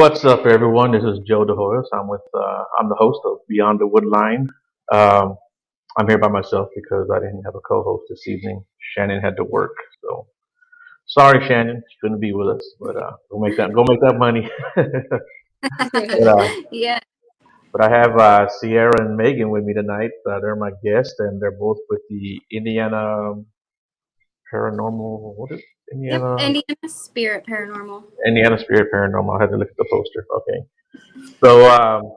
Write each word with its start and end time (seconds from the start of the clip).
What's 0.00 0.24
up, 0.24 0.46
everyone? 0.46 0.92
This 0.92 1.04
is 1.04 1.18
Joe 1.28 1.44
DeHoyos. 1.44 1.84
I'm 1.92 2.08
with 2.08 2.22
uh, 2.32 2.64
I'm 2.78 2.88
the 2.88 2.94
host 2.94 3.20
of 3.26 3.40
Beyond 3.50 3.80
the 3.80 3.86
Woodline. 3.86 4.46
Um, 4.90 5.36
I'm 5.98 6.08
here 6.08 6.16
by 6.16 6.28
myself 6.28 6.68
because 6.74 7.10
I 7.14 7.18
didn't 7.18 7.42
have 7.42 7.54
a 7.54 7.60
co-host 7.60 8.04
this 8.08 8.26
evening. 8.26 8.64
Shannon 8.94 9.20
had 9.20 9.36
to 9.36 9.44
work, 9.44 9.76
so 10.02 10.26
sorry, 11.04 11.46
Shannon, 11.46 11.82
she 11.86 11.98
couldn't 12.00 12.18
be 12.18 12.32
with 12.32 12.48
us. 12.48 12.66
But 12.80 12.96
uh, 12.96 13.10
go 13.30 13.40
make 13.40 13.58
that 13.58 13.74
go 13.74 13.84
make 13.86 14.00
that 14.00 14.16
money. 14.16 14.48
but, 15.92 16.22
uh, 16.22 16.48
yeah. 16.72 17.00
but 17.70 17.82
I 17.82 17.90
have 17.90 18.16
uh, 18.16 18.48
Cierra 18.48 19.04
and 19.04 19.18
Megan 19.18 19.50
with 19.50 19.64
me 19.64 19.74
tonight. 19.74 20.12
Uh, 20.26 20.40
they're 20.40 20.56
my 20.56 20.70
guests, 20.82 21.16
and 21.18 21.42
they're 21.42 21.58
both 21.60 21.76
with 21.90 22.00
the 22.08 22.40
Indiana 22.50 23.34
Paranormal. 24.50 25.34
What 25.36 25.52
is 25.52 25.60
Yep. 25.92 26.20
Indiana? 26.20 26.36
Indiana 26.36 26.88
Spirit 26.88 27.44
Paranormal. 27.48 28.02
Indiana 28.26 28.58
Spirit 28.58 28.88
Paranormal. 28.94 29.38
I 29.38 29.42
had 29.42 29.50
to 29.50 29.56
look 29.56 29.68
at 29.68 29.76
the 29.76 29.86
poster. 29.90 30.26
Okay. 30.36 31.30
So 31.42 31.68
um, 31.70 32.12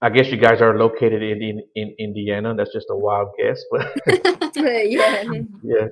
I 0.00 0.10
guess 0.10 0.30
you 0.30 0.36
guys 0.36 0.60
are 0.60 0.76
located 0.76 1.22
in, 1.22 1.42
in 1.42 1.62
in 1.74 1.94
Indiana. 1.98 2.54
That's 2.56 2.72
just 2.72 2.86
a 2.90 2.96
wild 2.96 3.28
guess, 3.38 3.62
but 3.70 3.86
yeah. 4.56 5.22
yeah. 5.62 5.86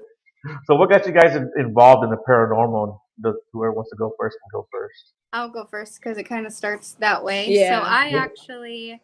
So 0.66 0.74
what 0.76 0.90
got 0.90 1.06
you 1.06 1.12
guys 1.12 1.36
in- 1.36 1.50
involved 1.58 2.04
in 2.04 2.10
the 2.10 2.16
paranormal? 2.28 2.98
The, 3.18 3.34
whoever 3.52 3.72
wants 3.72 3.90
to 3.90 3.96
go 3.96 4.12
first 4.18 4.36
can 4.40 4.60
go 4.60 4.66
first. 4.72 5.12
I'll 5.32 5.50
go 5.50 5.66
first 5.70 6.00
because 6.00 6.16
it 6.16 6.24
kind 6.24 6.46
of 6.46 6.52
starts 6.52 6.94
that 7.00 7.22
way. 7.22 7.48
Yeah. 7.50 7.80
So 7.80 7.86
I 7.86 8.08
Yeah. 8.08 8.18
actually, 8.18 9.00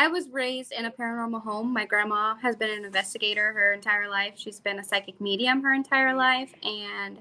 I 0.00 0.08
was 0.08 0.30
raised 0.30 0.72
in 0.72 0.86
a 0.86 0.90
paranormal 0.90 1.42
home. 1.42 1.74
My 1.74 1.84
grandma 1.84 2.34
has 2.36 2.56
been 2.56 2.70
an 2.70 2.86
investigator 2.86 3.52
her 3.52 3.74
entire 3.74 4.08
life. 4.08 4.32
She's 4.34 4.58
been 4.58 4.78
a 4.78 4.82
psychic 4.82 5.20
medium 5.20 5.62
her 5.62 5.74
entire 5.74 6.14
life, 6.14 6.54
and 6.62 7.18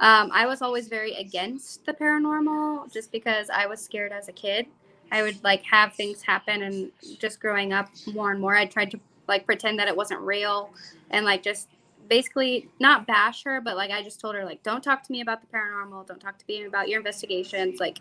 um, 0.00 0.28
I 0.32 0.44
was 0.46 0.60
always 0.60 0.88
very 0.88 1.14
against 1.14 1.86
the 1.86 1.92
paranormal 1.92 2.92
just 2.92 3.12
because 3.12 3.50
I 3.50 3.66
was 3.66 3.80
scared 3.80 4.10
as 4.10 4.26
a 4.26 4.32
kid. 4.32 4.66
I 5.12 5.22
would 5.22 5.44
like 5.44 5.62
have 5.66 5.94
things 5.94 6.20
happen, 6.20 6.64
and 6.64 6.90
just 7.20 7.38
growing 7.38 7.72
up 7.72 7.88
more 8.12 8.32
and 8.32 8.40
more, 8.40 8.56
I 8.56 8.66
tried 8.66 8.90
to 8.90 9.00
like 9.28 9.46
pretend 9.46 9.78
that 9.78 9.86
it 9.86 9.96
wasn't 9.96 10.20
real, 10.22 10.70
and 11.10 11.24
like 11.24 11.44
just 11.44 11.68
basically 12.08 12.68
not 12.80 13.06
bash 13.06 13.44
her, 13.44 13.60
but 13.60 13.76
like 13.76 13.92
I 13.92 14.02
just 14.02 14.18
told 14.18 14.34
her 14.34 14.44
like, 14.44 14.64
don't 14.64 14.82
talk 14.82 15.04
to 15.04 15.12
me 15.12 15.20
about 15.20 15.40
the 15.40 15.46
paranormal, 15.56 16.08
don't 16.08 16.20
talk 16.20 16.36
to 16.36 16.44
me 16.48 16.64
about 16.64 16.88
your 16.88 16.98
investigations, 16.98 17.78
like. 17.78 18.00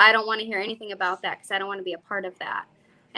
I 0.00 0.12
don't 0.12 0.28
want 0.28 0.38
to 0.38 0.46
hear 0.46 0.60
anything 0.60 0.92
about 0.92 1.22
that 1.22 1.38
because 1.38 1.50
I 1.50 1.58
don't 1.58 1.66
want 1.66 1.80
to 1.80 1.84
be 1.84 1.94
a 1.94 1.98
part 1.98 2.24
of 2.24 2.38
that. 2.38 2.66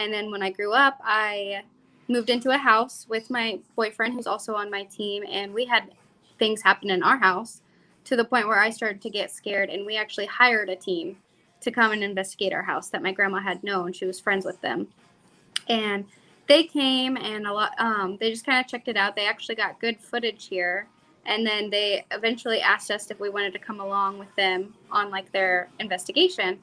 And 0.00 0.12
then 0.12 0.30
when 0.30 0.42
I 0.42 0.50
grew 0.50 0.72
up, 0.72 0.98
I 1.04 1.62
moved 2.08 2.30
into 2.30 2.50
a 2.50 2.56
house 2.56 3.06
with 3.08 3.28
my 3.28 3.60
boyfriend, 3.76 4.14
who's 4.14 4.26
also 4.26 4.54
on 4.54 4.70
my 4.70 4.84
team, 4.84 5.24
and 5.30 5.52
we 5.52 5.66
had 5.66 5.92
things 6.38 6.62
happen 6.62 6.90
in 6.90 7.02
our 7.02 7.18
house 7.18 7.60
to 8.04 8.16
the 8.16 8.24
point 8.24 8.48
where 8.48 8.58
I 8.58 8.70
started 8.70 9.02
to 9.02 9.10
get 9.10 9.30
scared. 9.30 9.68
And 9.68 9.84
we 9.84 9.98
actually 9.98 10.24
hired 10.24 10.70
a 10.70 10.74
team 10.74 11.18
to 11.60 11.70
come 11.70 11.92
and 11.92 12.02
investigate 12.02 12.54
our 12.54 12.62
house 12.62 12.88
that 12.88 13.02
my 13.02 13.12
grandma 13.12 13.40
had 13.40 13.62
known. 13.62 13.92
She 13.92 14.06
was 14.06 14.18
friends 14.18 14.46
with 14.46 14.58
them. 14.62 14.88
And 15.68 16.06
they 16.48 16.64
came 16.64 17.18
and 17.18 17.46
a 17.46 17.52
lot, 17.52 17.74
um, 17.78 18.16
they 18.18 18.30
just 18.30 18.46
kind 18.46 18.58
of 18.58 18.66
checked 18.70 18.88
it 18.88 18.96
out. 18.96 19.14
They 19.14 19.26
actually 19.26 19.56
got 19.56 19.80
good 19.80 20.00
footage 20.00 20.48
here. 20.48 20.88
And 21.26 21.46
then 21.46 21.68
they 21.68 22.06
eventually 22.10 22.62
asked 22.62 22.90
us 22.90 23.10
if 23.10 23.20
we 23.20 23.28
wanted 23.28 23.52
to 23.52 23.58
come 23.58 23.80
along 23.80 24.18
with 24.18 24.34
them 24.34 24.72
on 24.90 25.10
like 25.10 25.30
their 25.30 25.68
investigation. 25.78 26.58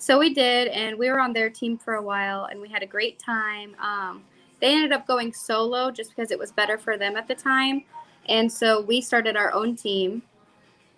So 0.00 0.18
we 0.18 0.32
did, 0.32 0.68
and 0.68 0.98
we 0.98 1.10
were 1.10 1.20
on 1.20 1.34
their 1.34 1.50
team 1.50 1.76
for 1.76 1.94
a 1.94 2.02
while, 2.02 2.46
and 2.46 2.58
we 2.58 2.70
had 2.70 2.82
a 2.82 2.86
great 2.86 3.18
time. 3.18 3.76
Um, 3.78 4.24
they 4.58 4.72
ended 4.72 4.92
up 4.92 5.06
going 5.06 5.34
solo 5.34 5.90
just 5.90 6.16
because 6.16 6.30
it 6.30 6.38
was 6.38 6.50
better 6.52 6.78
for 6.78 6.96
them 6.96 7.16
at 7.16 7.28
the 7.28 7.34
time. 7.34 7.84
And 8.26 8.50
so 8.50 8.80
we 8.80 9.02
started 9.02 9.36
our 9.36 9.52
own 9.52 9.76
team, 9.76 10.22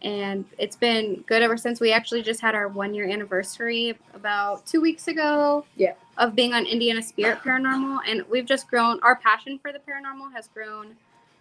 and 0.03 0.45
it's 0.57 0.77
been 0.77 1.25
good 1.27 1.43
ever 1.43 1.57
since. 1.57 1.81
We 1.81 1.91
actually 1.93 2.23
just 2.23 2.41
had 2.41 2.55
our 2.55 2.69
one 2.69 2.95
year 2.95 3.09
anniversary 3.09 3.99
about 4.15 4.67
two 4.67 4.81
weeks 4.81 5.09
ago 5.09 5.65
Yeah. 5.77 5.95
of 6.17 6.37
being 6.37 6.55
on 6.55 6.65
Indiana 6.65 7.03
Spirit 7.03 7.41
Paranormal, 7.41 8.03
and 8.07 8.23
we've 8.31 8.47
just 8.47 8.69
grown. 8.69 9.01
Our 9.03 9.17
passion 9.17 9.59
for 9.59 9.73
the 9.73 9.81
paranormal 9.81 10.33
has 10.33 10.47
grown 10.47 10.95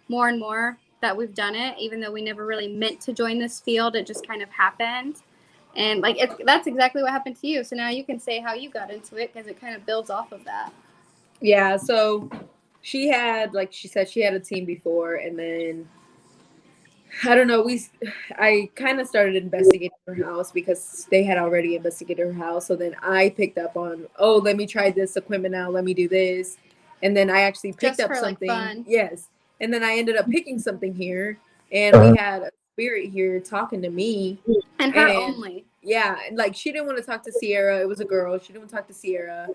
more 0.08 0.28
and 0.28 0.40
more 0.40 0.78
that 1.00 1.16
we've 1.16 1.34
done 1.34 1.54
it, 1.54 1.78
even 1.78 2.00
though 2.00 2.10
we 2.10 2.22
never 2.22 2.44
really 2.44 2.66
meant 2.66 3.00
to 3.02 3.12
join 3.12 3.38
this 3.38 3.60
field. 3.60 3.94
It 3.94 4.04
just 4.04 4.26
kind 4.26 4.42
of 4.42 4.50
happened. 4.50 5.22
And 5.76 6.00
like 6.00 6.16
it's 6.18 6.34
that's 6.44 6.66
exactly 6.66 7.02
what 7.02 7.12
happened 7.12 7.40
to 7.40 7.46
you. 7.46 7.64
So 7.64 7.76
now 7.76 7.88
you 7.88 8.04
can 8.04 8.18
say 8.18 8.40
how 8.40 8.54
you 8.54 8.68
got 8.68 8.90
into 8.90 9.16
it 9.16 9.32
because 9.32 9.48
it 9.48 9.60
kind 9.60 9.74
of 9.74 9.86
builds 9.86 10.10
off 10.10 10.32
of 10.32 10.44
that. 10.44 10.72
Yeah. 11.40 11.76
So 11.76 12.30
she 12.82 13.08
had, 13.08 13.54
like 13.54 13.72
she 13.72 13.88
said, 13.88 14.08
she 14.08 14.20
had 14.20 14.34
a 14.34 14.40
team 14.40 14.64
before, 14.64 15.14
and 15.14 15.38
then 15.38 15.88
I 17.24 17.34
don't 17.34 17.46
know. 17.46 17.62
We, 17.62 17.86
I 18.38 18.70
kind 18.74 19.00
of 19.00 19.06
started 19.06 19.36
investigating 19.36 19.90
her 20.06 20.14
house 20.14 20.50
because 20.50 21.06
they 21.10 21.22
had 21.22 21.38
already 21.38 21.76
investigated 21.76 22.26
her 22.26 22.32
house. 22.32 22.66
So 22.66 22.76
then 22.76 22.96
I 23.02 23.30
picked 23.30 23.58
up 23.58 23.76
on, 23.76 24.06
oh, 24.18 24.36
let 24.38 24.56
me 24.56 24.66
try 24.66 24.90
this 24.90 25.16
equipment 25.16 25.54
out. 25.54 25.72
Let 25.72 25.84
me 25.84 25.94
do 25.94 26.08
this, 26.08 26.58
and 27.02 27.16
then 27.16 27.30
I 27.30 27.42
actually 27.42 27.72
picked 27.72 27.98
Just 27.98 28.00
up 28.00 28.08
for, 28.08 28.14
like, 28.14 28.22
something. 28.22 28.48
fun. 28.48 28.84
Yes, 28.86 29.28
and 29.60 29.72
then 29.72 29.84
I 29.84 29.94
ended 29.94 30.16
up 30.16 30.28
picking 30.28 30.58
something 30.58 30.94
here, 30.94 31.38
and 31.70 31.98
we 32.00 32.08
uh-huh. 32.08 32.16
had 32.18 32.42
a 32.42 32.50
spirit 32.74 33.10
here 33.10 33.38
talking 33.40 33.82
to 33.82 33.90
me. 33.90 34.38
And 34.78 34.94
her 34.94 35.08
And- 35.08 35.18
only. 35.18 35.64
Yeah, 35.84 36.16
like 36.32 36.54
she 36.54 36.70
didn't 36.70 36.86
want 36.86 36.98
to 36.98 37.04
talk 37.04 37.24
to 37.24 37.32
Cierra. 37.32 37.80
It 37.80 37.88
was 37.88 37.98
a 38.00 38.04
girl. 38.04 38.38
She 38.38 38.48
didn't 38.52 38.60
want 38.60 38.70
to 38.70 38.76
talk 38.76 38.86
to 38.86 38.94
Cierra. 38.94 39.48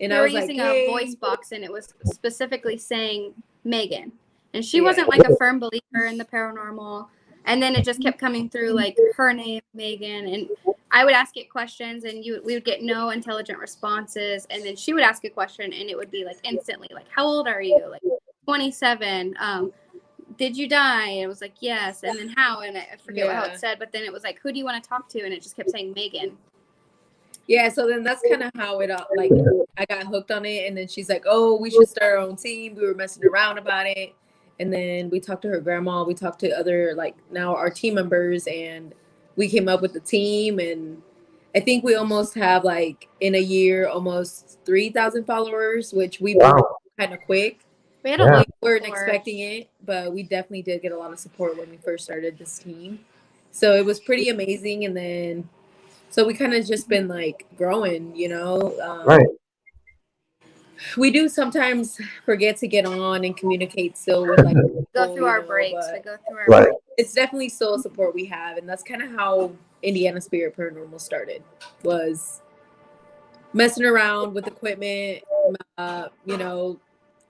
And 0.00 0.12
we 0.12 0.16
I 0.16 0.18
were 0.18 0.24
was 0.26 0.32
like, 0.34 0.42
using 0.42 0.56
hey. 0.58 0.86
a 0.86 0.90
voice 0.90 1.14
box 1.16 1.50
and 1.52 1.64
it 1.64 1.72
was 1.72 1.92
specifically 2.04 2.78
saying 2.78 3.34
Megan. 3.64 4.12
And 4.54 4.64
she 4.64 4.76
Yeah. 4.78 4.84
wasn't 4.84 5.08
like 5.08 5.22
a 5.24 5.34
firm 5.36 5.58
believer 5.58 6.04
in 6.06 6.18
the 6.18 6.24
paranormal. 6.24 7.08
And 7.46 7.60
then 7.60 7.74
it 7.74 7.84
just 7.84 8.00
kept 8.00 8.18
coming 8.20 8.48
through 8.48 8.70
like 8.70 8.96
her 9.16 9.32
name, 9.32 9.60
Megan. 9.74 10.28
And 10.28 10.48
I 10.92 11.04
would 11.04 11.14
ask 11.14 11.36
it 11.36 11.50
questions 11.50 12.04
and 12.04 12.24
you 12.24 12.40
we 12.44 12.54
would 12.54 12.64
get 12.64 12.82
no 12.82 13.10
intelligent 13.10 13.58
responses. 13.58 14.46
And 14.50 14.62
then 14.64 14.76
she 14.76 14.92
would 14.94 15.02
ask 15.02 15.24
a 15.24 15.30
question 15.30 15.72
and 15.72 15.90
it 15.90 15.96
would 15.96 16.12
be 16.12 16.24
like 16.24 16.38
instantly, 16.44 16.88
like, 16.92 17.06
How 17.10 17.26
old 17.26 17.48
are 17.48 17.60
you? 17.62 17.84
Like 17.90 18.02
27. 18.44 19.34
Um, 19.40 19.72
did 20.36 20.56
you 20.56 20.68
die? 20.68 21.08
And 21.08 21.22
it 21.22 21.26
was 21.26 21.40
like, 21.40 21.54
yes. 21.60 22.02
And 22.02 22.18
then 22.18 22.28
how? 22.36 22.60
And 22.60 22.76
I 22.76 22.96
forget 23.04 23.30
how 23.32 23.44
Yeah. 23.44 23.52
it 23.52 23.58
said, 23.60 23.78
but 23.78 23.92
then 23.92 24.02
it 24.04 24.12
was 24.12 24.22
like, 24.22 24.40
who 24.40 24.52
do 24.52 24.58
you 24.58 24.64
want 24.64 24.82
to 24.82 24.88
talk 24.88 25.08
to? 25.10 25.22
And 25.22 25.32
it 25.32 25.42
just 25.42 25.56
kept 25.56 25.70
saying 25.70 25.92
Megan. 25.94 26.36
Yeah, 27.48 27.68
so 27.68 27.86
then 27.88 28.04
that's 28.04 28.22
kind 28.28 28.42
of 28.42 28.50
how 28.54 28.80
it 28.80 28.90
all 28.90 29.06
like 29.16 29.32
I 29.76 29.84
got 29.84 30.06
hooked 30.06 30.30
on 30.30 30.44
it, 30.44 30.68
and 30.68 30.76
then 30.76 30.86
she's 30.86 31.08
like, 31.08 31.24
"Oh, 31.26 31.56
we 31.56 31.70
should 31.70 31.88
start 31.88 32.12
our 32.12 32.18
own 32.18 32.36
team." 32.36 32.76
We 32.76 32.86
were 32.86 32.94
messing 32.94 33.24
around 33.26 33.58
about 33.58 33.86
it, 33.86 34.14
and 34.60 34.72
then 34.72 35.10
we 35.10 35.18
talked 35.18 35.42
to 35.42 35.48
her 35.48 35.60
grandma. 35.60 36.04
We 36.04 36.14
talked 36.14 36.38
to 36.40 36.50
other 36.56 36.94
like 36.94 37.16
now 37.32 37.56
our 37.56 37.68
team 37.68 37.94
members, 37.94 38.46
and 38.46 38.94
we 39.34 39.48
came 39.48 39.68
up 39.68 39.82
with 39.82 39.92
the 39.92 40.00
team. 40.00 40.60
And 40.60 41.02
I 41.54 41.60
think 41.60 41.82
we 41.82 41.96
almost 41.96 42.34
have 42.34 42.64
like 42.64 43.08
in 43.20 43.34
a 43.34 43.40
year 43.40 43.88
almost 43.88 44.60
three 44.64 44.90
thousand 44.90 45.24
followers, 45.24 45.92
which 45.92 46.20
we 46.20 46.36
Wow. 46.36 46.78
kind 46.96 47.12
of 47.12 47.20
quick. 47.26 47.58
We 48.02 48.10
had 48.10 48.20
a 48.20 48.24
Yeah. 48.24 48.32
lot 48.32 48.46
We 48.62 48.68
weren't 48.68 48.86
expecting 48.86 49.38
it, 49.40 49.68
but 49.84 50.12
we 50.12 50.22
definitely 50.22 50.62
did 50.62 50.82
get 50.82 50.92
a 50.92 50.98
lot 50.98 51.12
of 51.12 51.18
support 51.18 51.56
when 51.56 51.70
we 51.70 51.76
first 51.76 52.04
started 52.04 52.38
this 52.38 52.58
team. 52.58 53.00
So 53.52 53.74
it 53.74 53.84
was 53.84 54.00
pretty 54.00 54.28
amazing. 54.28 54.84
And 54.84 54.96
then, 54.96 55.48
so 56.10 56.26
we 56.26 56.34
kind 56.34 56.54
of 56.54 56.66
just 56.66 56.88
been 56.88 57.08
like 57.08 57.46
growing, 57.56 58.14
you 58.16 58.28
know. 58.28 58.74
Um, 58.80 59.06
Right. 59.06 59.26
We 60.96 61.12
do 61.12 61.28
sometimes 61.28 62.00
forget 62.24 62.56
to 62.58 62.66
get 62.66 62.86
on 62.86 63.24
and 63.24 63.36
communicate 63.36 63.96
still 63.96 64.26
with 64.26 64.40
like 64.44 64.56
go 64.94 65.14
through 65.14 65.26
our 65.26 65.40
know, 65.40 65.46
breaks. 65.46 65.86
We 65.92 65.98
but 65.98 66.04
go 66.04 66.16
through 66.28 66.38
our 66.38 66.46
Right. 66.48 66.72
It's 66.98 67.14
definitely 67.14 67.48
still 67.50 67.74
a 67.74 67.78
support 67.78 68.14
we 68.14 68.26
have, 68.26 68.58
and 68.58 68.68
that's 68.68 68.82
kind 68.82 69.00
of 69.00 69.10
how 69.12 69.52
Indiana 69.82 70.20
Spirit 70.20 70.56
Paranormal 70.56 71.00
started. 71.00 71.42
Was 71.84 72.42
messing 73.52 73.84
around 73.84 74.34
with 74.34 74.46
equipment, 74.46 75.22
uh, 75.78 76.08
you 76.26 76.36
know, 76.36 76.78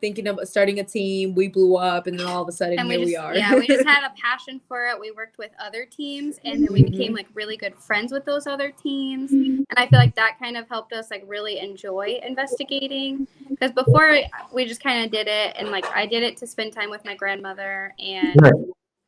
thinking 0.03 0.27
of 0.27 0.39
starting 0.45 0.81
a 0.81 0.85
team. 0.85 1.35
We 1.35 1.49
blew 1.49 1.77
up, 1.77 2.07
and 2.07 2.19
then 2.19 2.27
all 2.27 2.43
of 2.43 2.49
a 2.49 2.53
sudden 2.53 2.79
and 2.79 2.91
here 2.91 2.99
we 3.01 3.07
we, 3.07 3.17
are. 3.17 3.35
yeah 3.35 3.55
we 3.55 3.67
just 3.67 3.87
had 3.87 4.05
a 4.05 4.13
passion 4.21 4.61
for 4.69 4.85
it 4.87 4.99
we 5.01 5.11
worked 5.13 5.39
with 5.39 5.53
other 5.59 5.87
teams 5.87 6.39
and 6.45 6.63
then 6.63 6.73
we 6.73 6.83
Mhm. 6.83 6.91
became 6.91 7.15
like 7.15 7.29
really 7.35 7.57
good 7.57 7.75
friends 7.77 8.13
with 8.13 8.25
those 8.25 8.47
other 8.47 8.71
teams 8.73 9.31
and 9.33 9.65
i 9.77 9.87
feel 9.87 9.99
like 10.01 10.15
that 10.17 10.39
kind 10.39 10.57
of 10.57 10.69
helped 10.69 10.93
us 10.93 11.11
like 11.11 11.23
really 11.27 11.59
enjoy 11.61 12.19
investigating 12.27 13.27
because 13.49 13.71
before 13.73 14.17
we 14.53 14.65
just 14.65 14.83
kind 14.83 15.05
of 15.05 15.11
did 15.13 15.29
it 15.29 15.55
and 15.57 15.71
like 15.71 15.85
i 15.95 16.05
did 16.05 16.23
it 16.23 16.37
to 16.39 16.47
spend 16.47 16.73
time 16.73 16.91
with 16.91 17.05
my 17.05 17.15
grandmother 17.15 17.95
and 17.99 18.41
Right. 18.43 18.53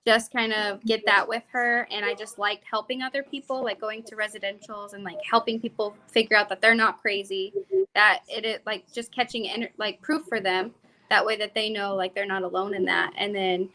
just 0.06 0.32
kind 0.32 0.52
of 0.52 0.85
get 0.85 1.02
that 1.06 1.26
with 1.29 1.43
her 1.52 1.88
and 1.91 2.05
i 2.05 2.14
just 2.14 2.38
liked 2.38 2.64
helping 2.70 3.02
other 3.02 3.23
people 3.23 3.62
like 3.64 3.81
going 3.81 4.02
to 4.05 4.14
residentials 4.17 4.93
and 4.94 5.02
like 5.02 5.19
helping 5.29 5.61
people 5.61 5.96
figure 6.08 6.37
out 6.37 6.49
that 6.50 6.61
they're 6.61 6.75
not 6.75 7.00
crazy 7.00 7.52
that 7.94 8.20
it 8.29 8.44
is 8.44 8.58
like 8.67 8.91
just 8.93 9.12
catching 9.14 9.44
ener- 9.44 9.70
like 9.79 10.00
proof 10.02 10.23
for 10.29 10.41
them 10.41 10.73
that 11.10 11.24
way 11.24 11.36
that 11.36 11.54
they 11.54 11.70
know 11.70 11.94
like 11.94 12.14
they're 12.14 12.26
not 12.26 12.42
alone 12.42 12.74
in 12.74 12.84
that 12.84 13.12
and 13.16 13.34
then 13.34 13.68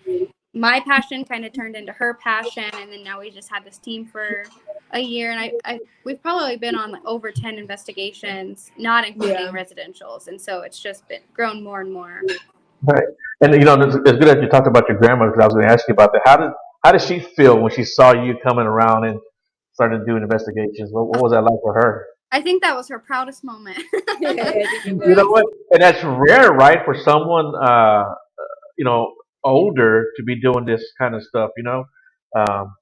my 0.54 0.80
passion 0.80 1.24
kind 1.24 1.46
of 1.46 1.54
turned 1.54 1.76
into 1.76 1.92
her 1.92 2.16
passion 2.16 2.66
and 2.74 2.92
then 2.92 3.04
now 3.04 3.20
we 3.20 3.30
just 3.30 3.50
had 3.50 3.64
this 3.64 3.78
team 3.78 4.06
for 4.06 4.44
a 4.92 5.00
year 5.00 5.32
and 5.32 5.40
I, 5.40 5.52
I 5.66 5.80
we've 6.04 6.22
probably 6.22 6.58
been 6.58 6.76
on 6.76 6.92
like 6.92 7.06
over 7.06 7.32
10 7.32 7.58
investigations 7.58 8.72
not 8.78 9.08
including 9.08 9.36
Yeah. 9.36 9.52
residentials 9.52 10.28
and 10.28 10.42
so 10.42 10.62
it's 10.62 10.80
just 10.80 11.08
been 11.08 11.22
grown 11.34 11.64
more 11.64 11.82
and 11.82 11.92
more 11.92 12.22
Right. 12.82 13.04
And 13.42 13.54
you 13.54 13.66
know, 13.66 13.74
it's, 13.74 13.94
it's 13.94 14.18
good 14.20 14.30
that 14.30 14.42
you 14.42 14.48
talked 14.48 14.66
about 14.66 14.88
your 14.88 14.98
grandma 14.98 15.26
because 15.26 15.42
I 15.42 15.46
was 15.48 15.54
going 15.54 15.68
to 15.68 15.74
ask 15.74 15.86
you 15.90 15.94
about 15.94 16.14
that. 16.14 16.22
How 16.24 16.38
did 16.38 16.52
how 16.82 16.94
did 16.94 17.02
she 17.02 17.20
feel 17.20 17.60
when 17.60 17.74
she 17.74 17.84
saw 17.84 18.14
you 18.14 18.38
coming 18.42 18.66
around 18.66 19.04
and 19.04 19.20
started 19.80 20.06
doing 20.06 20.22
investigations. 20.22 20.90
What, 20.92 21.08
what 21.08 21.22
was 21.22 21.32
that 21.32 21.42
like 21.42 21.60
for 21.64 21.74
her? 21.74 22.06
I 22.32 22.42
think 22.42 22.62
that 22.64 22.76
was 22.76 22.88
her 22.90 23.00
proudest 23.00 23.44
moment. 23.44 23.80
Yeah, 24.20 24.30
I 24.30 24.34
think 24.34 24.86
it 24.86 25.08
You 25.08 25.16
know 25.16 25.28
what? 25.28 25.46
And 25.72 25.82
that's 25.82 26.04
rare, 26.04 26.52
right, 26.52 26.80
for 26.86 26.94
someone, 26.96 27.54
uh, 27.56 28.04
you 28.78 28.86
know, 28.86 29.14
older 29.44 30.06
to 30.18 30.24
be 30.24 30.40
doing 30.40 30.66
this 30.66 30.84
kind 31.00 31.16
of 31.16 31.24
stuff. 31.24 31.52
You 31.58 31.64
know, 31.64 31.84
um, 32.38 32.76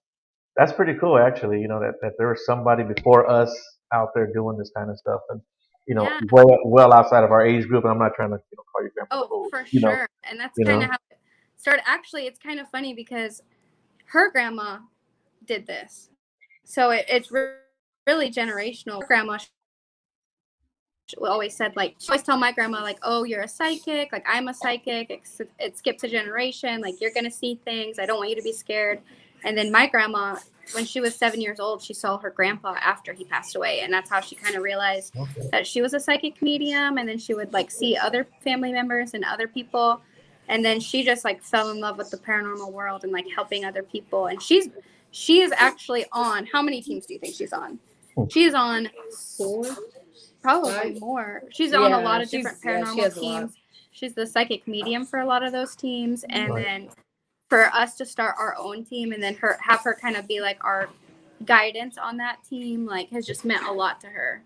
that's 0.56 0.74
pretty 0.74 0.96
cool, 1.00 1.18
actually. 1.18 1.62
You 1.62 1.68
know 1.68 1.80
that 1.80 1.94
that 2.02 2.14
there 2.18 2.30
was 2.30 2.46
somebody 2.46 2.84
before 2.84 3.30
us 3.30 3.54
out 3.94 4.10
there 4.16 4.28
doing 4.34 4.58
this 4.58 4.72
kind 4.76 4.90
of 4.90 4.98
stuff, 4.98 5.22
and 5.30 5.42
you 5.88 5.96
know, 5.96 6.04
Yeah. 6.04 6.20
well, 6.32 6.58
well 6.66 6.94
outside 6.94 7.24
of 7.24 7.32
our 7.32 7.46
age 7.46 7.68
group. 7.68 7.84
And 7.86 7.92
I'm 7.94 8.00
not 8.00 8.14
trying 8.16 8.32
to 8.32 8.38
you 8.38 8.58
know, 8.58 8.64
call 8.74 8.84
you 8.84 8.92
grandpa 8.94 9.16
Oh, 9.16 9.28
old, 9.32 9.50
for 9.52 9.66
you 9.72 9.80
know. 9.80 9.90
sure. 9.92 10.10
And 10.24 10.40
that's 10.40 10.58
kind 10.66 10.84
of 10.84 10.90
how 10.90 10.98
it 11.12 11.18
started. 11.56 11.84
Actually, 11.88 12.26
it's 12.26 12.40
kind 12.40 12.60
of 12.60 12.68
funny 12.70 12.94
because 12.94 13.42
her 14.08 14.32
grandma 14.32 14.80
did 15.46 15.66
this. 15.68 16.10
So 16.66 16.90
it, 16.90 17.06
it's 17.08 17.32
re- 17.32 17.54
really 18.08 18.32
generational. 18.32 19.06
Grandma 19.06 19.38
always 21.22 21.56
said, 21.56 21.76
like, 21.76 21.96
she 22.00 22.10
always 22.10 22.24
tell 22.24 22.38
my 22.38 22.52
grandma, 22.52 22.82
like, 22.82 23.00
oh, 23.04 23.24
you're 23.24 23.44
a 23.44 23.48
psychic. 23.48 24.12
Like, 24.12 24.26
I'm 24.28 24.48
a 24.48 24.54
psychic. 24.54 25.10
It, 25.10 25.22
it 25.60 25.78
skips 25.78 26.04
a 26.04 26.08
generation. 26.08 26.82
Like, 26.82 27.00
you're 27.00 27.12
going 27.12 27.26
to 27.26 27.32
see 27.32 27.60
things. 27.64 28.00
I 28.00 28.06
don't 28.06 28.18
want 28.18 28.30
you 28.30 28.36
to 28.38 28.42
be 28.42 28.54
scared. 28.54 29.02
And 29.44 29.58
then 29.58 29.72
my 29.72 29.88
grandma, 29.88 30.38
when 30.74 30.86
she 30.86 31.00
was 31.00 31.16
seven 31.16 31.40
years 31.40 31.60
old, 31.60 31.82
she 31.82 31.94
saw 31.94 32.18
her 32.18 32.30
grandpa 32.30 32.76
after 32.82 33.14
he 33.14 33.24
passed 33.24 33.56
away. 33.56 33.82
And 33.82 33.94
that's 33.94 34.10
how 34.10 34.20
she 34.20 34.36
kind 34.36 34.56
of 34.56 34.64
realized 34.64 35.16
Okay. 35.16 35.50
that 35.52 35.68
she 35.68 35.82
was 35.82 35.94
a 35.94 36.00
psychic 36.00 36.42
medium 36.42 36.98
and 36.98 37.08
then 37.08 37.18
she 37.20 37.34
would 37.34 37.54
like 37.54 37.72
see 37.72 37.96
other 37.96 38.28
family 38.44 38.74
members 38.74 39.14
and 39.14 39.24
other 39.24 39.48
people 39.48 40.02
and 40.50 40.64
then 40.64 40.80
she 40.80 41.04
just 41.04 41.26
like 41.26 41.42
fell 41.44 41.70
in 41.70 41.80
love 41.80 41.98
with 41.98 42.10
the 42.10 42.18
paranormal 42.18 42.72
world 42.72 43.04
and 43.04 43.12
like 43.12 43.26
helping 43.34 43.66
other 43.66 43.84
people 43.84 44.28
and 44.28 44.42
she's 44.42 44.70
she 45.12 45.42
is 45.42 45.52
actually 45.56 46.06
on 46.12 46.46
how 46.46 46.62
many 46.62 46.82
teams 46.82 47.06
do 47.06 47.14
you 47.14 47.20
think 47.20 47.36
she's 47.36 47.54
on 47.54 47.80
she 48.30 48.44
is 48.44 48.54
on 48.54 48.90
Four? 49.38 49.66
probably 50.42 50.72
Five? 50.72 51.00
more 51.02 51.44
she's 51.52 51.74
on 51.74 51.92
a 51.94 52.00
lot 52.00 52.22
of 52.22 52.30
she's- 52.30 52.44
different 52.44 52.64
yeah, 52.64 52.86
she 52.94 53.00
paranormal 53.00 53.04
has 53.04 53.18
a 53.18 53.22
lot. 53.22 53.40
teams 53.42 53.56
she's 53.92 54.14
the 54.14 54.26
psychic 54.28 54.68
medium 54.68 55.06
for 55.06 55.20
a 55.20 55.26
lot 55.26 55.44
of 55.44 55.52
those 55.52 55.76
teams 55.76 56.24
and 56.30 56.54
Right. 56.54 56.64
then 56.64 56.90
for 57.50 57.66
us 57.74 57.96
to 57.96 58.06
start 58.06 58.36
our 58.40 58.56
own 58.58 58.84
team 58.86 59.12
and 59.14 59.22
then 59.24 59.34
her 59.36 59.58
have 59.62 59.82
her 59.82 59.94
kind 59.96 60.16
of 60.16 60.28
be 60.28 60.40
like 60.42 60.64
our 60.64 60.90
guidance 61.46 61.98
on 61.98 62.18
that 62.18 62.44
team 62.44 62.86
like 62.86 63.10
has 63.10 63.26
just 63.26 63.46
meant 63.46 63.66
a 63.68 63.72
lot 63.72 64.00
to 64.02 64.08
her 64.08 64.44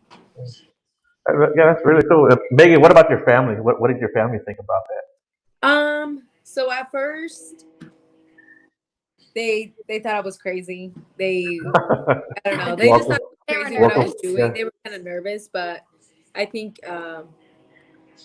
Uh, 1.29 1.33
Yeah, 1.55 1.71
that's 1.73 1.85
really 1.85 2.01
cool. 2.09 2.27
Uh, 2.31 2.37
Megan, 2.51 2.81
what 2.81 2.89
about 2.91 3.09
your 3.09 3.23
family? 3.25 3.55
What 3.61 3.79
What 3.79 3.89
did 3.89 3.99
your 3.99 4.09
family 4.11 4.39
think 4.45 4.57
about 4.59 4.81
that? 4.89 5.67
Um. 5.69 6.23
So 6.43 6.71
at 6.71 6.89
first, 6.91 7.65
they 9.35 9.73
they 9.87 9.99
thought 9.99 10.15
I 10.15 10.19
was 10.21 10.37
crazy. 10.37 10.91
They 11.17 11.59
I 11.75 12.21
don't 12.49 12.57
know. 12.57 12.75
They 12.75 12.87
just 12.89 13.07
thought 13.07 13.21
I 13.21 13.40
They 13.51 13.57
were 13.57 13.63
crazy 13.65 13.81
what 13.81 13.91
I 13.93 13.99
was 13.99 14.15
doing. 14.15 14.37
Yeah. 14.37 14.51
They 14.53 14.63
were 14.65 14.73
kind 14.85 14.95
of 14.95 15.03
nervous, 15.03 15.49
but 15.51 15.85
I 16.35 16.45
think 16.45 16.85
um, 16.87 17.27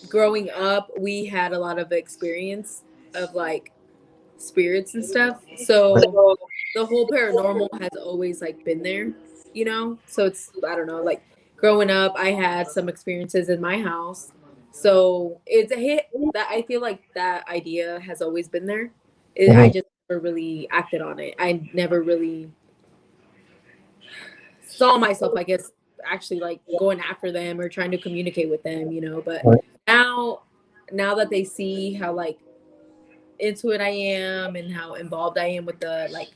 growing 0.07 0.49
up, 0.51 0.89
we 0.99 1.25
had 1.25 1.53
a 1.53 1.59
lot 1.59 1.79
of 1.79 1.91
experience 1.91 2.83
of 3.15 3.33
like 3.33 3.71
spirits 4.37 4.95
and 4.95 5.05
stuff. 5.05 5.43
So 5.57 5.95
the 6.75 6.85
whole 6.85 7.07
paranormal 7.07 7.69
has 7.81 7.91
always 8.01 8.41
like 8.41 8.63
been 8.65 8.83
there, 8.83 9.13
you 9.53 9.65
know. 9.65 9.97
So 10.07 10.25
it's 10.25 10.51
I 10.67 10.75
don't 10.75 10.87
know, 10.87 11.03
like 11.03 11.23
growing 11.57 11.89
up, 11.91 12.13
I 12.17 12.31
had 12.31 12.67
some 12.69 12.89
experiences 12.89 13.49
in 13.49 13.61
my 13.61 13.81
house. 13.81 14.31
So 14.71 15.41
it's 15.47 15.71
a 15.71 15.77
hit 15.77 16.07
that 16.33 16.47
I 16.51 16.63
feel 16.63 16.81
like 16.81 17.01
that 17.15 17.47
idea 17.49 17.99
has 18.01 18.21
always 18.21 18.47
been 18.47 18.65
there. 18.65 18.91
It, 19.35 19.51
I 19.51 19.69
Mhm. 19.69 19.73
just 19.73 19.87
never 20.09 20.21
really 20.21 20.67
acted 20.71 21.01
on 21.01 21.19
it. 21.19 21.35
I 21.39 21.69
never 21.73 22.01
really 22.03 22.51
saw 24.77 24.97
myself, 24.97 25.33
I 25.35 25.43
guess, 25.43 25.71
actually 26.05 26.39
like 26.39 26.61
going 26.79 26.99
after 26.99 27.31
them 27.31 27.59
or 27.59 27.69
trying 27.69 27.91
to 27.91 27.97
communicate 27.97 28.49
with 28.49 28.63
them, 28.63 28.91
you 28.91 29.01
know. 29.01 29.21
But 29.21 29.45
Right. 29.45 29.59
now, 29.87 30.43
now 30.91 31.15
that 31.15 31.29
they 31.29 31.43
see 31.43 31.93
how 31.93 32.13
like 32.13 32.37
into 33.39 33.69
it 33.69 33.81
I 33.81 33.89
am 33.89 34.55
and 34.55 34.71
how 34.71 34.95
involved 34.95 35.37
I 35.37 35.47
am 35.47 35.65
with 35.65 35.79
the 35.79 36.07
like 36.11 36.29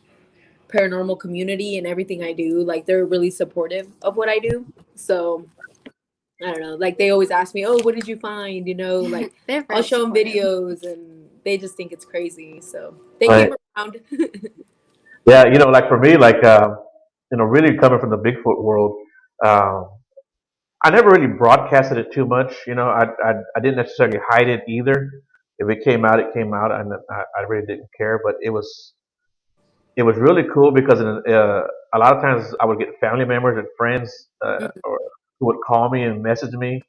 paranormal 0.67 1.19
community 1.19 1.77
and 1.77 1.87
everything 1.87 2.23
I 2.23 2.33
do, 2.33 2.63
like 2.63 2.85
they're 2.85 3.05
really 3.05 3.31
supportive 3.31 3.87
of 4.01 4.17
what 4.17 4.29
I 4.29 4.39
do. 4.39 4.65
So 4.95 5.45
I 6.41 6.51
don't 6.51 6.61
know, 6.61 6.75
like 6.75 6.97
they 6.97 7.11
always 7.11 7.29
ask 7.31 7.53
me, 7.53 7.65
"Oh, 7.65 7.77
what 7.83 7.93
did 7.95 8.07
you 8.07 8.17
find?" 8.17 8.67
You 8.67 8.75
know, 8.75 8.99
like 8.99 9.33
They're 9.47 9.65
I'll 9.69 9.77
very 9.77 9.83
show 9.83 10.01
them 10.01 10.13
videos 10.13 10.83
and 10.83 11.29
they 11.43 11.57
just 11.57 11.75
think 11.75 11.91
it's 11.91 12.05
crazy. 12.05 12.61
So 12.61 12.95
they 13.19 13.27
Right. 13.27 13.49
came 13.49 13.55
around. 13.77 14.01
Yeah, 15.27 15.45
you 15.45 15.59
know, 15.59 15.67
like 15.69 15.87
for 15.87 15.99
me, 15.99 16.17
like 16.17 16.43
um, 16.43 16.77
you 17.31 17.37
know, 17.37 17.45
really 17.45 17.77
coming 17.77 17.99
from 17.99 18.09
the 18.09 18.17
Bigfoot 18.17 18.63
world, 18.63 18.97
um, 19.45 19.89
I 20.83 20.89
never 20.89 21.09
really 21.09 21.27
broadcasted 21.27 21.97
it 21.97 22.11
too 22.11 22.25
much. 22.25 22.53
You 22.67 22.75
know, 22.75 22.87
I, 22.87 23.05
I 23.23 23.33
I 23.55 23.59
didn't 23.61 23.77
necessarily 23.77 24.19
hide 24.27 24.49
it 24.49 24.61
either. 24.67 25.09
If 25.59 25.69
it 25.69 25.83
came 25.83 26.05
out, 26.05 26.19
it 26.19 26.33
came 26.33 26.53
out, 26.53 26.71
and 26.71 26.91
I, 27.09 27.23
I 27.37 27.41
really 27.47 27.65
didn't 27.67 27.89
care. 27.97 28.19
But 28.23 28.35
it 28.41 28.49
was 28.49 28.93
it 29.95 30.03
was 30.03 30.17
really 30.17 30.43
cool 30.53 30.71
because 30.71 30.99
uh, 31.01 31.61
a 31.93 31.99
lot 31.99 32.15
of 32.15 32.21
times 32.21 32.53
I 32.59 32.65
would 32.65 32.79
get 32.79 32.89
family 32.99 33.25
members 33.25 33.57
and 33.57 33.67
friends 33.77 34.11
uh, 34.43 34.69
or 34.83 34.99
who 35.39 35.47
would 35.47 35.57
call 35.65 35.89
me 35.89 36.03
and 36.03 36.23
message 36.23 36.53
me 36.53 36.81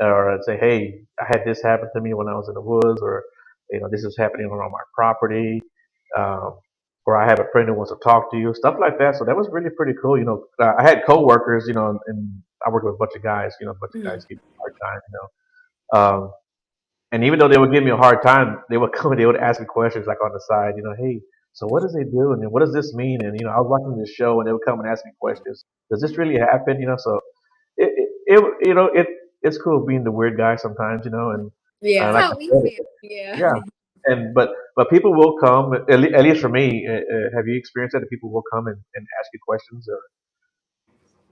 or 0.00 0.30
I'd 0.32 0.44
say, 0.44 0.56
"Hey, 0.58 1.00
I 1.20 1.24
had 1.28 1.42
this 1.44 1.62
happen 1.62 1.88
to 1.94 2.00
me 2.00 2.14
when 2.14 2.28
I 2.28 2.34
was 2.34 2.48
in 2.48 2.54
the 2.54 2.60
woods," 2.60 3.00
or 3.02 3.24
you 3.70 3.80
know, 3.80 3.88
this 3.90 4.04
is 4.04 4.16
happening 4.16 4.46
around 4.46 4.72
my 4.72 4.78
property. 4.94 5.60
Um, 6.16 6.58
or 7.08 7.16
I 7.16 7.24
have 7.26 7.40
a 7.40 7.46
friend 7.52 7.66
who 7.66 7.74
wants 7.74 7.90
to 7.90 7.96
talk 8.04 8.30
to 8.32 8.36
you, 8.36 8.52
stuff 8.52 8.76
like 8.78 8.98
that. 8.98 9.16
So 9.16 9.24
that 9.24 9.34
was 9.34 9.48
really 9.50 9.70
pretty 9.70 9.94
cool. 10.02 10.18
You 10.18 10.26
know, 10.26 10.44
uh, 10.60 10.74
I 10.78 10.82
had 10.82 11.06
coworkers, 11.06 11.64
you 11.66 11.72
know, 11.72 11.98
and, 12.06 12.42
I 12.66 12.70
worked 12.70 12.84
with 12.84 12.96
a 12.96 12.98
bunch 12.98 13.12
of 13.16 13.22
guys. 13.22 13.54
You 13.60 13.66
know, 13.66 13.72
a 13.72 13.76
bunch 13.76 13.92
of 13.94 14.00
Mhm. 14.00 14.04
guys 14.10 14.24
give 14.26 14.36
me 14.36 14.42
a 14.56 14.58
hard 14.60 14.74
time. 14.82 15.00
You 15.08 15.14
know, 15.16 15.98
um, 15.98 16.32
and 17.12 17.24
even 17.24 17.38
though 17.38 17.48
they 17.48 17.56
would 17.56 17.72
give 17.72 17.84
me 17.84 17.92
a 17.92 17.96
hard 17.96 18.20
time, 18.22 18.62
they 18.68 18.76
would 18.76 18.92
come 18.98 19.12
and 19.12 19.20
they 19.20 19.26
would 19.26 19.36
ask 19.36 19.60
me 19.60 19.66
questions 19.66 20.06
like 20.08 20.22
on 20.22 20.32
the 20.32 20.40
side. 20.50 20.74
You 20.76 20.82
know, 20.82 20.94
hey, 20.98 21.22
so 21.52 21.66
what 21.68 21.82
does 21.82 21.94
they 21.94 22.04
do, 22.04 22.32
and 22.32 22.40
what 22.52 22.60
does 22.60 22.74
this 22.74 22.92
mean? 22.94 23.24
And 23.24 23.38
you 23.38 23.46
know, 23.46 23.52
I 23.52 23.60
was 23.60 23.68
watching 23.70 23.96
this 23.98 24.10
show, 24.10 24.40
and 24.40 24.48
they 24.48 24.52
would 24.52 24.64
come 24.66 24.80
and 24.80 24.88
ask 24.88 25.04
me 25.06 25.12
questions. 25.20 25.64
Does 25.90 26.00
this 26.02 26.18
really 26.18 26.38
happen? 26.38 26.80
You 26.80 26.88
know, 26.88 26.96
so 26.98 27.20
it, 27.76 27.90
it, 27.96 28.08
it 28.34 28.68
you 28.68 28.74
know, 28.74 28.86
it 28.86 29.06
it's 29.42 29.56
cool 29.62 29.86
being 29.86 30.04
the 30.04 30.12
weird 30.12 30.36
guy 30.36 30.56
sometimes. 30.56 31.04
You 31.04 31.12
know, 31.12 31.30
and 31.30 31.50
yeah, 31.80 32.08
I 32.08 32.12
like 32.12 32.24
how 32.24 32.36
we 32.36 32.48
said, 32.48 32.62
feel. 32.62 32.86
yeah, 33.02 33.36
yeah. 33.38 33.60
And 34.06 34.34
but 34.34 34.50
but 34.78 34.88
people 34.90 35.12
will 35.12 35.36
come. 35.38 35.74
At, 35.74 36.00
least 36.22 36.40
for 36.40 36.48
me, 36.48 36.86
uh, 36.88 36.92
uh, 36.92 37.36
have 37.36 37.48
you 37.48 37.56
experienced 37.58 37.94
that? 37.94 38.00
That 38.00 38.10
people 38.10 38.30
will 38.30 38.44
come 38.54 38.68
and, 38.68 38.78
and 38.94 39.06
ask 39.18 39.28
you 39.34 39.40
questions, 39.44 39.88
or 39.88 39.98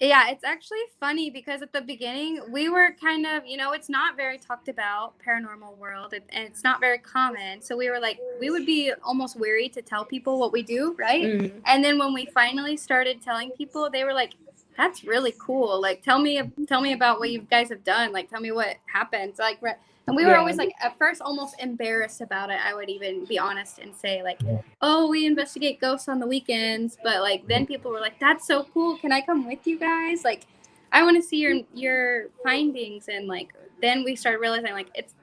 Yeah, 0.00 0.30
it's 0.30 0.42
actually 0.42 0.80
funny 0.98 1.30
because 1.30 1.62
at 1.62 1.72
the 1.72 1.80
beginning 1.80 2.40
we 2.50 2.68
were 2.68 2.88
kind 3.00 3.24
of, 3.24 3.46
you 3.46 3.56
know, 3.56 3.70
it's 3.70 3.88
not 3.88 4.16
very 4.16 4.36
talked 4.36 4.68
about 4.68 5.14
paranormal 5.24 5.78
world 5.78 6.12
and 6.12 6.24
and 6.30 6.44
it's 6.44 6.64
not 6.64 6.80
very 6.80 6.98
common. 6.98 7.62
So 7.62 7.76
we 7.76 7.88
were 7.88 8.00
like, 8.00 8.18
we 8.40 8.50
would 8.50 8.66
be 8.66 8.92
almost 9.04 9.38
weary 9.38 9.68
to 9.76 9.80
tell 9.80 10.04
people 10.04 10.40
what 10.40 10.52
we 10.52 10.62
do, 10.62 10.96
right? 10.98 11.24
Mhm. 11.24 11.52
And 11.66 11.84
then 11.84 11.98
when 11.98 12.12
we 12.12 12.26
finally 12.26 12.76
started 12.76 13.22
telling 13.22 13.52
people, 13.52 13.88
they 13.88 14.02
were 14.02 14.16
like, 14.22 14.32
"That's 14.76 15.04
really 15.04 15.34
cool. 15.46 15.80
Like, 15.80 16.02
tell 16.02 16.18
me, 16.18 16.32
tell 16.66 16.80
me 16.80 16.92
about 16.92 17.20
what 17.20 17.30
you 17.30 17.40
guys 17.42 17.68
have 17.68 17.84
done. 17.84 18.12
Like, 18.12 18.28
tell 18.28 18.40
me 18.40 18.50
what 18.50 18.72
happened." 18.98 19.36
So, 19.36 19.44
like, 19.44 19.62
re- 19.62 19.80
and 20.06 20.16
we 20.16 20.24
were 20.24 20.32
Yeah. 20.32 20.38
always 20.38 20.56
like, 20.56 20.72
at 20.80 20.96
first, 20.98 21.20
almost 21.20 21.56
embarrassed 21.60 22.20
about 22.20 22.50
it. 22.50 22.58
I 22.64 22.74
would 22.74 22.88
even 22.88 23.24
be 23.24 23.38
honest 23.38 23.78
and 23.78 23.94
say, 23.94 24.22
like, 24.22 24.40
Yeah. 24.42 24.60
"Oh, 24.80 25.08
we 25.08 25.26
investigate 25.26 25.80
ghosts 25.80 26.08
on 26.08 26.20
the 26.20 26.26
weekends," 26.26 26.96
but 27.02 27.22
like, 27.22 27.46
then 27.46 27.66
people 27.66 27.90
were 27.90 28.00
like, 28.00 28.18
"That's 28.20 28.46
so 28.46 28.64
cool. 28.72 28.96
Can 28.98 29.12
I 29.12 29.20
come 29.20 29.46
with 29.46 29.66
you 29.66 29.78
guys? 29.78 30.24
Like, 30.24 30.46
I 30.92 31.02
want 31.02 31.16
to 31.16 31.22
see 31.22 31.38
your 31.38 31.56
your 31.74 32.28
findings." 32.42 33.08
And 33.08 33.26
like, 33.26 33.52
then 33.82 34.04
we 34.04 34.14
started 34.16 34.38
realizing, 34.38 34.72
like, 34.72 34.90
it's 34.94 35.14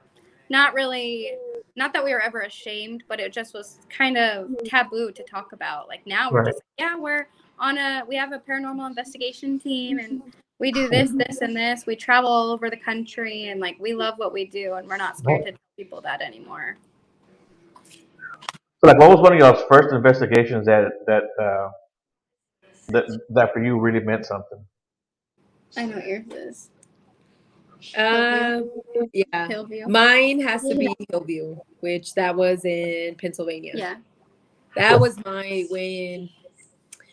not 0.50 0.74
really 0.74 1.32
not 1.76 1.92
that 1.92 2.04
we 2.04 2.12
were 2.12 2.20
ever 2.20 2.40
ashamed, 2.42 3.02
but 3.08 3.18
it 3.18 3.32
just 3.32 3.54
was 3.54 3.78
kind 3.88 4.16
of 4.16 4.50
taboo 4.64 5.10
to 5.12 5.22
talk 5.24 5.52
about. 5.52 5.88
Like 5.88 6.06
now 6.06 6.30
we're 6.30 6.40
Right. 6.44 6.52
just 6.52 6.62
yeah, 6.78 6.96
we're 6.96 7.26
on 7.58 7.78
a 7.78 8.04
we 8.06 8.14
have 8.16 8.32
a 8.32 8.38
paranormal 8.38 8.86
investigation 8.86 9.58
team 9.58 9.98
and 9.98 10.22
we 10.64 10.72
do 10.72 10.88
this, 10.88 11.10
this, 11.10 11.42
and 11.42 11.54
this. 11.54 11.84
We 11.84 11.94
travel 11.94 12.30
all 12.30 12.50
over 12.50 12.70
the 12.70 12.76
country 12.78 13.48
and 13.48 13.60
like 13.60 13.76
we 13.78 13.92
love 13.92 14.14
what 14.16 14.32
we 14.32 14.46
do 14.46 14.72
and 14.74 14.88
we're 14.88 14.96
not 14.96 15.18
scared 15.18 15.44
to 15.44 15.50
tell 15.50 15.60
people 15.76 16.00
that 16.00 16.22
anymore. 16.22 16.78
so 17.92 17.98
like, 18.82 18.98
what 18.98 19.10
was 19.10 19.20
one 19.20 19.34
of 19.34 19.38
your 19.38 19.54
first 19.68 19.92
investigations 19.92 20.64
that 20.64 20.90
that 21.06 21.24
uh, 21.38 21.68
that 22.88 23.04
that 23.28 23.52
for 23.52 23.62
you 23.62 23.78
really 23.78 24.00
meant 24.00 24.24
something? 24.24 24.64
I 25.76 25.84
know 25.84 25.96
what 25.96 26.06
yours 26.06 26.24
is. 26.32 26.70
Um, 27.98 28.70
yeah. 29.12 29.46
Hillview. 29.46 29.86
Mine 29.86 30.40
has 30.40 30.62
to 30.62 30.74
be 30.74 30.88
Hillview, 31.10 31.56
which 31.80 32.14
that 32.14 32.34
was 32.34 32.64
in 32.64 33.16
Pennsylvania. 33.16 33.72
Yeah. 33.74 33.96
That 34.76 34.98
was 34.98 35.22
my 35.26 35.66
when. 35.68 36.30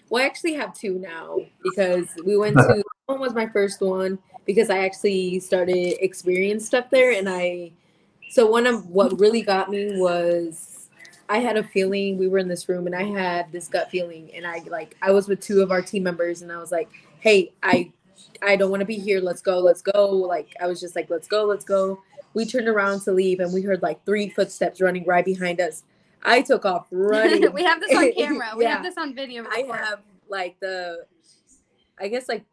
Well, 0.10 0.24
I 0.24 0.26
actually 0.26 0.54
have 0.54 0.74
two 0.74 1.00
now 1.00 1.40
because 1.64 2.08
we 2.26 2.38
went 2.38 2.58
to 2.58 2.84
one 3.12 3.20
was 3.20 3.34
my 3.34 3.48
first 3.48 3.82
one 3.82 4.20
because 4.46 4.70
I 4.70 4.80
actually 4.80 5.40
started 5.40 6.04
experiencing 6.04 6.66
stuff 6.66 6.90
there, 6.90 7.12
and 7.12 7.30
I. 7.30 7.72
So 8.30 8.46
one 8.46 8.66
of 8.66 8.88
what 8.88 9.20
really 9.20 9.42
got 9.42 9.70
me 9.70 10.00
was 10.00 10.72
I 11.32 11.38
had 11.38 11.56
a 11.56 11.64
feeling 11.64 12.18
we 12.18 12.28
were 12.28 12.40
in 12.40 12.50
this 12.50 12.68
room 12.68 12.88
and 12.88 12.96
I 12.96 13.04
had 13.04 13.50
this 13.54 13.70
gut 13.70 13.90
feeling 13.90 14.30
and 14.36 14.46
I 14.46 14.58
like 14.68 14.98
I 15.02 15.12
was 15.12 15.30
with 15.30 15.40
two 15.40 15.62
of 15.62 15.72
our 15.72 15.82
team 15.82 16.04
members 16.04 16.42
and 16.42 16.52
I 16.52 16.58
was 16.58 16.74
like, 16.74 16.90
"Hey, 17.22 17.54
I 17.64 17.94
I 18.42 18.58
don't 18.58 18.70
want 18.70 18.82
to 18.82 18.86
be 18.86 18.98
here. 18.98 19.22
Let's 19.22 19.42
go. 19.42 19.60
Let's 19.60 19.82
go." 19.82 20.10
Like 20.10 20.54
I 20.60 20.68
was 20.68 20.82
just 20.82 20.94
like, 20.94 21.10
"Let's 21.10 21.30
go. 21.30 21.46
Let's 21.46 21.64
go." 21.64 22.02
We 22.34 22.46
turned 22.46 22.68
around 22.68 23.02
to 23.04 23.14
leave 23.14 23.40
and 23.40 23.54
we 23.54 23.62
heard 23.62 23.82
like 23.82 24.04
three 24.06 24.28
footsteps 24.28 24.82
running 24.82 25.06
right 25.06 25.24
behind 25.24 25.62
us. 25.62 25.84
I 26.22 26.42
took 26.42 26.66
off 26.66 26.88
running. 26.92 27.50
we 27.54 27.64
have 27.64 27.80
this 27.80 27.96
on 27.96 28.12
camera. 28.18 28.50
We 28.58 28.66
have 28.66 28.84
this 28.84 28.98
on 28.98 29.16
video. 29.16 29.46
I 29.50 29.66
have 29.72 30.02
like 30.28 30.60
the 30.60 31.06
I 31.98 32.10
guess 32.10 32.28
like 32.28 32.44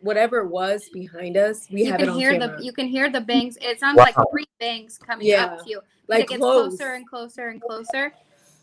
whatever 0.00 0.38
it 0.38 0.48
was 0.48 0.88
behind 0.92 1.36
us, 1.36 1.68
we 1.70 1.84
you 1.84 1.92
have 1.92 2.00
it 2.00 2.04
can 2.04 2.10
on 2.14 2.18
hear 2.18 2.32
camera. 2.32 2.56
the 2.56 2.64
you 2.64 2.72
can 2.72 2.86
hear 2.86 3.10
the 3.10 3.20
bangs. 3.20 3.56
It 3.60 3.80
sounds 3.80 3.96
Wow. 3.96 4.04
like 4.04 4.14
three 4.30 4.46
bangs 4.60 4.98
coming 4.98 5.26
Yeah. 5.26 5.46
up 5.46 5.64
to 5.64 5.70
you. 5.70 5.80
like 6.06 6.22
it 6.24 6.28
gets 6.28 6.40
close. 6.40 6.68
closer 6.76 6.94
and 6.94 7.08
closer 7.08 7.48
and 7.48 7.60
closer. 7.60 8.12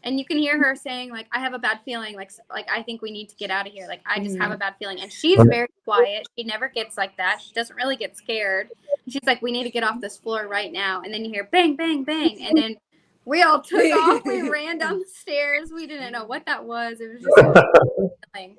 And 0.04 0.20
you 0.20 0.26
can 0.26 0.38
hear 0.38 0.58
her 0.64 0.76
saying 0.76 1.10
like, 1.10 1.28
"I 1.32 1.40
have 1.40 1.54
a 1.54 1.60
bad 1.60 1.80
feeling. 1.84 2.16
Like, 2.16 2.32
like 2.50 2.68
I 2.72 2.84
think 2.84 3.02
we 3.02 3.12
need 3.12 3.30
to 3.30 3.36
get 3.36 3.50
out 3.50 3.68
of 3.68 3.74
here. 3.74 3.88
Like, 3.88 4.02
I 4.06 4.20
just 4.20 4.38
have 4.38 4.52
a 4.52 4.56
mm. 4.56 4.60
bad 4.60 4.76
feeling." 4.80 5.00
And 5.02 5.12
she's 5.12 5.42
very 5.44 5.68
quiet. 5.84 6.28
She 6.38 6.44
never 6.44 6.70
gets 6.70 6.96
like 6.98 7.18
that. 7.18 7.42
She 7.42 7.54
doesn't 7.54 7.76
really 7.76 7.96
get 7.96 8.16
scared. 8.16 8.70
And 9.04 9.14
she's 9.14 9.24
like, 9.26 9.42
"We 9.42 9.52
need 9.52 9.64
to 9.64 9.72
get 9.72 9.84
off 9.84 10.02
this 10.02 10.18
floor 10.18 10.48
right 10.48 10.72
now." 10.72 11.02
And 11.02 11.14
then 11.14 11.26
you 11.26 11.32
hear 11.32 11.50
bang, 11.52 11.76
bang, 11.76 12.04
bang, 12.04 12.40
and 12.44 12.58
then 12.58 12.78
we 13.26 13.42
all 13.42 13.62
took 13.62 13.84
off. 13.96 14.24
We 14.26 14.48
ran 14.50 14.78
down 14.78 15.00
the 15.00 15.06
stairs. 15.06 15.72
We 15.74 15.88
didn't 15.88 16.12
know 16.14 16.26
what 16.26 16.46
that 16.46 16.64
was. 16.64 17.00
It 17.02 17.08
was 17.14 17.22
just 17.24 17.38
a 17.38 18.14
feeling. 18.34 18.58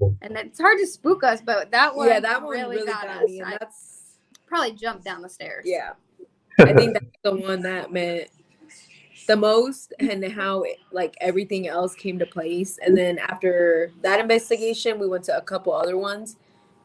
And 0.00 0.36
it's 0.36 0.60
hard 0.60 0.78
to 0.78 0.86
spook 0.86 1.24
us, 1.24 1.40
but 1.40 1.70
that 1.70 1.94
one 1.94 2.08
yeah, 2.08 2.20
that 2.20 2.42
one 2.42 2.50
really, 2.50 2.76
really, 2.76 2.86
got, 2.86 3.06
got, 3.06 3.22
us. 3.22 3.28
me, 3.28 3.40
and 3.40 3.48
I 3.48 3.56
that's 3.58 4.18
probably 4.46 4.72
jumped 4.72 5.04
down 5.04 5.22
the 5.22 5.28
stairs. 5.28 5.64
yeah. 5.66 5.92
I 6.58 6.72
think 6.72 6.94
that's 6.94 7.06
the 7.22 7.36
one 7.36 7.62
that 7.62 7.92
meant 7.92 8.28
the 9.26 9.36
most, 9.36 9.92
and 9.98 10.24
how 10.24 10.62
it, 10.62 10.78
like 10.92 11.14
everything 11.20 11.68
else 11.68 11.94
came 11.94 12.18
to 12.18 12.26
place. 12.26 12.78
And 12.84 12.96
then 12.96 13.18
after 13.18 13.90
that 14.02 14.20
investigation, 14.20 14.98
we 14.98 15.08
went 15.08 15.24
to 15.24 15.36
a 15.36 15.42
couple 15.42 15.72
other 15.72 15.98
ones. 15.98 16.36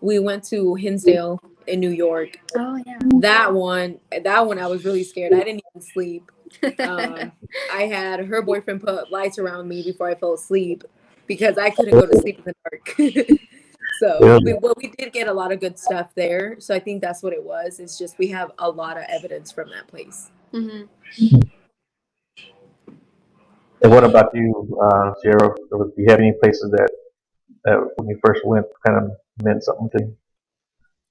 We 0.02 0.20
went 0.20 0.44
to 0.46 0.76
Hinsdale 0.76 1.40
in 1.68 1.80
New 1.80 1.92
York. 1.92 2.38
Oh 2.58 2.82
yeah. 2.86 3.00
That 3.20 3.54
one, 3.54 4.00
that 4.24 4.46
one, 4.46 4.60
I 4.60 4.68
was 4.68 4.84
really 4.84 5.04
scared. 5.04 5.34
I 5.34 5.40
didn't 5.40 5.62
even 5.74 5.88
sleep. 5.88 6.32
Um, 6.80 7.32
I 7.74 7.84
had 7.84 8.26
her 8.26 8.42
boyfriend 8.42 8.82
put 8.82 9.10
lights 9.10 9.40
around 9.40 9.70
me 9.70 9.84
before 9.84 10.10
I 10.10 10.16
fell 10.16 10.34
asleep 10.34 10.84
because 11.32 11.58
I 11.58 11.70
couldn't 11.70 11.94
go 11.94 12.06
to 12.06 12.18
sleep 12.20 12.40
in 12.40 12.44
the 12.44 12.56
dark. 12.68 12.86
so, 14.02 14.20
Yeah. 14.22 14.40
we, 14.44 14.54
well, 14.62 14.74
we 14.76 14.88
did 14.98 15.14
get 15.14 15.30
a 15.30 15.34
lot 15.34 15.54
of 15.54 15.62
good 15.62 15.80
stuff 15.80 16.14
there. 16.14 16.60
So 16.60 16.76
I 16.76 16.80
think 16.80 17.02
that's 17.02 17.24
what 17.24 17.32
it 17.32 17.42
was. 17.42 17.80
It's 17.80 17.98
just 17.98 18.18
we 18.18 18.28
have 18.28 18.52
a 18.60 18.70
lot 18.70 18.98
of 18.98 19.06
evidence 19.08 19.50
from 19.50 19.70
that 19.70 19.88
place. 19.88 20.30
hmm 20.52 20.82
And 23.84 23.92
what 23.96 24.04
about 24.04 24.30
you, 24.34 24.78
uh, 24.84 25.14
Cierra? 25.22 25.56
Do 25.72 25.94
you 25.98 26.08
have 26.10 26.20
any 26.20 26.34
places 26.44 26.70
that, 26.72 26.90
that 27.64 27.78
when 27.96 28.10
you 28.10 28.20
first 28.26 28.46
went 28.46 28.66
kind 28.86 28.98
of 28.98 29.12
meant 29.42 29.64
something 29.64 29.90
to 29.96 30.04
you? 30.04 30.18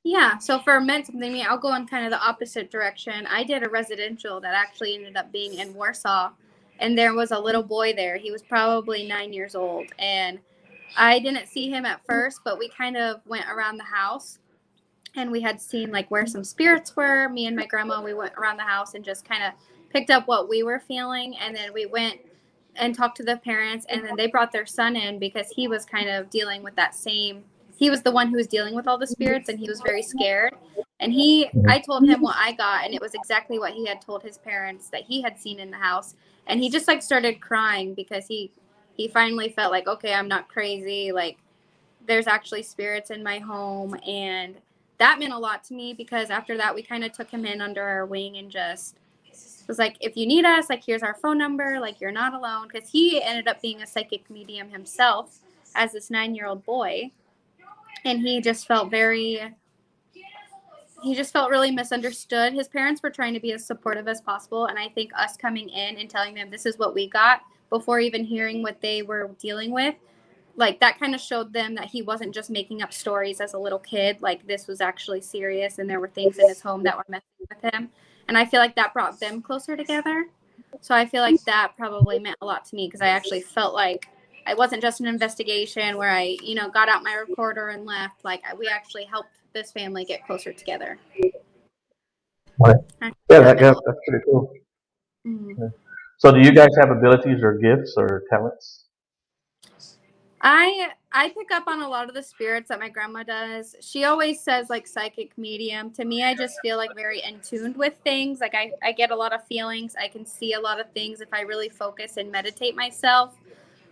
Yeah, 0.04 0.36
so 0.36 0.58
for 0.58 0.78
meant 0.80 1.06
something 1.06 1.22
to 1.22 1.30
me, 1.30 1.42
I'll 1.44 1.58
go 1.58 1.74
in 1.74 1.86
kind 1.86 2.04
of 2.04 2.10
the 2.10 2.20
opposite 2.20 2.70
direction. 2.70 3.26
I 3.26 3.42
did 3.42 3.62
a 3.62 3.70
residential 3.70 4.38
that 4.42 4.54
actually 4.54 4.96
ended 4.96 5.16
up 5.16 5.32
being 5.32 5.54
in 5.54 5.72
Warsaw, 5.74 6.32
and 6.80 6.96
there 6.96 7.14
was 7.14 7.30
a 7.30 7.38
little 7.38 7.62
boy 7.62 7.92
there. 7.94 8.16
He 8.16 8.30
was 8.30 8.42
probably 8.42 9.06
nine 9.06 9.32
years 9.32 9.54
old, 9.54 9.86
and 9.98 10.38
I 10.96 11.18
didn't 11.20 11.46
see 11.46 11.70
him 11.70 11.84
at 11.84 12.04
first, 12.04 12.40
but 12.44 12.58
we 12.58 12.68
kind 12.68 12.96
of 12.96 13.20
went 13.26 13.46
around 13.48 13.76
the 13.76 13.84
house, 13.84 14.38
and 15.14 15.30
we 15.30 15.40
had 15.40 15.60
seen 15.60 15.92
like 15.92 16.10
where 16.10 16.26
some 16.26 16.44
spirits 16.44 16.96
were. 16.96 17.28
Me 17.28 17.46
and 17.46 17.56
my 17.56 17.66
grandma, 17.66 18.02
we 18.02 18.14
went 18.14 18.34
around 18.34 18.56
the 18.56 18.64
house 18.64 18.94
and 18.94 19.04
just 19.04 19.28
kind 19.28 19.42
of 19.42 19.52
picked 19.90 20.10
up 20.10 20.26
what 20.26 20.48
we 20.48 20.62
were 20.62 20.80
feeling, 20.80 21.36
and 21.36 21.54
then 21.54 21.72
we 21.72 21.86
went 21.86 22.18
and 22.76 22.94
talked 22.94 23.16
to 23.18 23.24
the 23.24 23.36
parents, 23.36 23.86
and 23.88 24.04
then 24.04 24.16
they 24.16 24.26
brought 24.26 24.52
their 24.52 24.66
son 24.66 24.96
in 24.96 25.18
because 25.18 25.48
he 25.50 25.68
was 25.68 25.84
kind 25.84 26.08
of 26.08 26.30
dealing 26.30 26.62
with 26.62 26.74
that 26.76 26.94
same 26.94 27.44
he 27.80 27.88
was 27.88 28.02
the 28.02 28.12
one 28.12 28.28
who 28.28 28.36
was 28.36 28.46
dealing 28.46 28.74
with 28.74 28.86
all 28.86 28.98
the 28.98 29.06
spirits 29.06 29.48
and 29.48 29.58
he 29.58 29.68
was 29.68 29.80
very 29.80 30.02
scared 30.02 30.54
and 31.00 31.12
he 31.12 31.50
i 31.66 31.80
told 31.80 32.06
him 32.06 32.20
what 32.20 32.36
i 32.38 32.52
got 32.52 32.84
and 32.84 32.94
it 32.94 33.00
was 33.00 33.14
exactly 33.14 33.58
what 33.58 33.72
he 33.72 33.86
had 33.86 34.00
told 34.00 34.22
his 34.22 34.38
parents 34.38 34.88
that 34.90 35.02
he 35.02 35.22
had 35.22 35.38
seen 35.38 35.58
in 35.58 35.70
the 35.70 35.76
house 35.76 36.14
and 36.50 36.60
he 36.60 36.68
just 36.68 36.86
like 36.88 37.02
started 37.02 37.40
crying 37.40 37.94
because 37.94 38.26
he 38.26 38.50
he 38.94 39.08
finally 39.08 39.48
felt 39.48 39.72
like 39.72 39.86
okay 39.86 40.12
i'm 40.12 40.28
not 40.28 40.48
crazy 40.48 41.12
like 41.12 41.38
there's 42.06 42.26
actually 42.26 42.62
spirits 42.62 43.10
in 43.10 43.22
my 43.22 43.38
home. 43.38 43.96
And 44.06 44.56
that 44.98 45.18
meant 45.18 45.32
a 45.32 45.38
lot 45.38 45.64
to 45.64 45.74
me 45.74 45.94
because 45.94 46.30
after 46.30 46.56
that 46.56 46.74
we 46.74 46.82
kind 46.82 47.04
of 47.04 47.12
took 47.12 47.30
him 47.30 47.44
in 47.44 47.60
under 47.60 47.82
our 47.82 48.06
wing 48.06 48.36
and 48.36 48.50
just 48.50 48.96
was 49.68 49.78
like 49.78 49.96
if 50.00 50.16
you 50.16 50.26
need 50.26 50.44
us 50.44 50.68
like 50.68 50.84
here's 50.84 51.02
our 51.02 51.14
phone 51.14 51.38
number 51.38 51.78
like 51.80 52.00
you're 52.00 52.10
not 52.12 52.34
alone. 52.34 52.68
Because 52.70 52.90
he 52.90 53.22
ended 53.22 53.48
up 53.48 53.62
being 53.62 53.82
a 53.82 53.86
psychic 53.86 54.28
medium 54.30 54.68
himself 54.68 55.38
as 55.74 55.92
this 55.92 56.10
nine 56.10 56.34
year 56.34 56.46
old 56.46 56.64
boy. 56.64 57.10
And 58.04 58.20
he 58.20 58.40
just 58.40 58.66
felt 58.66 58.90
very 58.90 59.54
he 61.02 61.14
just 61.14 61.32
felt 61.32 61.50
really 61.50 61.70
misunderstood. 61.70 62.52
His 62.52 62.68
parents 62.68 63.02
were 63.02 63.10
trying 63.10 63.34
to 63.34 63.40
be 63.40 63.52
as 63.52 63.64
supportive 63.64 64.08
as 64.08 64.20
possible 64.20 64.66
and 64.66 64.78
i 64.78 64.88
think 64.88 65.10
us 65.16 65.36
coming 65.36 65.68
in 65.68 65.96
and 65.98 66.08
telling 66.08 66.34
them 66.34 66.50
this 66.50 66.66
is 66.66 66.78
what 66.78 66.94
we 66.94 67.08
got 67.08 67.40
before 67.68 68.00
even 68.00 68.24
hearing 68.24 68.62
what 68.62 68.80
they 68.80 69.02
were 69.02 69.30
dealing 69.38 69.70
with 69.70 69.94
like 70.56 70.80
that 70.80 70.98
kind 70.98 71.14
of 71.14 71.20
showed 71.20 71.52
them 71.52 71.74
that 71.74 71.86
he 71.86 72.02
wasn't 72.02 72.34
just 72.34 72.50
making 72.50 72.82
up 72.82 72.92
stories 72.92 73.40
as 73.40 73.54
a 73.54 73.58
little 73.58 73.78
kid 73.78 74.20
like 74.20 74.46
this 74.46 74.66
was 74.66 74.80
actually 74.80 75.20
serious 75.20 75.78
and 75.78 75.88
there 75.88 76.00
were 76.00 76.08
things 76.08 76.38
in 76.38 76.48
his 76.48 76.60
home 76.60 76.82
that 76.82 76.96
were 76.96 77.04
messing 77.08 77.46
with 77.48 77.72
him. 77.74 77.88
And 78.28 78.36
i 78.36 78.44
feel 78.44 78.60
like 78.60 78.76
that 78.76 78.92
brought 78.92 79.18
them 79.18 79.42
closer 79.42 79.76
together. 79.76 80.26
So 80.80 80.94
i 80.94 81.06
feel 81.06 81.22
like 81.22 81.42
that 81.44 81.72
probably 81.76 82.18
meant 82.18 82.36
a 82.42 82.46
lot 82.46 82.64
to 82.66 82.76
me 82.76 82.86
because 82.86 83.00
i 83.00 83.08
actually 83.08 83.40
felt 83.40 83.74
like 83.74 84.08
it 84.46 84.56
wasn't 84.56 84.82
just 84.82 85.00
an 85.00 85.06
investigation 85.06 85.96
where 85.96 86.10
I, 86.10 86.36
you 86.42 86.54
know, 86.54 86.70
got 86.70 86.88
out 86.88 87.02
my 87.02 87.14
recorder 87.14 87.68
and 87.68 87.84
left. 87.84 88.24
Like 88.24 88.42
we 88.58 88.68
actually 88.68 89.04
helped 89.04 89.30
this 89.52 89.72
family 89.72 90.04
get 90.04 90.24
closer 90.26 90.52
together. 90.52 90.98
Right. 92.58 92.76
Yeah, 93.00 93.40
that, 93.40 93.58
that's 93.58 93.80
pretty 94.06 94.24
cool. 94.24 94.52
Mhm. 95.26 95.72
So, 96.18 96.32
do 96.32 96.40
you 96.40 96.52
guys 96.52 96.68
have 96.78 96.90
abilities 96.90 97.42
or 97.42 97.56
gifts 97.56 97.94
or 97.96 98.24
talents? 98.28 98.84
I 100.42 100.90
I 101.12 101.30
pick 101.30 101.50
up 101.50 101.64
on 101.66 101.82
a 101.82 101.88
lot 101.88 102.08
of 102.08 102.14
the 102.14 102.22
spirits 102.22 102.68
that 102.68 102.78
my 102.78 102.88
grandma 102.88 103.22
does. 103.22 103.74
She 103.80 104.04
always 104.04 104.40
says 104.40 104.70
like 104.70 104.86
psychic 104.86 105.36
medium. 105.36 105.90
To 105.92 106.04
me, 106.04 106.22
I 106.22 106.34
just 106.34 106.58
feel 106.62 106.76
like 106.76 106.94
very 106.94 107.20
in 107.22 107.40
tuned 107.40 107.76
with 107.76 107.94
things. 108.04 108.40
Like 108.40 108.54
I, 108.54 108.72
I 108.82 108.92
get 108.92 109.10
a 109.10 109.16
lot 109.16 109.32
of 109.32 109.46
feelings. 109.46 109.94
I 110.00 110.08
can 110.08 110.24
see 110.24 110.54
a 110.54 110.60
lot 110.60 110.80
of 110.80 110.90
things 110.92 111.20
if 111.20 111.28
I 111.32 111.42
really 111.42 111.68
focus 111.68 112.16
and 112.16 112.30
meditate 112.30 112.74
myself. 112.76 113.36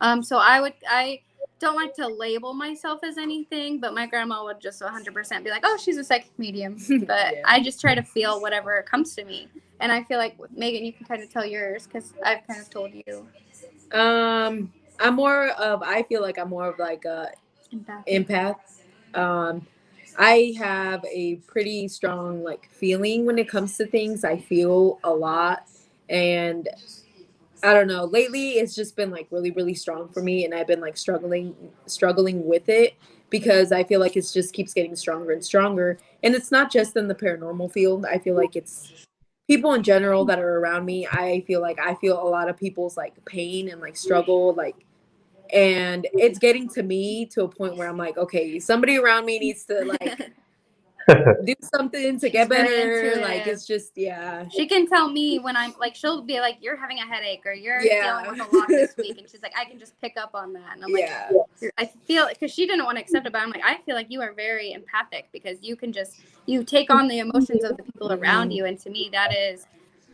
Um, 0.01 0.23
so 0.23 0.39
I 0.39 0.61
would 0.61 0.75
I 0.89 1.21
don't 1.61 1.77
like 1.77 1.95
to 1.95 2.07
label 2.07 2.55
myself 2.55 3.01
as 3.05 3.19
anything, 3.19 3.81
but 3.81 3.95
my 3.95 4.07
grandma 4.07 4.45
would 4.45 4.61
just 4.61 4.81
100% 4.81 5.45
be 5.45 5.51
like, 5.51 5.63
"Oh, 5.65 5.77
she's 5.83 5.97
a 5.99 6.05
psychic 6.05 6.33
medium." 6.39 6.77
But 7.07 7.35
Yeah. 7.35 7.43
I 7.45 7.61
just 7.63 7.81
try 7.81 7.95
to 7.95 8.03
feel 8.03 8.41
whatever 8.41 8.83
comes 8.89 9.15
to 9.17 9.25
me. 9.25 9.49
And 9.81 9.93
I 9.93 10.03
feel 10.05 10.19
like 10.19 10.37
Megan, 10.57 10.85
you 10.85 10.93
can 10.93 11.07
kind 11.07 11.23
of 11.23 11.31
tell 11.31 11.45
yours 11.47 11.87
because 11.87 12.13
I've 12.25 12.47
kind 12.47 12.61
of 12.61 12.71
told 12.71 12.91
you. 12.95 13.27
Um, 13.93 14.73
I'm 15.01 15.15
more 15.15 15.49
of, 15.51 15.83
I 15.83 16.03
feel 16.05 16.21
like 16.21 16.39
I'm 16.39 16.51
more 16.51 16.69
of 16.69 16.79
like 16.79 17.05
a 17.05 17.31
Empathic. 17.73 18.29
empath. 18.29 18.57
Um, 19.15 19.67
I 20.19 20.55
have 20.59 21.05
a 21.05 21.37
pretty 21.47 21.89
strong 21.89 22.43
like 22.43 22.69
feeling 22.73 23.25
when 23.27 23.39
it 23.39 23.49
comes 23.49 23.77
to 23.79 23.87
things. 23.87 24.25
I 24.25 24.39
feel 24.39 24.99
a 25.05 25.11
lot, 25.13 25.65
and 26.09 26.69
I 27.63 27.75
don't 27.75 27.89
know. 27.89 28.05
Lately, 28.05 28.53
it's 28.53 28.75
just 28.75 28.97
been 28.97 29.11
like 29.11 29.29
really, 29.31 29.51
really 29.51 29.75
strong 29.75 30.09
for 30.09 30.23
me, 30.23 30.45
and 30.45 30.55
I've 30.55 30.67
been 30.67 30.81
like 30.81 30.97
struggling, 30.97 31.55
struggling 31.87 32.47
with 32.47 32.69
it 32.69 32.95
because 33.31 33.73
I 33.73 33.85
feel 33.85 34.01
like 34.01 34.17
it's 34.17 34.33
just 34.33 34.55
keeps 34.55 34.73
getting 34.73 34.97
stronger 34.97 35.33
and 35.33 35.45
stronger. 35.45 35.99
And 36.23 36.35
it's 36.35 36.51
not 36.51 36.71
just 36.71 36.97
in 36.97 37.09
the 37.09 37.15
paranormal 37.15 37.73
field. 37.73 38.07
I 38.07 38.19
feel 38.19 38.37
like 38.37 38.57
it's 38.57 38.93
people 39.49 39.75
in 39.75 39.83
general 39.83 40.25
that 40.27 40.39
are 40.39 40.59
around 40.59 40.85
me. 40.85 41.07
I 41.07 41.45
feel 41.47 41.61
like 41.61 41.79
I 41.79 41.95
feel 41.97 42.21
a 42.21 42.29
lot 42.29 42.49
of 42.49 42.57
people's 42.57 42.97
like 42.97 43.23
pain 43.25 43.69
and 43.69 43.81
like 43.81 43.97
struggle, 43.97 44.55
like 44.55 44.77
and 45.53 46.07
it's 46.13 46.39
getting 46.39 46.69
to 46.69 46.83
me 46.83 47.27
to 47.27 47.45
a 47.45 47.49
point 47.49 47.77
where 47.77 47.89
I'm 47.89 47.97
like, 47.97 48.19
okay, 48.19 48.59
somebody 48.59 48.99
around 48.99 49.25
me 49.25 49.39
needs 49.39 49.65
to 49.65 49.85
like 49.85 50.33
do 51.45 51.55
something 51.75 52.19
to 52.21 52.29
get 52.31 52.49
better. 52.49 53.17
Like 53.21 53.47
it's 53.47 53.67
just 53.67 53.97
yeah. 53.97 54.49
She 54.49 54.67
can 54.67 54.87
tell 54.87 55.11
me 55.11 55.39
when 55.39 55.57
I'm 55.57 55.75
like, 55.79 55.95
she'll 55.95 56.23
be 56.23 56.41
like, 56.41 56.59
"You're 56.61 56.77
having 56.77 56.99
a 56.99 57.07
headache," 57.07 57.43
or 57.45 57.53
"You're 57.53 57.81
Yeah. 57.81 58.23
dealing 58.23 58.39
with 58.39 58.49
a 58.53 58.57
lot 58.57 58.69
this 58.69 58.97
week," 58.97 59.19
and 59.19 59.29
she's 59.29 59.43
like, 59.43 59.53
"I 59.59 59.65
can 59.65 59.79
just 59.79 59.99
pick 60.01 60.17
up 60.17 60.31
on 60.35 60.53
that." 60.55 60.75
And 60.75 60.85
I'm 60.85 60.93
like, 60.93 61.03
Yeah. 61.03 61.31
"You're- 61.61 61.73
"I 61.79 61.87
feel," 61.87 62.29
because 62.29 62.53
she 62.53 62.67
didn't 62.67 62.85
want 62.85 62.97
to 62.97 63.03
accept 63.03 63.27
it, 63.27 63.33
but 63.33 63.43
I'm 63.43 63.51
like, 63.51 63.65
"I 63.65 63.79
feel 63.87 63.95
like 63.95 64.07
you 64.11 64.21
are 64.23 64.33
very 64.33 64.73
empathic 64.73 65.29
because 65.33 65.59
you 65.63 65.77
can 65.77 65.93
just 65.93 66.17
you 66.47 66.65
take 66.65 66.91
on 66.91 67.09
the 67.09 67.19
emotions 67.19 67.63
of 67.65 67.77
the 67.77 67.83
people 67.83 68.13
around 68.13 68.51
you, 68.53 68.65
and 68.65 68.79
to 68.81 68.91
me, 68.91 69.09
that 69.13 69.35
is 69.35 69.67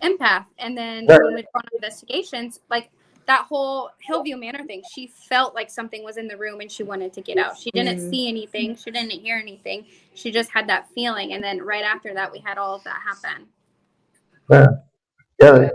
empath." 0.02 0.46
And 0.58 0.76
then 0.76 1.06
Right. 1.06 1.22
when 1.22 1.34
we 1.34 1.42
go 1.42 1.48
on 1.54 1.62
investigations, 1.74 2.60
like 2.70 2.90
that 3.26 3.46
whole 3.46 3.90
Hillview 4.00 4.36
Manor 4.36 4.64
thing, 4.64 4.82
she 4.92 5.06
felt 5.06 5.54
like 5.54 5.70
something 5.70 6.04
was 6.04 6.18
in 6.18 6.28
the 6.28 6.36
room 6.36 6.60
and 6.60 6.70
she 6.70 6.82
wanted 6.82 7.10
to 7.14 7.22
get 7.22 7.38
out. 7.38 7.56
She 7.56 7.70
didn't 7.70 7.96
Mhm. 7.98 8.10
see 8.10 8.28
anything, 8.28 8.76
she 8.76 8.90
didn't 8.90 9.12
hear 9.12 9.36
anything. 9.38 9.86
She 10.14 10.30
just 10.30 10.50
had 10.50 10.68
that 10.68 10.88
feeling, 10.94 11.32
and 11.32 11.42
then 11.42 11.60
right 11.62 11.84
after 11.84 12.14
that, 12.14 12.30
we 12.32 12.38
had 12.38 12.56
all 12.58 12.74
of 12.74 12.84
that 12.84 13.00
happen. 13.04 13.46
Yeah. 14.50 14.66
Yeah. 15.40 15.68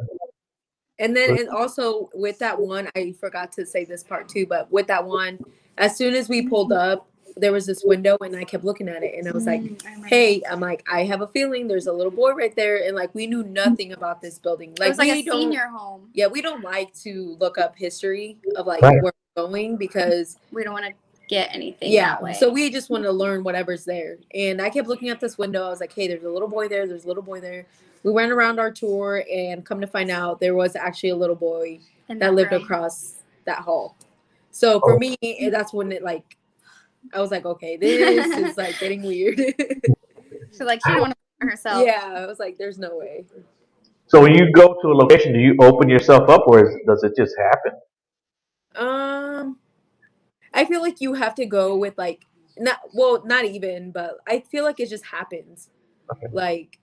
And 1.00 1.16
then 1.16 1.38
and 1.38 1.50
also 1.50 2.10
with 2.14 2.40
that 2.40 2.60
one, 2.60 2.90
I 2.96 3.14
forgot 3.20 3.52
to 3.54 3.66
say 3.66 3.86
this 3.86 4.04
part 4.04 4.28
too, 4.28 4.46
but 4.46 4.72
with 4.72 4.88
that 4.88 5.06
one, 5.06 5.40
as 5.78 5.96
soon 5.98 6.14
as 6.14 6.28
we 6.28 6.48
pulled 6.48 6.72
up, 6.74 7.08
there 7.38 7.54
was 7.54 7.66
this 7.66 7.84
window 7.86 8.18
and 8.22 8.36
I 8.36 8.44
kept 8.44 8.66
looking 8.66 8.90
at 8.90 9.02
it 9.02 9.16
and 9.18 9.26
I 9.28 9.32
was 9.32 9.46
like, 9.46 9.62
Mm, 9.62 9.86
I 9.86 9.90
remember. 9.92 10.08
Hey, 10.08 10.42
I'm 10.50 10.60
like, 10.60 10.86
I 10.92 11.06
have 11.06 11.22
a 11.22 11.28
feeling 11.28 11.68
there's 11.70 11.88
a 11.88 11.94
little 11.94 12.12
boy 12.12 12.32
right 12.34 12.54
there, 12.56 12.86
and 12.86 12.96
like 12.98 13.14
we 13.16 13.28
knew 13.28 13.44
nothing 13.44 13.94
about 13.94 14.22
this 14.22 14.40
building. 14.40 14.72
it 14.74 14.80
Like, 14.80 14.90
was 14.90 14.98
like 14.98 15.12
we 15.12 15.20
a 15.22 15.24
don't 15.26 15.42
senior 15.42 15.68
home. 15.68 16.10
yeah, 16.14 16.28
we 16.28 16.42
don't 16.42 16.64
like 16.64 16.94
to 16.96 17.38
look 17.40 17.58
up 17.58 17.78
history 17.78 18.38
of 18.58 18.68
like 18.68 18.82
Right. 18.82 19.02
where 19.02 19.14
we're 19.38 19.44
going 19.48 19.78
because 19.78 20.38
We 20.52 20.64
don't 20.66 20.74
want 20.74 20.86
to 20.86 20.94
get 21.30 21.50
anything. 21.54 21.92
yeah 21.92 22.10
that 22.16 22.22
way. 22.24 22.34
so 22.34 22.50
we 22.50 22.70
just 22.70 22.90
wanted 22.90 23.04
to 23.06 23.12
learn 23.14 23.44
whatever's 23.44 23.86
there 23.86 24.18
and 24.34 24.62
i 24.62 24.70
kept 24.70 24.88
looking 24.90 25.08
at 25.10 25.20
this 25.22 25.38
window 25.38 25.66
i 25.66 25.70
was 25.70 25.80
like 25.80 25.94
hey 25.94 26.08
there's 26.08 26.24
a 26.24 26.30
little 26.30 26.48
boy 26.48 26.68
there 26.68 26.86
there's 26.88 27.06
a 27.06 27.08
little 27.08 27.24
boy 27.24 27.40
there 27.40 27.66
we 28.04 28.12
went 28.12 28.32
around 28.32 28.60
our 28.60 28.72
tour 28.72 29.24
and 29.32 29.66
come 29.66 29.80
to 29.80 29.88
find 29.88 30.10
out 30.10 30.40
there 30.40 30.56
was 30.56 30.76
actually 30.76 31.10
a 31.10 31.16
little 31.16 31.36
boy 31.36 31.80
In 32.10 32.20
that 32.20 32.34
lived 32.34 32.52
room. 32.52 32.64
across 32.64 33.16
that 33.46 33.60
hall 33.60 33.96
so 34.52 34.80
for 34.82 34.96
Oh. 34.96 34.98
me 35.00 35.16
that's 35.52 35.72
when 35.72 35.92
it 35.92 36.04
like 36.04 36.36
i 37.14 37.22
was 37.22 37.32
like 37.32 37.46
okay 37.46 37.78
this 37.78 38.26
is 38.52 38.58
like 38.58 38.78
getting 38.80 39.04
weird 39.04 39.40
So 40.52 40.66
like 40.66 40.82
she 40.84 40.90
didn't 40.92 41.02
want 41.02 41.14
to 41.42 41.48
herself. 41.48 41.86
yeah 41.86 42.14
i 42.18 42.26
was 42.26 42.40
like 42.40 42.58
there's 42.58 42.80
no 42.80 42.98
way 42.98 43.26
So 44.08 44.20
when 44.20 44.34
you 44.34 44.52
go 44.52 44.74
to 44.82 44.88
a 44.90 44.96
location, 44.96 45.34
do 45.34 45.40
you 45.40 45.56
open 45.62 45.88
yourself 45.88 46.28
up, 46.32 46.48
or 46.48 46.66
is, 46.66 46.74
does 46.88 47.04
it 47.04 47.14
just 47.16 47.36
happen? 47.38 47.74
Um, 48.76 49.58
I 50.54 50.66
feel 50.66 50.82
like 50.82 51.02
you 51.02 51.14
have 51.14 51.36
to 51.36 51.46
go 51.46 51.76
with 51.78 51.98
like 51.98 52.26
not 52.58 52.80
well, 52.94 53.24
not 53.26 53.46
even, 53.46 53.92
but 53.92 54.18
I 54.28 54.42
feel 54.42 54.64
like 54.64 54.80
it 54.80 54.90
just 54.90 55.06
happens. 55.06 55.70
Okay. 56.12 56.28
Like, 56.32 56.80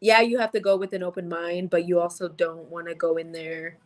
yeah, 0.00 0.20
you 0.20 0.38
have 0.38 0.52
to 0.52 0.60
go 0.60 0.76
with 0.76 0.92
an 0.92 1.02
open 1.02 1.28
mind, 1.28 1.70
but 1.70 1.86
you 1.86 2.00
also 2.00 2.28
don't 2.28 2.68
want 2.70 2.88
to 2.88 2.94
go 2.94 3.16
in 3.16 3.32
there 3.32 3.76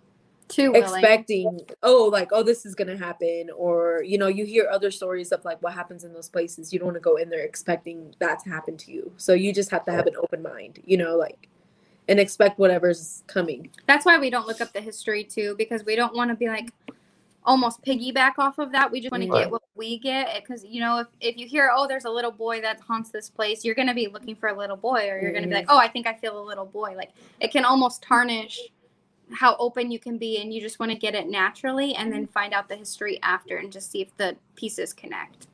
Too 0.49 0.73
willing. 0.73 0.83
expecting, 0.83 1.61
oh, 1.83 2.09
like, 2.13 2.29
oh, 2.33 2.43
this 2.43 2.67
is 2.67 2.75
gonna 2.75 2.97
happen, 2.97 3.49
or 3.57 4.03
you 4.07 4.19
know, 4.19 4.29
you 4.29 4.45
hear 4.45 4.69
other 4.71 4.91
stories 4.91 5.33
of 5.33 5.45
like 5.45 5.61
what 5.63 5.73
happens 5.73 6.05
in 6.05 6.13
those 6.13 6.29
places. 6.29 6.73
You 6.73 6.79
don't 6.79 6.87
want 6.87 6.97
to 6.97 7.01
go 7.01 7.17
in 7.17 7.31
there 7.31 7.45
expecting 7.45 8.15
that 8.19 8.41
to 8.45 8.51
happen 8.51 8.77
to 8.79 8.93
you. 8.93 9.13
So 9.17 9.33
you 9.33 9.53
just 9.53 9.71
have 9.71 9.85
to 9.87 9.93
have 9.93 10.07
an 10.07 10.15
open 10.23 10.43
mind, 10.43 10.81
you 10.85 10.97
know, 10.97 11.17
like, 11.17 11.49
and 12.09 12.21
expect 12.21 12.59
whatever's 12.59 13.25
coming. 13.27 13.71
That's 13.87 14.05
why 14.05 14.19
we 14.19 14.29
don't 14.29 14.47
look 14.47 14.61
up 14.61 14.73
the 14.73 14.81
history 14.81 15.25
too, 15.25 15.55
because 15.57 15.85
we 15.85 15.97
don't 15.97 16.15
want 16.15 16.31
to 16.31 16.37
be 16.37 16.49
like 16.49 16.71
almost 17.45 17.83
piggyback 17.83 18.33
off 18.39 18.59
of 18.59 18.73
that. 18.73 18.91
We 18.91 19.01
just 19.01 19.13
want 19.13 19.25
to 19.25 19.29
get 19.29 19.51
what 19.51 19.63
we 19.75 19.99
get. 19.99 20.29
Eh, 20.29 20.41
because 20.41 20.65
you 20.65 20.81
know, 20.81 20.99
if 20.99 21.07
if 21.21 21.37
you 21.37 21.47
hear, 21.47 21.71
oh, 21.75 21.87
there's 21.87 22.05
a 22.05 22.11
little 22.11 22.31
boy 22.31 22.61
that 22.61 22.81
haunts 22.81 23.11
this 23.11 23.31
place, 23.31 23.65
you're 23.65 23.75
gonna 23.75 23.95
be 23.95 24.09
looking 24.09 24.37
for 24.37 24.49
a 24.49 24.57
little 24.57 24.77
boy, 24.77 25.09
or 25.09 25.21
you're 25.21 25.33
gonna 25.33 25.47
be 25.47 25.55
like, 25.55 25.67
mm-hmm. 25.67 25.77
oh, 25.77 25.79
I 25.79 25.89
think 25.89 26.07
I 26.07 26.15
feel 26.15 26.41
a 26.41 26.45
little 26.45 26.67
boy. 26.67 26.95
Like 26.97 27.11
it 27.41 27.51
can 27.53 27.65
almost 27.65 28.03
tarnish 28.03 28.61
how 29.33 29.57
open 29.59 29.91
you 29.91 29.99
can 29.99 30.19
be, 30.19 30.41
and 30.41 30.53
you 30.53 30.61
just 30.61 30.79
want 30.79 30.93
to 30.93 30.99
get 30.99 31.15
it 31.15 31.29
naturally, 31.29 31.95
and 31.95 32.13
then 32.13 32.25
mm-hmm. 32.25 32.33
find 32.33 32.53
out 32.53 32.69
the 32.69 32.77
history 32.77 33.19
after, 33.23 33.57
and 33.57 33.73
just 33.73 33.91
see 33.91 34.01
if 34.01 34.17
the 34.17 34.37
pieces 34.57 34.93
connect. 34.93 35.47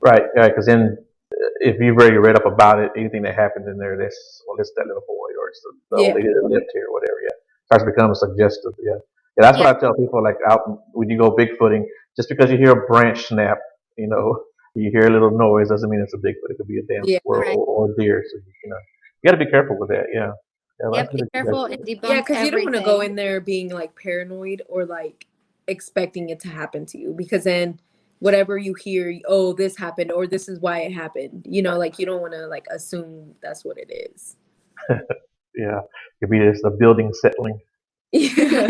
Right, 0.00 0.22
right. 0.34 0.48
Because 0.48 0.66
then, 0.66 0.96
uh, 0.98 1.48
if 1.60 1.76
you've 1.78 1.96
already 1.96 2.16
read 2.16 2.36
up 2.36 2.46
about 2.46 2.78
it, 2.78 2.90
anything 2.96 3.22
that 3.22 3.34
happens 3.34 3.66
in 3.68 3.76
there, 3.76 3.96
this 3.96 4.42
well, 4.46 4.56
it's 4.58 4.72
that 4.76 4.86
little 4.86 5.04
boy, 5.06 5.28
or 5.38 5.48
it's 5.48 5.60
the, 5.60 5.96
the 5.96 6.02
Yeah. 6.02 6.08
old 6.08 6.16
lady 6.16 6.28
that 6.28 6.44
lived 6.44 6.70
here, 6.72 6.86
or 6.88 6.94
whatever. 6.94 7.18
Yeah, 7.22 7.36
starts 7.66 7.84
to 7.84 7.90
become 7.90 8.14
suggestive. 8.14 8.72
Yeah, 8.78 8.98
yeah. 9.40 9.52
That's 9.52 9.58
what 9.58 9.76
I 9.76 9.78
tell 9.78 9.94
people. 9.94 10.22
Like 10.22 10.36
out 10.48 10.60
when 10.92 11.08
you 11.10 11.18
go 11.18 11.34
bigfooting, 11.36 11.84
just 12.16 12.28
because 12.28 12.50
you 12.50 12.56
hear 12.58 12.72
a 12.72 12.86
branch 12.86 13.26
snap, 13.26 13.58
you 13.96 14.08
know, 14.08 14.40
you 14.74 14.90
hear 14.90 15.06
a 15.06 15.10
little 15.10 15.30
noise 15.36 15.68
doesn't 15.68 15.88
mean 15.90 16.00
it's 16.00 16.14
a 16.14 16.18
bigfoot. 16.18 16.50
It 16.50 16.56
could 16.58 16.68
be 16.68 16.78
a 16.78 16.82
damn 16.82 17.04
Yeah, 17.06 17.18
squirrel 17.18 17.42
right. 17.42 17.56
or, 17.56 17.88
or 17.88 17.94
deer. 17.98 18.22
So 18.30 18.38
you 18.64 18.70
know, 18.70 18.76
you 19.22 19.30
got 19.30 19.38
to 19.38 19.44
be 19.44 19.50
careful 19.50 19.78
with 19.78 19.90
that. 19.90 20.06
Yeah. 20.12 20.32
Yeah, 20.82 20.90
Yeah, 20.94 21.06
be 21.12 21.22
careful 21.34 21.64
and 21.66 21.84
debunk. 21.84 22.08
yeah 22.08 22.20
because 22.20 22.42
you 22.42 22.50
don't 22.50 22.64
want 22.64 22.76
to 22.76 22.82
go 22.82 23.00
in 23.02 23.14
there 23.14 23.40
being 23.40 23.68
like 23.70 23.94
paranoid 23.96 24.62
or 24.68 24.86
like 24.86 25.26
expecting 25.68 26.30
it 26.30 26.40
to 26.40 26.48
happen 26.48 26.86
to 26.86 26.98
you 26.98 27.12
because 27.12 27.44
then 27.44 27.78
whatever 28.20 28.56
you 28.56 28.74
hear 28.74 29.20
oh 29.28 29.52
this 29.52 29.76
happened 29.76 30.10
or 30.10 30.26
this 30.26 30.48
is 30.48 30.58
why 30.58 30.80
it 30.80 30.92
happened 30.92 31.44
you 31.48 31.60
know 31.62 31.76
like 31.78 31.98
you 31.98 32.06
don't 32.06 32.22
want 32.22 32.32
to 32.32 32.46
like 32.46 32.66
assume 32.70 33.34
that's 33.42 33.62
what 33.64 33.76
it 33.78 33.90
is 34.14 34.36
Yeah, 35.54 35.78
it 35.80 35.84
could 36.20 36.30
be 36.30 36.38
just 36.38 36.62
the 36.62 36.70
building 36.70 37.12
settling. 37.12 37.60
yeah 38.12 38.68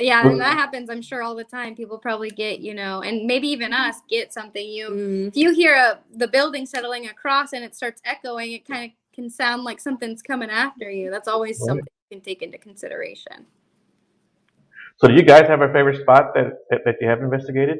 Yeah, 0.00 0.30
and 0.30 0.40
that 0.40 0.54
happens, 0.54 0.88
I'm 0.88 1.02
sure, 1.02 1.22
all 1.22 1.34
the 1.34 1.44
time. 1.44 1.74
People 1.74 1.98
probably 1.98 2.30
get, 2.30 2.60
you 2.60 2.74
know, 2.74 3.02
and 3.02 3.26
maybe 3.26 3.48
even 3.48 3.72
us 3.72 3.96
get 4.08 4.32
something. 4.32 4.66
You, 4.66 4.88
Mm, 4.90 5.28
if 5.28 5.36
you 5.36 5.52
hear 5.54 5.74
a, 5.74 5.98
the 6.16 6.28
building 6.28 6.64
settling 6.66 7.08
across 7.08 7.52
and 7.52 7.62
it 7.64 7.74
starts 7.74 8.00
echoing, 8.04 8.52
it 8.52 8.66
kind 8.66 8.86
of 8.86 8.90
can 9.14 9.28
sound 9.28 9.64
like 9.64 9.80
something's 9.80 10.22
coming 10.22 10.50
after 10.50 10.90
you. 10.90 11.10
That's 11.10 11.28
always 11.28 11.58
Right. 11.60 11.66
something 11.66 11.84
you 12.10 12.16
can 12.16 12.24
take 12.24 12.42
into 12.42 12.58
consideration. 12.58 13.46
So, 14.98 15.08
do 15.08 15.14
you 15.14 15.22
guys 15.22 15.46
have 15.48 15.60
a 15.60 15.70
favorite 15.72 16.00
spot 16.00 16.32
that 16.34 16.58
that, 16.70 16.80
that 16.86 16.96
you 17.00 17.08
have 17.08 17.20
investigated? 17.20 17.78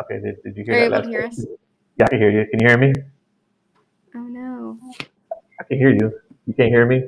Okay, 0.00 0.18
did, 0.20 0.36
did 0.42 0.56
you 0.56 0.64
Are 0.68 0.74
hear 0.74 0.86
able 0.86 0.96
that 0.96 1.06
last 1.06 1.08
hear 1.08 1.26
us? 1.26 1.46
Yeah, 1.96 2.06
I 2.06 2.08
can 2.08 2.18
hear 2.18 2.30
you. 2.30 2.46
Can 2.50 2.60
you 2.60 2.66
hear 2.66 2.78
me? 2.78 2.92
I 5.60 5.64
can 5.64 5.78
hear 5.78 5.90
you. 5.90 6.12
You 6.46 6.54
can't 6.54 6.70
hear 6.70 6.86
me? 6.86 7.02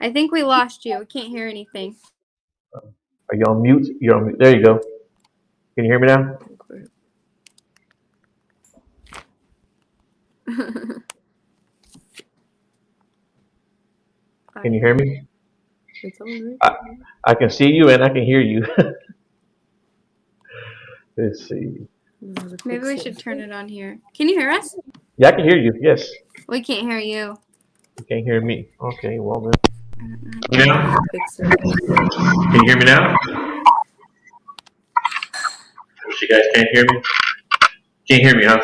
I 0.00 0.12
think 0.12 0.32
we 0.32 0.42
lost 0.42 0.84
you. 0.84 0.98
We 0.98 1.06
can't 1.06 1.28
hear 1.28 1.48
anything. 1.48 1.96
Are 2.74 3.36
you 3.36 3.44
on 3.46 3.62
mute? 3.62 3.96
You're 4.00 4.16
on 4.16 4.26
mute. 4.26 4.38
There 4.38 4.56
you 4.56 4.64
go. 4.64 4.80
Can 5.74 5.84
you 5.84 5.90
hear 5.90 5.98
me 5.98 6.06
now? 6.06 6.38
Can 14.62 14.72
you 14.72 14.80
hear 14.80 14.94
me? 14.94 15.22
right. 16.20 16.56
I 17.24 17.34
can 17.34 17.50
see 17.50 17.70
you 17.70 17.90
and 17.90 18.04
I 18.04 18.08
can 18.08 18.24
hear 18.24 18.40
you. 18.40 18.64
Let's 21.16 21.48
see. 21.48 21.88
Maybe 22.64 22.84
we 22.84 22.98
should 22.98 23.18
turn 23.18 23.40
it 23.40 23.52
on 23.52 23.68
here. 23.68 23.98
Can 24.16 24.28
you 24.28 24.38
hear 24.38 24.50
us? 24.50 24.76
Yeah, 25.16 25.28
I 25.28 25.32
can 25.32 25.44
hear 25.44 25.56
you. 25.56 25.72
Yes. 25.80 26.10
We 26.48 26.60
can't 26.60 26.82
hear 26.82 26.98
you. 26.98 27.36
You 27.98 28.04
can't 28.08 28.24
hear 28.24 28.40
me. 28.40 28.68
Okay, 28.80 29.20
well 29.20 29.40
then. 29.40 29.52
I 30.52 30.56
don't. 30.56 30.68
Now? 30.68 30.96
Can 32.50 32.54
you 32.54 32.66
hear 32.66 32.76
me 32.76 32.84
now? 32.84 33.16
You 36.20 36.28
guys 36.28 36.42
can't 36.54 36.68
hear 36.72 36.84
me? 36.84 37.02
Can't 38.08 38.22
hear 38.22 38.36
me, 38.36 38.44
huh? 38.44 38.60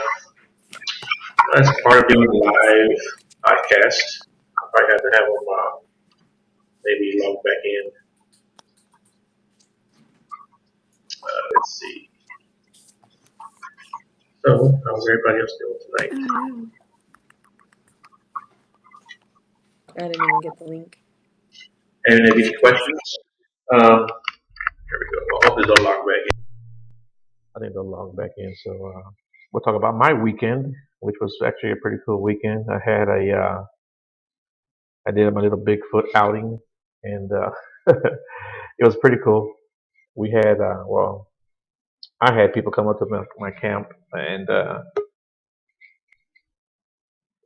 That's 1.55 1.71
part 1.83 2.03
of 2.03 2.09
doing 2.09 2.29
a 2.29 2.37
live 2.37 2.99
podcast. 3.47 4.27
I 4.59 4.67
probably 4.75 4.93
have 4.93 5.03
to 5.03 5.11
have 5.15 5.27
them 5.27 5.47
uh, 5.55 5.71
maybe 6.85 7.19
log 7.23 7.37
back 7.45 7.63
in. 7.65 7.91
Uh, 11.23 11.43
let's 11.55 11.79
see. 11.79 12.10
So, 14.47 14.81
how's 14.87 15.07
everybody 15.07 15.41
else 15.41 15.55
doing 15.59 15.79
tonight? 15.85 16.13
i 19.99 20.09
didn't 20.09 20.15
even 20.15 20.41
get 20.41 20.59
the 20.59 20.65
link 20.65 20.99
And 22.07 22.27
if 22.27 22.33
any 22.33 22.55
questions? 22.59 23.01
Um, 23.75 24.07
here 24.07 24.99
we 24.99 25.07
go. 25.13 25.19
I 25.37 25.47
hope 25.47 25.59
this 25.59 25.67
will 25.67 25.85
log 25.85 26.07
back 26.07 26.23
in. 26.33 26.45
I 27.55 27.61
think 27.61 27.75
they'll 27.75 27.91
log 27.91 28.17
back 28.17 28.31
in. 28.39 28.55
So 28.65 28.71
uh, 28.71 29.11
we'll 29.53 29.61
talk 29.61 29.77
about 29.77 29.97
my 29.97 30.15
weekend, 30.15 30.75
which 31.01 31.17
was 31.21 31.37
actually 31.45 31.73
a 31.73 31.77
pretty 31.77 31.99
cool 32.07 32.23
weekend. 32.23 32.65
I 32.71 32.79
had 32.83 33.09
a, 33.09 33.33
uh, 33.33 33.65
I 35.07 35.11
did 35.11 35.35
my 35.35 35.43
little 35.43 35.63
Bigfoot 35.63 36.05
outing, 36.15 36.59
and 37.05 37.31
uh, 37.31 37.51
it 38.79 38.85
was 38.87 38.97
pretty 39.03 39.19
cool. 39.23 39.53
We 40.15 40.31
had, 40.31 40.61
uh, 40.61 40.85
well, 40.87 41.30
I 42.21 42.35
had 42.35 42.53
people 42.53 42.71
come 42.71 42.87
up 42.89 42.99
to 42.99 43.07
my, 43.07 43.25
my 43.39 43.51
camp, 43.51 43.89
and 44.13 44.49
uh, 44.49 44.81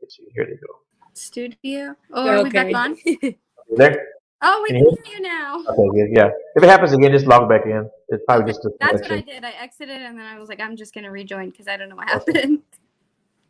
let's 0.00 0.16
see, 0.16 0.24
here 0.34 0.46
they 0.46 0.56
go. 0.56 0.80
Studio. 1.12 1.94
Oh, 2.12 2.28
are 2.28 2.42
we 2.42 2.50
back 2.50 2.74
on? 2.74 2.96
You 3.70 3.78
there? 3.78 4.08
Oh, 4.42 4.60
we 4.62 4.68
Can 4.68 4.76
can 4.76 4.84
you 4.84 4.98
hear 5.04 5.16
you 5.16 5.22
now. 5.22 5.64
Okay. 5.66 6.12
Yeah. 6.14 6.28
If 6.54 6.62
it 6.62 6.68
happens 6.68 6.92
again, 6.92 7.12
just 7.12 7.26
log 7.26 7.48
back 7.48 7.64
in. 7.64 7.88
It's 8.08 8.22
probably 8.26 8.52
just 8.52 8.62
a 8.66 8.70
That's 8.78 9.00
what 9.00 9.10
I 9.10 9.20
did. 9.22 9.42
I 9.42 9.52
exited 9.52 10.02
and 10.02 10.18
then 10.18 10.26
I 10.26 10.38
was 10.38 10.50
like, 10.50 10.60
I'm 10.60 10.76
just 10.76 10.92
gonna 10.94 11.10
rejoin 11.10 11.48
because 11.48 11.66
I 11.66 11.78
don't 11.78 11.88
know 11.88 11.96
what 11.96 12.08
happened. 12.08 12.60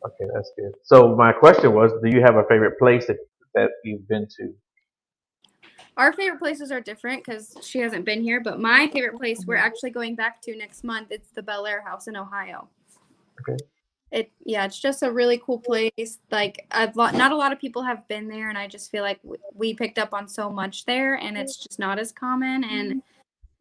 Okay, 0.06 0.30
that's 0.34 0.52
good. 0.54 0.72
So 0.82 1.16
my 1.16 1.32
question 1.32 1.72
was, 1.72 1.90
do 2.02 2.10
you 2.14 2.20
have 2.20 2.36
a 2.36 2.44
favorite 2.46 2.78
place 2.78 3.06
that, 3.06 3.16
that 3.54 3.70
you've 3.84 4.06
been 4.06 4.26
to? 4.36 4.52
Our 5.96 6.12
favorite 6.12 6.38
places 6.40 6.72
are 6.72 6.80
different 6.80 7.24
because 7.24 7.54
she 7.62 7.78
hasn't 7.78 8.04
been 8.04 8.22
here, 8.22 8.40
but 8.40 8.60
my 8.60 8.88
favorite 8.88 9.16
place 9.16 9.44
we're 9.46 9.54
Mm-hmm. 9.56 9.66
actually 9.66 9.90
going 9.90 10.14
back 10.16 10.40
to 10.42 10.56
next 10.56 10.82
month. 10.84 11.08
It's 11.10 11.30
the 11.30 11.42
Bellaire 11.42 11.82
House 11.84 12.08
in 12.08 12.16
Ohio. 12.16 12.68
Okay. 13.40 13.56
It 14.10 14.30
yeah, 14.44 14.64
it's 14.64 14.78
just 14.80 15.02
a 15.02 15.10
really 15.10 15.38
cool 15.44 15.58
place. 15.58 16.18
Like 16.30 16.66
I've 16.70 16.94
lo- 16.96 17.10
not 17.10 17.32
a 17.32 17.36
lot 17.36 17.52
of 17.52 17.58
people 17.60 17.82
have 17.82 18.06
been 18.08 18.28
there, 18.28 18.48
and 18.48 18.56
I 18.58 18.68
just 18.68 18.90
feel 18.90 19.02
like 19.02 19.20
w- 19.22 19.40
we 19.54 19.74
picked 19.74 19.98
up 19.98 20.12
on 20.14 20.28
so 20.28 20.50
much 20.50 20.84
there, 20.84 21.14
and 21.16 21.36
it's 21.36 21.56
just 21.56 21.78
not 21.78 21.98
as 21.98 22.12
common. 22.12 22.62
And 22.64 23.02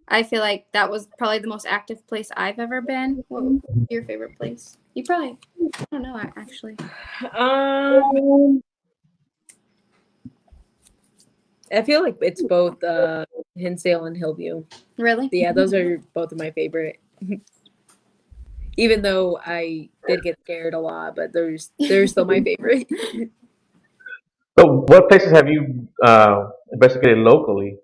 I 0.07 0.21
feel 0.21 0.41
like 0.41 0.67
that 0.73 0.91
was 0.91 1.07
probably 1.17 1.39
the 1.39 1.47
most 1.47 1.65
active 1.65 2.05
place 2.07 2.29
I've 2.37 2.59
ever 2.59 2.81
been. 2.81 3.23
What 3.29 3.43
was 3.43 3.61
your 3.89 4.03
favorite 4.03 4.37
place? 4.37 4.77
You 4.93 5.03
probably 5.03 5.37
I 5.61 5.85
don't 5.91 6.03
know 6.03 6.17
actually. 6.37 6.75
Um, 7.35 8.61
I 11.73 11.81
feel 11.81 12.03
like 12.03 12.17
it's 12.21 12.43
both 12.43 12.83
uh, 12.83 13.25
Hinsdale 13.55 14.05
and 14.05 14.15
Hillview. 14.15 14.63
Really? 14.97 15.29
Yeah, 15.31 15.53
those 15.53 15.73
are 15.73 15.99
both 16.13 16.31
of 16.31 16.37
my 16.37 16.51
favorite. 16.51 16.99
Even 18.77 19.01
though 19.01 19.39
I 19.43 19.89
did 20.07 20.23
get 20.23 20.39
scared 20.43 20.73
a 20.73 20.79
lot, 20.79 21.15
but 21.15 21.33
there's 21.33 21.71
they're 21.77 22.07
still 22.07 22.25
my 22.25 22.41
favorite. 22.41 22.87
So, 24.59 24.85
what 24.87 25.09
places 25.09 25.31
have 25.31 25.49
you 25.49 25.87
uh, 26.05 26.49
investigated 26.71 27.17
locally? 27.17 27.75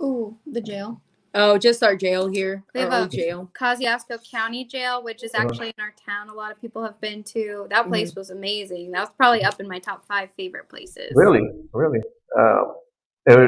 Ooh, 0.00 0.38
the 0.46 0.62
jail. 0.62 1.02
Oh, 1.34 1.56
just 1.56 1.82
our 1.82 1.96
jail 1.96 2.28
here, 2.28 2.62
We 2.74 2.82
our 2.82 2.90
have 2.90 3.02
old 3.04 3.14
a- 3.14 3.16
jail. 3.16 3.50
Kosciusko 3.58 4.30
County 4.30 4.64
Jail, 4.64 5.02
which 5.02 5.22
is 5.24 5.32
Uh-huh. 5.34 5.44
actually 5.48 5.68
in 5.68 5.82
our 5.82 5.94
town. 6.06 6.28
A 6.28 6.34
lot 6.34 6.52
of 6.52 6.60
people 6.60 6.82
have 6.82 7.00
been 7.00 7.22
to. 7.24 7.66
That 7.70 7.88
place 7.88 8.14
was 8.14 8.28
amazing. 8.30 8.90
That 8.90 9.00
was 9.00 9.10
probably 9.16 9.42
up 9.42 9.58
in 9.58 9.66
my 9.66 9.78
top 9.78 10.04
five 10.06 10.28
favorite 10.36 10.68
places. 10.68 11.10
Really, 11.14 11.48
really. 11.72 12.00
Uh, 12.38 12.64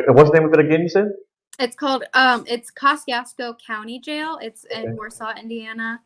what's 0.09 0.31
the 0.31 0.39
name 0.39 0.49
of 0.49 0.55
it 0.55 0.61
again? 0.61 0.81
You 0.83 0.89
said. 0.89 1.13
It's 1.59 1.77
called 1.77 2.05
um 2.15 2.45
it's 2.49 2.71
Kosciusko 2.73 3.59
County 3.65 3.99
Jail. 4.01 4.39
It's 4.43 4.65
Okay. 4.71 4.83
in 4.85 4.97
Warsaw, 4.97 5.35
Indiana. 5.39 6.01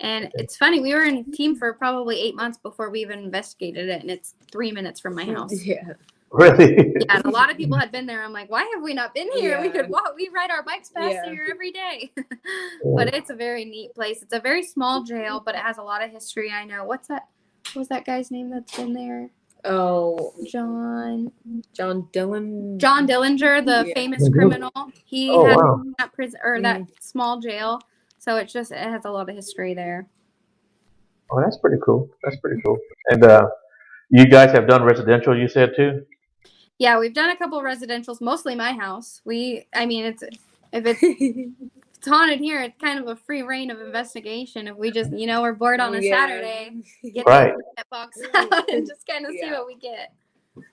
And 0.00 0.30
it's 0.34 0.56
funny, 0.56 0.80
we 0.80 0.94
were 0.94 1.04
in 1.04 1.30
team 1.32 1.54
for 1.54 1.72
probably 1.74 2.18
eight 2.20 2.34
months 2.34 2.58
before 2.58 2.90
we 2.90 3.00
even 3.02 3.20
investigated 3.20 3.88
it, 3.88 4.00
and 4.00 4.10
it's 4.10 4.34
three 4.50 4.72
minutes 4.72 4.98
from 5.00 5.14
my 5.14 5.24
house. 5.36 5.64
Yeah. 5.64 5.92
Really? 6.42 6.94
Yeah, 6.98 7.16
and 7.16 7.24
a 7.26 7.30
lot 7.30 7.50
of 7.50 7.58
people 7.58 7.76
had 7.76 7.92
been 7.92 8.06
there. 8.06 8.24
I'm 8.24 8.32
like, 8.32 8.50
why 8.50 8.62
have 8.74 8.82
we 8.82 8.94
not 8.94 9.12
been 9.12 9.28
here? 9.32 9.60
We 9.60 9.68
could 9.68 9.90
walk. 9.90 10.14
We 10.16 10.30
ride 10.34 10.50
our 10.50 10.62
bikes 10.62 10.88
past 10.88 11.12
Yeah. 11.12 11.30
here 11.30 11.46
every 11.50 11.70
day. 11.70 12.10
but 12.96 13.12
it's 13.14 13.28
a 13.28 13.34
very 13.34 13.66
neat 13.66 13.94
place. 13.94 14.22
It's 14.22 14.32
a 14.32 14.40
very 14.40 14.62
small 14.62 15.02
jail, 15.04 15.42
but 15.44 15.54
it 15.54 15.60
has 15.60 15.76
a 15.76 15.82
lot 15.82 16.02
of 16.02 16.10
history. 16.10 16.50
I 16.50 16.64
know. 16.64 16.84
What's 16.84 17.08
that? 17.08 17.28
What 17.74 17.80
was 17.80 17.88
that 17.88 18.06
guy's 18.06 18.30
name 18.30 18.48
that's 18.48 18.74
been 18.74 18.94
there? 18.94 19.28
Oh, 19.66 20.32
John 20.50 21.30
John 21.76 22.08
Dillon. 22.12 22.78
John 22.78 23.06
Dillinger, 23.06 23.64
the 23.64 23.84
Yeah. 23.88 23.94
famous 23.94 24.26
Mhm. 24.26 24.32
criminal. 24.32 24.72
He 25.04 25.30
Oh, 25.30 25.44
had 25.44 25.56
wow. 25.58 25.82
that 25.98 26.12
prison 26.14 26.40
or 26.42 26.62
that 26.62 26.80
small 27.00 27.40
jail. 27.40 27.78
So 28.18 28.36
it's 28.36 28.52
just 28.54 28.72
it 28.72 28.78
has 28.78 29.04
a 29.04 29.10
lot 29.10 29.28
of 29.28 29.36
history 29.36 29.74
there. 29.74 30.06
Oh, 31.30 31.40
that's 31.42 31.58
pretty 31.58 31.76
cool. 31.84 32.08
That's 32.24 32.36
pretty 32.36 32.60
cool. 32.64 32.78
And 33.10 33.22
uh, 33.22 33.48
you 34.10 34.26
guys 34.26 34.50
have 34.52 34.66
done 34.66 34.82
residential, 34.82 35.36
you 35.38 35.46
said 35.46 35.72
too. 35.76 36.06
Yeah, 36.82 36.98
we've 36.98 37.14
done 37.14 37.30
a 37.30 37.36
couple 37.36 37.56
of 37.60 37.64
residentials, 37.64 38.20
mostly 38.20 38.56
my 38.56 38.72
house. 38.72 39.20
We, 39.24 39.68
I 39.72 39.86
mean, 39.86 40.04
it's 40.04 40.24
if 40.72 40.84
it's 40.84 40.98
it's 41.00 42.08
haunted 42.08 42.40
here, 42.40 42.60
it's 42.60 42.76
kind 42.80 42.98
of 42.98 43.06
a 43.06 43.14
free 43.14 43.42
reign 43.42 43.70
of 43.70 43.80
investigation. 43.80 44.66
If 44.66 44.76
we 44.76 44.90
just, 44.90 45.12
you 45.12 45.28
know, 45.28 45.42
we're 45.42 45.52
bored 45.52 45.78
on 45.78 45.94
a 45.94 46.00
Yeah. 46.00 46.10
Saturday, 46.10 46.82
get 47.14 47.24
Right. 47.24 47.54
that 47.76 47.88
box 47.88 48.18
out 48.34 48.68
and 48.68 48.84
just 48.84 49.06
kind 49.06 49.24
of 49.24 49.30
see 49.30 49.48
what 49.48 49.68
we 49.68 49.76
get. 49.76 50.12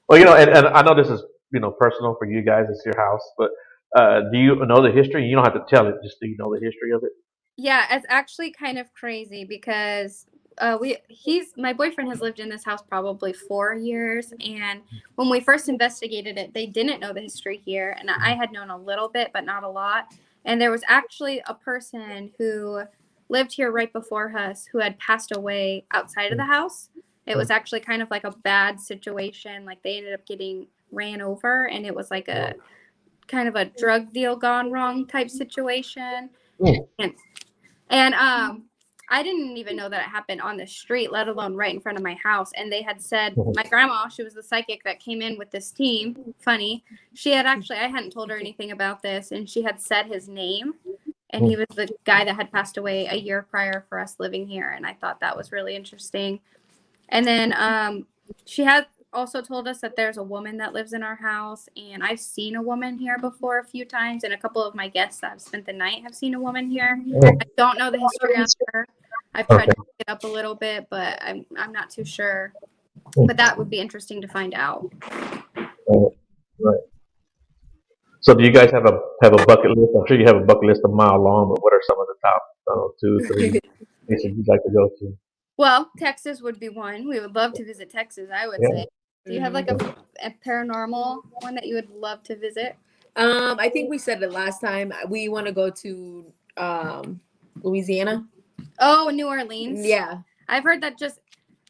Well, 0.08 0.18
you 0.18 0.26
know, 0.26 0.34
and, 0.36 0.50
and 0.50 0.66
I 0.70 0.82
know 0.82 0.96
this 0.96 1.10
is 1.12 1.24
you 1.54 1.60
know 1.60 1.70
personal 1.70 2.16
for 2.18 2.26
you 2.26 2.42
guys. 2.42 2.66
It's 2.72 2.82
your 2.84 2.98
house, 2.98 3.22
but 3.38 3.52
uh, 3.96 4.22
do 4.32 4.40
you 4.40 4.56
know 4.66 4.82
the 4.82 4.92
history? 4.92 5.28
You 5.28 5.36
don't 5.36 5.46
have 5.46 5.54
to 5.54 5.66
tell 5.70 5.86
it. 5.86 5.94
Just 6.04 6.20
do 6.20 6.28
you 6.28 6.38
know 6.40 6.52
the 6.52 6.60
history 6.60 6.92
of 6.92 7.04
it? 7.04 7.12
Yeah, 7.56 7.86
it's 7.96 8.08
actually 8.10 8.50
kind 8.50 8.80
of 8.80 8.92
crazy 8.94 9.46
because 9.46 10.26
uh, 10.60 10.78
we 10.80 10.98
he's 11.08 11.54
my 11.58 11.74
boyfriend 11.74 12.10
has 12.10 12.22
lived 12.22 12.40
in 12.40 12.50
this 12.50 12.64
house 12.64 12.82
probably 12.82 13.34
four 13.34 13.76
years, 13.76 14.34
and 14.46 14.82
when 15.16 15.30
we 15.30 15.40
first 15.40 15.70
investigated 15.70 16.38
it, 16.38 16.54
they 16.54 16.66
didn't 16.66 17.00
know 17.00 17.14
the 17.14 17.22
history 17.22 17.62
here, 17.64 17.96
and 18.00 18.10
I 18.10 18.36
had 18.36 18.52
known 18.52 18.70
a 18.70 18.78
little 18.78 19.08
bit, 19.08 19.32
but 19.34 19.46
not 19.46 19.64
a 19.64 19.70
lot. 19.70 20.14
And 20.46 20.60
there 20.60 20.72
was 20.72 20.82
actually 20.88 21.42
a 21.48 21.54
person 21.54 22.32
who 22.38 22.82
lived 23.30 23.54
here 23.54 23.72
right 23.72 23.92
before 23.94 24.36
us 24.38 24.66
who 24.66 24.80
had 24.80 24.98
passed 25.00 25.36
away 25.36 25.86
outside 25.92 26.32
of 26.32 26.38
the 26.38 26.46
house. 26.46 26.90
It 27.26 27.38
was 27.38 27.52
actually 27.52 27.82
kind 27.82 28.02
of 28.02 28.10
like 28.10 28.24
a 28.24 28.32
bad 28.32 28.80
situation. 28.80 29.66
Like 29.66 29.82
they 29.84 29.98
ended 29.98 30.14
up 30.14 30.26
getting 30.26 30.68
ran 30.92 31.22
over, 31.22 31.68
and 31.68 31.86
it 31.86 31.96
was 31.96 32.12
like 32.12 32.28
a 32.28 32.56
kind 33.28 33.48
of 33.48 33.56
a 33.56 33.66
drug 33.66 34.12
deal 34.12 34.36
gone 34.36 34.72
wrong 34.72 35.06
type 35.06 35.30
situation. 35.30 36.30
Mm. 36.60 36.88
And 36.98 37.14
and 37.90 38.14
um 38.16 38.69
I 39.10 39.24
didn't 39.24 39.58
even 39.58 39.76
know 39.76 39.90
that 39.90 40.02
it 40.02 40.10
happened 40.10 40.42
on 40.42 40.58
the 40.58 40.68
street, 40.68 41.12
let 41.12 41.28
alone 41.28 41.56
right 41.56 41.74
in 41.74 41.82
front 41.82 41.98
of 41.98 42.04
my 42.04 42.14
house. 42.24 42.52
And 42.54 42.72
they 42.72 42.84
had 42.84 43.02
said 43.02 43.36
Mhm. 43.36 43.56
my 43.56 43.64
grandma, 43.64 44.08
she 44.08 44.24
was 44.24 44.36
the 44.36 44.44
psychic 44.44 44.84
that 44.84 45.00
came 45.00 45.22
in 45.22 45.38
with 45.38 45.50
this 45.50 45.72
team. 45.72 46.34
Funny, 46.40 46.84
she 47.14 47.32
had 47.32 47.46
actually 47.48 47.78
I 47.78 47.88
hadn't 47.88 48.12
told 48.12 48.30
her 48.30 48.38
anything 48.38 48.72
about 48.72 49.02
this, 49.02 49.32
and 49.32 49.50
she 49.50 49.64
had 49.64 49.82
said 49.82 50.06
his 50.06 50.30
name, 50.30 50.76
and 51.32 51.48
he 51.48 51.56
was 51.56 51.68
the 51.76 51.90
guy 52.06 52.24
that 52.24 52.36
had 52.36 52.52
passed 52.52 52.78
away 52.78 53.08
a 53.08 53.16
year 53.16 53.42
prior 53.50 53.86
for 53.90 54.00
us 54.00 54.20
living 54.20 54.48
here. 54.48 54.70
And 54.70 54.86
I 54.86 54.94
thought 54.94 55.20
that 55.22 55.36
was 55.36 55.52
really 55.52 55.76
interesting. 55.76 56.40
And 57.10 57.26
then 57.26 57.54
um, 57.58 58.06
she 58.46 58.64
had 58.64 58.86
also 59.14 59.42
told 59.42 59.68
us 59.68 59.82
that 59.82 59.96
there's 59.96 60.18
a 60.18 60.24
woman 60.24 60.58
that 60.58 60.74
lives 60.74 60.94
in 60.94 61.04
our 61.04 61.16
house, 61.16 61.68
and 61.76 62.04
I've 62.04 62.20
seen 62.20 62.56
a 62.56 62.62
woman 62.62 62.98
here 62.98 63.18
before 63.18 63.60
a 63.60 63.64
few 63.64 63.86
times, 63.86 64.24
and 64.24 64.34
a 64.34 64.38
couple 64.38 64.64
of 64.64 64.76
my 64.76 64.88
guests 64.88 65.22
that 65.22 65.32
have 65.32 65.42
spent 65.42 65.66
the 65.66 65.74
night 65.74 66.04
have 66.04 66.16
seen 66.16 66.34
a 66.34 66.40
woman 66.40 66.70
here. 66.70 67.02
I 67.24 67.46
don't 67.58 67.78
know 67.78 67.92
the 67.92 68.00
history 68.00 68.36
on 68.36 68.46
her. 68.74 68.88
I've 69.34 69.48
tried 69.48 69.68
to 69.68 69.76
look 69.78 69.88
it 70.00 70.10
up 70.10 70.24
a 70.24 70.28
little 70.28 70.56
bit, 70.56 70.88
but 70.90 71.20
I'm 71.22 71.46
I'm 71.58 71.72
not 71.72 71.90
too 71.90 72.06
sure. 72.06 72.54
Hmm. 73.16 73.26
But 73.26 73.38
that 73.38 73.58
would 73.58 73.70
be 73.70 73.80
interesting 73.80 74.22
to 74.22 74.28
find 74.28 74.54
out. 74.54 74.92
Right. 76.62 76.80
So, 78.22 78.34
do 78.34 78.44
you 78.44 78.52
guys 78.52 78.72
have 78.72 78.86
a 78.86 79.00
have 79.24 79.34
a 79.34 79.46
bucket 79.46 79.78
list? 79.78 79.94
I'm 79.96 80.06
sure 80.08 80.20
you 80.20 80.26
have 80.26 80.36
a 80.36 80.46
bucket 80.46 80.66
list 80.66 80.82
a 80.84 80.90
mile 80.90 81.24
long, 81.24 81.50
but 81.54 81.64
what 81.64 81.74
are 81.74 81.82
some 81.88 82.00
of 82.00 82.08
the 82.08 82.16
top 82.22 82.42
know, 82.68 82.92
two, 83.00 83.20
three 83.28 83.52
places 84.08 84.32
you'd 84.36 84.48
like 84.48 84.64
to 84.64 84.72
go 84.72 84.90
to? 85.00 85.18
Well, 85.58 85.92
Texas 85.98 86.42
would 86.42 86.60
be 86.60 86.70
one. 86.70 87.08
We 87.08 87.20
would 87.20 87.36
love 87.36 87.54
to 87.54 87.66
visit 87.66 87.90
Texas. 87.90 88.30
I 88.34 88.48
would 88.48 88.60
Yeah. 88.62 88.70
say. 88.70 88.88
Do 89.26 89.34
you 89.34 89.40
have 89.42 89.54
like 89.54 89.70
a, 89.70 89.76
a 90.24 90.34
paranormal 90.46 91.22
one 91.42 91.56
that 91.56 91.68
you 91.68 91.76
would 91.76 91.90
love 91.90 92.24
to 92.24 92.36
visit? 92.36 92.76
Um, 93.16 93.58
I 93.60 93.70
think 93.70 93.90
we 93.90 93.98
said 93.98 94.24
it 94.24 94.32
last 94.32 94.62
time. 94.62 94.94
We 95.08 95.30
want 95.30 95.46
to 95.48 95.52
go 95.52 95.70
to 95.70 96.26
um 96.58 97.20
Louisiana. 97.62 98.26
Oh, 98.80 99.10
New 99.14 99.28
Orleans. 99.28 99.86
Yeah. 99.86 100.20
I've 100.48 100.64
heard 100.64 100.82
that 100.82 100.98
just, 100.98 101.20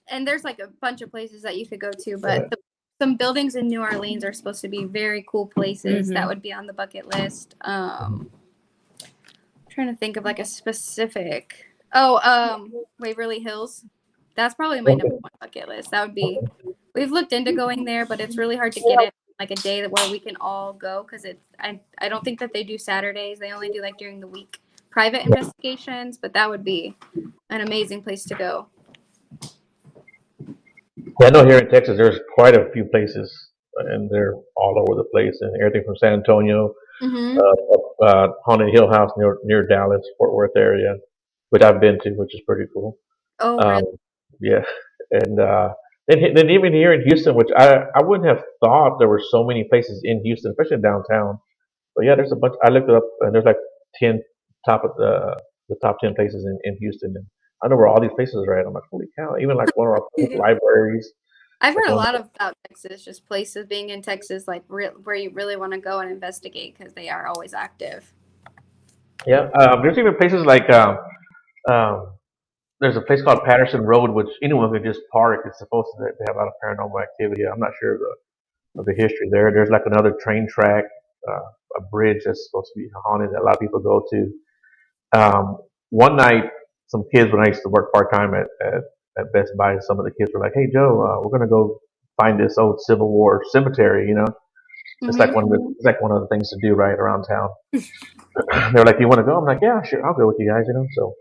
and 0.07 0.27
there's 0.27 0.43
like 0.43 0.59
a 0.59 0.67
bunch 0.79 1.01
of 1.01 1.11
places 1.11 1.41
that 1.41 1.57
you 1.57 1.65
could 1.67 1.79
go 1.79 1.91
to, 1.91 2.17
but 2.17 2.49
the, 2.49 2.57
some 3.01 3.15
buildings 3.17 3.55
in 3.55 3.67
New 3.67 3.81
Orleans 3.81 4.23
are 4.23 4.33
supposed 4.33 4.61
to 4.61 4.67
be 4.67 4.83
very 4.85 5.25
cool 5.29 5.47
places 5.47 6.09
Mhm. 6.09 6.13
that 6.13 6.27
would 6.27 6.41
be 6.41 6.53
on 6.53 6.67
the 6.67 6.73
bucket 6.73 7.07
list. 7.07 7.55
Um, 7.61 8.29
trying 9.69 9.87
to 9.87 9.95
think 9.95 10.17
of 10.17 10.23
like 10.23 10.39
a 10.39 10.45
specific. 10.45 11.65
Oh, 11.93 12.19
um, 12.23 12.71
Waverly 12.99 13.39
Hills. 13.39 13.85
That's 14.35 14.53
probably 14.53 14.81
my 14.81 14.93
number 14.93 15.15
one 15.15 15.31
bucket 15.41 15.67
list. 15.67 15.91
That 15.91 16.05
would 16.05 16.15
be. 16.15 16.39
We've 16.95 17.11
looked 17.11 17.33
into 17.33 17.53
going 17.53 17.85
there, 17.85 18.05
but 18.05 18.19
it's 18.19 18.37
really 18.37 18.57
hard 18.57 18.73
to 18.73 18.81
get 18.81 18.99
it 19.01 19.13
like 19.39 19.51
a 19.51 19.55
day 19.55 19.81
that 19.81 19.91
where 19.91 20.09
we 20.11 20.19
can 20.19 20.37
all 20.41 20.73
go 20.73 21.03
because 21.03 21.25
it's. 21.25 21.43
I 21.59 21.79
I 21.99 22.09
don't 22.09 22.23
think 22.23 22.39
that 22.39 22.53
they 22.53 22.63
do 22.63 22.77
Saturdays. 22.77 23.39
They 23.39 23.51
only 23.51 23.69
do 23.69 23.81
like 23.81 23.97
during 23.97 24.19
the 24.19 24.27
week 24.27 24.59
private 24.91 25.23
investigations, 25.25 26.17
but 26.17 26.33
that 26.33 26.49
would 26.49 26.63
be 26.63 26.95
an 27.49 27.61
amazing 27.61 28.03
place 28.03 28.25
to 28.25 28.35
go. 28.35 28.67
Yeah, 31.19 31.27
I 31.27 31.29
know 31.31 31.45
here 31.45 31.59
in 31.59 31.69
Texas, 31.69 31.97
there's 31.97 32.19
quite 32.35 32.55
a 32.57 32.69
few 32.73 32.85
places, 32.85 33.31
and 33.77 34.09
they're 34.09 34.35
all 34.57 34.75
over 34.79 34.95
the 34.97 35.07
place, 35.13 35.37
and 35.41 35.55
everything 35.61 35.83
from 35.85 35.97
San 35.97 36.13
Antonio, 36.13 36.73
Mm-hmm. 37.01 37.37
uh, 37.39 38.05
uh, 38.05 38.27
Haunted 38.45 38.73
Hill 38.73 38.89
House 38.91 39.11
near 39.17 39.37
near 39.43 39.67
Dallas, 39.67 40.05
Fort 40.17 40.33
Worth 40.33 40.57
area, 40.57 40.95
which 41.51 41.63
I've 41.63 41.81
been 41.81 41.99
to, 42.03 42.11
which 42.11 42.35
is 42.35 42.41
pretty 42.47 42.65
cool. 42.73 42.97
Oh, 43.39 43.57
Um, 43.63 43.81
really? 43.81 43.99
yeah, 44.41 44.63
and 45.11 45.39
uh, 45.39 45.69
then 46.09 46.33
then 46.33 46.49
even 46.49 46.73
here 46.73 46.91
in 46.91 47.01
Houston, 47.05 47.35
which 47.35 47.49
I 47.55 47.85
I 47.95 48.03
wouldn't 48.03 48.27
have 48.27 48.43
thought 48.63 48.97
there 48.97 49.07
were 49.07 49.21
so 49.31 49.43
many 49.43 49.63
places 49.69 50.01
in 50.03 50.21
Houston, 50.25 50.51
especially 50.51 50.81
downtown. 50.81 51.37
But 51.95 52.05
yeah, 52.05 52.15
there's 52.15 52.31
a 52.31 52.35
bunch. 52.35 52.55
I 52.63 52.69
looked 52.69 52.89
it 52.89 52.95
up, 52.95 53.03
and 53.21 53.33
there's 53.33 53.45
like 53.45 53.57
ten 53.95 54.21
top 54.65 54.83
of 54.83 54.91
the 54.97 55.39
the 55.69 55.75
top 55.83 55.97
ten 56.01 56.15
places 56.15 56.45
in, 56.45 56.57
in 56.63 56.77
Houston, 56.79 57.13
and 57.15 57.25
I 57.63 57.67
know 57.67 57.75
where 57.75 57.87
all 57.87 58.01
these 58.01 58.15
places 58.15 58.35
are 58.35 58.59
at. 58.59 58.65
I'm 58.65 58.73
like, 58.73 58.83
holy 58.91 59.05
cow! 59.17 59.35
Even 59.39 59.55
like 59.55 59.69
one 59.75 59.87
of 59.87 59.93
our 59.93 60.01
public 60.17 60.39
libraries. 60.39 61.13
I've 61.61 61.75
heard 61.75 61.89
a 61.89 61.95
lot 61.95 62.15
about 62.15 62.53
Texas, 62.67 63.03
just 63.03 63.25
places 63.27 63.65
being 63.65 63.89
in 63.89 64.01
Texas, 64.01 64.47
like 64.47 64.63
re- 64.69 64.91
where 65.03 65.15
you 65.15 65.29
really 65.31 65.57
want 65.57 65.73
to 65.73 65.79
go 65.79 65.99
and 65.99 66.09
investigate 66.09 66.77
because 66.77 66.93
they 66.93 67.09
are 67.09 67.27
always 67.27 67.53
active. 67.53 68.11
Yeah, 69.27 69.49
um, 69.59 69.81
there's 69.83 69.97
even 69.97 70.15
places 70.15 70.45
like 70.45 70.69
um, 70.69 70.97
um, 71.69 72.13
there's 72.81 72.95
a 72.97 73.01
place 73.01 73.21
called 73.21 73.43
Patterson 73.45 73.81
Road, 73.81 74.11
which 74.11 74.27
anyone 74.43 74.71
can 74.73 74.83
just 74.83 75.01
park. 75.11 75.41
It's 75.45 75.59
supposed 75.59 75.87
to 75.97 76.05
they 76.05 76.25
have 76.27 76.35
a 76.35 76.39
lot 76.39 76.47
of 76.47 76.53
paranormal 76.63 77.01
activity. 77.01 77.43
I'm 77.45 77.59
not 77.59 77.71
sure 77.79 77.95
of 77.95 77.99
the 77.99 78.15
of 78.81 78.85
the 78.85 78.93
history 78.93 79.29
there. 79.31 79.51
There's 79.53 79.69
like 79.69 79.83
another 79.85 80.15
train 80.23 80.47
track, 80.49 80.85
uh, 81.29 81.41
a 81.77 81.81
bridge 81.91 82.21
that's 82.25 82.47
supposed 82.49 82.71
to 82.73 82.79
be 82.79 82.87
haunted 83.05 83.31
that 83.33 83.41
a 83.41 83.43
lot 83.43 83.55
of 83.55 83.59
people 83.59 83.79
go 83.79 84.03
to. 84.11 84.31
Um, 85.19 85.57
one 85.89 86.15
night, 86.15 86.45
some 86.87 87.03
kids 87.13 87.31
when 87.31 87.41
I 87.43 87.47
used 87.49 87.63
to 87.63 87.69
work 87.69 87.91
part 87.93 88.11
time 88.13 88.33
at, 88.33 88.47
at 88.65 88.81
at 89.17 89.33
Best 89.33 89.51
Buy, 89.57 89.77
some 89.79 89.99
of 89.99 90.05
the 90.05 90.11
kids 90.11 90.31
were 90.33 90.39
like, 90.39 90.53
"Hey 90.55 90.67
Joe, 90.71 91.01
uh, 91.01 91.21
we're 91.21 91.37
gonna 91.37 91.49
go 91.49 91.79
find 92.21 92.39
this 92.39 92.57
old 92.57 92.79
Civil 92.81 93.09
War 93.09 93.41
cemetery," 93.51 94.07
you 94.07 94.15
know. 94.15 94.27
It's 95.03 95.17
Mhm. 95.17 95.19
like 95.19 95.35
one 95.35 95.43
of 95.45 95.49
the 95.49 95.73
it's 95.77 95.85
like 95.85 96.01
one 96.01 96.11
of 96.11 96.21
the 96.21 96.27
things 96.27 96.49
to 96.51 96.57
do 96.61 96.75
right 96.75 96.97
around 96.97 97.23
town. 97.23 97.49
they 98.73 98.79
were 98.79 98.85
like, 98.85 98.99
"You 98.99 99.07
want 99.07 99.19
to 99.19 99.23
go?" 99.23 99.37
I'm 99.37 99.45
like, 99.45 99.59
"Yeah, 99.61 99.81
sure, 99.83 100.05
I'll 100.05 100.13
go 100.13 100.27
with 100.27 100.37
you 100.39 100.49
guys." 100.49 100.65
You 100.67 100.73
know, 100.73 100.85
so 100.95 101.13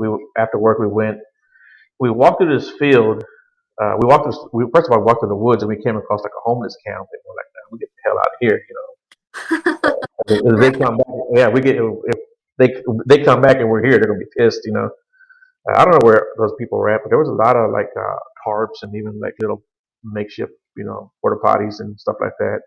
we 0.00 0.08
after 0.38 0.58
work 0.58 0.78
we 0.80 0.88
went, 0.88 1.18
we 2.00 2.10
walked 2.10 2.40
through 2.42 2.58
this 2.58 2.70
field. 2.78 3.24
Uh, 3.82 3.94
we 4.00 4.06
walked. 4.06 4.26
This, 4.26 4.38
we 4.52 4.64
first 4.74 4.90
of 4.90 4.96
all 4.96 5.04
walked 5.04 5.22
through 5.22 5.30
the 5.30 5.36
woods, 5.36 5.62
and 5.62 5.68
we 5.68 5.82
came 5.82 5.96
across 5.96 6.22
like 6.22 6.32
a 6.36 6.42
homeless 6.44 6.76
camp. 6.86 7.06
And 7.12 7.22
we're 7.26 7.36
like, 7.36 7.50
"Man, 7.54 7.64
we 7.72 7.78
get 7.78 7.90
the 7.90 8.10
hell 8.10 8.18
out 8.18 8.26
of 8.26 8.38
here," 8.40 8.60
you 8.68 8.74
know. 8.76 9.90
If 10.28 10.60
they 10.60 10.70
come 10.78 10.98
back, 10.98 11.06
yeah, 11.34 11.48
we 11.48 11.60
get 11.60 11.76
if 11.76 12.18
they 12.58 12.74
they 13.08 13.24
come 13.24 13.40
back 13.40 13.56
and 13.58 13.68
we're 13.68 13.82
here, 13.82 13.92
they're 13.98 14.06
gonna 14.06 14.18
be 14.20 14.30
pissed, 14.38 14.60
you 14.64 14.72
know. 14.72 14.90
Uh, 15.68 15.76
I 15.76 15.84
don't 15.84 15.92
know 15.92 16.06
where 16.06 16.28
those 16.38 16.52
people 16.58 16.78
were 16.78 16.90
at, 16.90 17.00
but 17.02 17.10
there 17.10 17.18
was 17.18 17.28
a 17.28 17.32
lot 17.32 17.56
of 17.56 17.72
like 17.72 17.90
uh, 17.98 18.16
tarps 18.46 18.82
and 18.82 18.94
even 18.94 19.18
like 19.20 19.34
little 19.40 19.64
makeshift, 20.04 20.52
you 20.76 20.84
know, 20.84 21.12
porta 21.20 21.36
potties 21.42 21.80
and 21.80 21.98
stuff 21.98 22.16
like 22.20 22.34
that. 22.38 22.60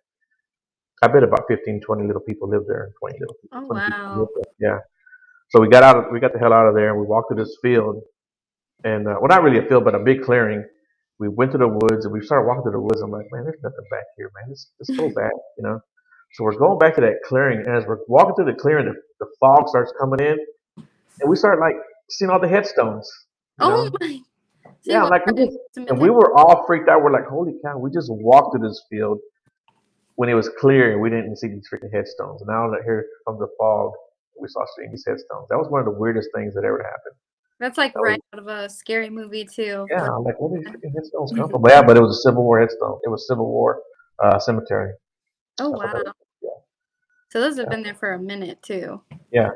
I 1.03 1.07
bet 1.07 1.23
about 1.23 1.43
15, 1.47 1.81
20 1.81 2.07
little 2.07 2.21
people 2.21 2.49
lived 2.49 2.65
there, 2.67 2.91
20 2.99 3.19
little 3.19 3.35
people. 3.41 3.59
Oh 3.61 3.67
20 3.67 3.85
people 3.85 4.03
wow. 4.03 4.19
lived 4.19 4.31
there. 4.35 4.71
Yeah. 4.71 4.79
So 5.53 5.61
we 5.61 5.69
got 5.69 5.83
out, 5.83 5.97
of, 5.97 6.05
we 6.11 6.19
got 6.19 6.33
the 6.33 6.39
hell 6.39 6.51
out 6.51 6.67
of 6.67 6.73
there, 6.73 6.89
and 6.89 6.99
we 6.99 7.05
walked 7.05 7.29
through 7.31 7.43
this 7.43 7.55
field, 7.61 8.01
and 8.83 9.07
uh, 9.07 9.17
well, 9.21 9.29
not 9.29 9.43
really 9.43 9.63
a 9.63 9.69
field, 9.69 9.83
but 9.85 9.93
a 9.93 9.99
big 9.99 10.23
clearing. 10.23 10.65
We 11.19 11.29
went 11.29 11.51
to 11.51 11.59
the 11.59 11.67
woods, 11.67 12.05
and 12.05 12.13
we 12.13 12.21
started 12.25 12.47
walking 12.47 12.63
through 12.63 12.73
the 12.73 12.81
woods. 12.81 13.01
I'm 13.01 13.11
like, 13.11 13.27
man, 13.31 13.43
there's 13.43 13.61
nothing 13.63 13.85
back 13.91 14.05
here, 14.17 14.31
man. 14.35 14.51
It's 14.51 14.71
it's 14.79 14.95
so 14.97 15.09
bad, 15.15 15.31
you 15.57 15.63
know. 15.63 15.79
So 16.33 16.43
we're 16.43 16.57
going 16.57 16.79
back 16.79 16.95
to 16.95 17.01
that 17.01 17.17
clearing, 17.27 17.59
and 17.65 17.77
as 17.77 17.85
we're 17.85 17.99
walking 18.07 18.35
through 18.35 18.51
the 18.51 18.59
clearing, 18.59 18.87
the, 18.87 18.95
the 19.19 19.27
fog 19.39 19.67
starts 19.69 19.93
coming 19.99 20.19
in, 20.21 20.37
and 21.21 21.29
we 21.29 21.35
start 21.35 21.59
like 21.59 21.75
seeing 22.09 22.31
all 22.31 22.39
the 22.39 22.47
headstones. 22.49 23.09
You 23.59 23.67
Oh 23.67 23.69
know? 23.69 23.91
my. 23.99 24.19
Yeah, 24.85 25.03
like 25.03 25.25
we 25.27 25.33
just 25.45 25.57
and 25.77 25.99
we 25.99 26.09
were 26.09 26.35
all 26.37 26.65
freaked 26.65 26.89
out. 26.89 27.03
We're 27.03 27.11
like, 27.13 27.27
holy 27.27 27.53
cow, 27.63 27.77
we 27.77 27.91
just 27.91 28.09
walked 28.11 28.55
through 28.55 28.67
this 28.67 28.83
field 28.89 29.19
when 30.15 30.29
it 30.29 30.33
was 30.33 30.49
clear 30.59 30.93
and 30.93 31.01
we 31.01 31.09
didn't 31.09 31.37
see 31.37 31.47
these 31.47 31.67
freaking 31.71 31.93
headstones. 31.93 32.41
And 32.41 32.49
now 32.49 32.69
that 32.71 32.81
here 32.85 33.05
comes 33.27 33.39
the 33.39 33.47
fog, 33.57 33.91
we 34.39 34.47
saw 34.47 34.65
seeing 34.75 34.89
headstones. 34.91 35.47
That 35.49 35.57
was 35.57 35.67
one 35.69 35.79
of 35.79 35.85
the 35.85 35.91
weirdest 35.99 36.29
things 36.35 36.53
that 36.55 36.63
ever 36.63 36.81
happened. 36.83 37.15
That's 37.59 37.77
like 37.77 37.93
That 37.93 37.99
was, 38.01 38.09
right 38.09 38.21
out 38.33 38.39
of 38.39 38.47
a 38.47 38.69
scary 38.69 39.09
movie 39.09 39.45
too. 39.45 39.85
yeah, 39.89 40.07
I'm 40.09 40.23
like, 40.23 40.35
where 40.39 40.59
did 40.61 40.67
headstones 40.95 41.31
come 41.35 41.49
from? 41.49 41.61
But 41.63 41.71
yeah, 41.71 41.81
but 41.83 41.97
it 41.97 42.01
was 42.01 42.17
a 42.17 42.21
Civil 42.29 42.43
War 42.43 42.59
headstone. 42.59 42.99
It 43.05 43.09
was 43.09 43.27
Civil 43.27 43.45
War 43.47 43.81
uh, 44.23 44.39
cemetery. 44.39 44.93
Oh 45.59 45.69
wow. 45.69 45.77
was. 45.93 46.13
Yeah, 46.41 46.49
So 47.29 47.39
those 47.41 47.57
have 47.57 47.67
yeah, 47.67 47.69
been 47.69 47.83
there 47.83 47.95
for 47.95 48.13
a 48.13 48.19
minute 48.19 48.61
too. 48.63 49.01
yeah. 49.31 49.49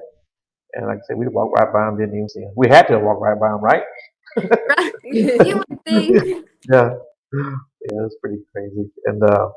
And 0.73 0.85
like 0.87 0.97
I 0.97 1.01
said, 1.07 1.17
we 1.17 1.27
walked 1.27 1.57
right 1.57 1.71
by 1.73 1.85
them, 1.85 1.97
didn't 1.97 2.15
even 2.15 2.29
see 2.29 2.41
them. 2.41 2.53
We 2.55 2.67
had 2.69 2.87
to 2.87 2.99
walk 2.99 3.19
right 3.19 3.39
by 3.39 3.49
them, 3.49 3.61
right? 3.61 3.83
Right. 4.37 4.93
You 5.03 5.57
would 5.69 5.83
think. 5.85 6.45
Yeah, 6.69 6.89
yeah, 7.33 8.05
it's 8.05 8.15
pretty 8.21 8.39
crazy. 8.51 8.91
And 9.05 9.23
uh, 9.23 9.49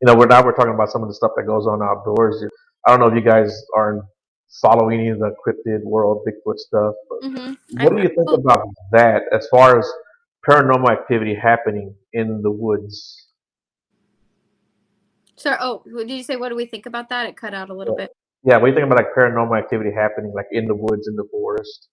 you 0.00 0.06
know, 0.06 0.14
we're 0.14 0.26
now 0.26 0.44
we're 0.44 0.54
talking 0.54 0.72
about 0.74 0.90
some 0.90 1.02
of 1.02 1.08
the 1.08 1.14
stuff 1.14 1.32
that 1.36 1.44
goes 1.46 1.66
on 1.66 1.82
outdoors. 1.82 2.44
I 2.86 2.90
don't 2.90 3.00
know 3.00 3.08
if 3.08 3.14
you 3.14 3.28
guys 3.28 3.50
are 3.76 4.06
following 4.60 5.00
any 5.00 5.08
of 5.10 5.18
the 5.18 5.34
cryptid 5.46 5.82
world, 5.84 6.26
Bigfoot 6.26 6.58
stuff, 6.58 6.94
but 7.08 7.28
hmm 7.28 7.52
what 7.70 7.96
do 7.96 8.02
you 8.02 8.08
think 8.08 8.30
about 8.32 8.66
that 8.92 9.22
as 9.32 9.48
far 9.48 9.78
as 9.78 9.90
paranormal 10.48 10.90
activity 10.90 11.34
happening 11.34 11.94
in 12.12 12.40
the 12.42 12.50
woods? 12.50 13.24
so 15.36 15.56
oh, 15.60 15.82
did 15.84 16.10
you 16.10 16.22
say? 16.22 16.36
What 16.36 16.50
do 16.50 16.56
we 16.56 16.66
think 16.66 16.86
about 16.86 17.08
that? 17.08 17.26
It 17.26 17.36
cut 17.36 17.54
out 17.54 17.70
a 17.70 17.74
little 17.74 17.94
Yeah, 17.98 18.04
bit. 18.04 18.16
yeah. 18.44 18.56
What 18.56 18.66
do 18.66 18.70
you 18.70 18.74
think 18.76 18.86
about 18.86 18.98
like 18.98 19.14
paranormal 19.16 19.58
activity 19.58 19.90
happening 19.92 20.32
like 20.34 20.46
in 20.52 20.66
the 20.66 20.74
woods, 20.74 21.08
in 21.08 21.16
the 21.16 21.26
forest? 21.30 21.88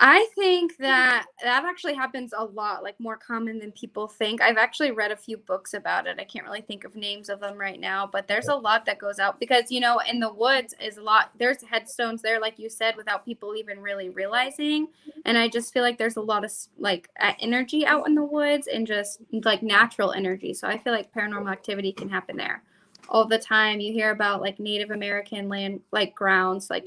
I 0.00 0.28
think 0.36 0.76
that 0.76 1.26
that 1.42 1.64
actually 1.64 1.94
happens 1.94 2.32
a 2.36 2.44
lot, 2.44 2.84
like 2.84 3.00
more 3.00 3.16
common 3.16 3.58
than 3.58 3.72
people 3.72 4.06
think. 4.06 4.40
I've 4.40 4.56
actually 4.56 4.92
read 4.92 5.10
a 5.10 5.16
few 5.16 5.36
books 5.36 5.74
about 5.74 6.06
it. 6.06 6.20
I 6.20 6.24
can't 6.24 6.44
really 6.44 6.60
think 6.60 6.84
of 6.84 6.94
names 6.94 7.28
of 7.28 7.40
them 7.40 7.58
right 7.58 7.80
now, 7.80 8.06
but 8.06 8.28
there's 8.28 8.46
a 8.46 8.54
lot 8.54 8.86
that 8.86 9.00
goes 9.00 9.18
out 9.18 9.40
because, 9.40 9.72
you 9.72 9.80
know, 9.80 9.98
in 10.08 10.20
the 10.20 10.32
woods 10.32 10.72
is 10.80 10.98
a 10.98 11.02
lot, 11.02 11.32
there's 11.36 11.64
headstones 11.64 12.22
there, 12.22 12.38
like 12.38 12.60
you 12.60 12.70
said, 12.70 12.94
without 12.96 13.24
people 13.24 13.56
even 13.56 13.80
really 13.80 14.08
realizing. 14.08 14.86
And 15.24 15.36
I 15.36 15.48
just 15.48 15.74
feel 15.74 15.82
like 15.82 15.98
there's 15.98 16.16
a 16.16 16.20
lot 16.20 16.44
of 16.44 16.52
like 16.78 17.08
energy 17.40 17.84
out 17.84 18.06
in 18.06 18.14
the 18.14 18.22
woods 18.22 18.68
and 18.68 18.86
just 18.86 19.20
like 19.32 19.64
natural 19.64 20.12
energy. 20.12 20.54
So 20.54 20.68
I 20.68 20.78
feel 20.78 20.92
like 20.92 21.12
paranormal 21.12 21.50
activity 21.50 21.92
can 21.92 22.08
happen 22.08 22.36
there 22.36 22.62
all 23.08 23.24
the 23.24 23.38
time. 23.38 23.80
You 23.80 23.92
hear 23.92 24.12
about 24.12 24.42
like 24.42 24.60
Native 24.60 24.92
American 24.92 25.48
land, 25.48 25.80
like 25.90 26.14
grounds, 26.14 26.70
like 26.70 26.86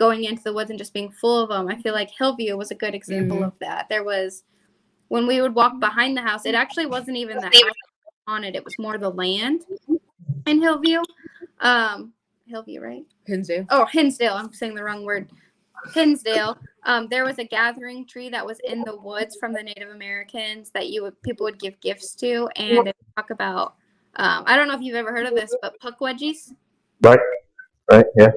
going 0.00 0.24
into 0.24 0.42
the 0.42 0.52
woods 0.52 0.70
and 0.70 0.78
just 0.78 0.94
being 0.94 1.12
full 1.12 1.42
of 1.42 1.50
them. 1.50 1.68
I 1.68 1.80
feel 1.80 1.92
like 1.92 2.10
Hillview 2.10 2.56
was 2.56 2.70
a 2.72 2.74
good 2.74 2.94
example 2.94 3.36
hmm 3.36 3.44
of 3.44 3.52
that. 3.60 3.88
There 3.88 4.02
was 4.02 4.42
when 5.08 5.26
we 5.26 5.42
would 5.42 5.54
walk 5.54 5.78
behind 5.78 6.16
the 6.16 6.22
house, 6.22 6.46
it 6.46 6.54
actually 6.54 6.86
wasn't 6.86 7.18
even 7.18 7.36
the 7.36 7.46
house 7.46 7.74
on 8.26 8.42
it, 8.42 8.56
it 8.56 8.64
was 8.64 8.78
more 8.78 8.96
the 8.96 9.10
land 9.10 9.62
in 10.46 10.62
Hillview. 10.62 11.02
Um, 11.60 12.14
Hillview, 12.46 12.80
right? 12.80 13.04
Hinsdale. 13.26 13.66
Oh, 13.68 13.84
Hinsdale. 13.84 14.34
I'm 14.34 14.52
saying 14.52 14.74
the 14.74 14.82
wrong 14.82 15.04
word. 15.04 15.30
Hinsdale. 15.92 16.56
Um, 16.84 17.08
there 17.10 17.24
was 17.24 17.38
a 17.38 17.44
gathering 17.44 18.06
tree 18.06 18.30
that 18.30 18.44
was 18.44 18.58
in 18.64 18.82
the 18.84 18.96
woods 18.96 19.36
from 19.38 19.52
the 19.52 19.62
Native 19.62 19.90
Americans 19.90 20.70
that 20.70 20.88
you 20.88 21.02
would 21.02 21.20
people 21.22 21.44
would 21.44 21.58
give 21.58 21.78
gifts 21.80 22.14
to, 22.16 22.48
and 22.56 22.88
it 22.88 22.96
talk 23.16 23.30
about. 23.30 23.74
Um, 24.16 24.44
I 24.46 24.56
don't 24.56 24.66
know 24.66 24.74
if 24.74 24.80
you've 24.80 24.96
ever 24.96 25.12
heard 25.12 25.26
of 25.26 25.34
this, 25.34 25.54
but 25.60 25.78
puckwudgies. 25.80 26.52
Right, 27.02 27.20
right, 27.90 28.06
yeah, 28.16 28.30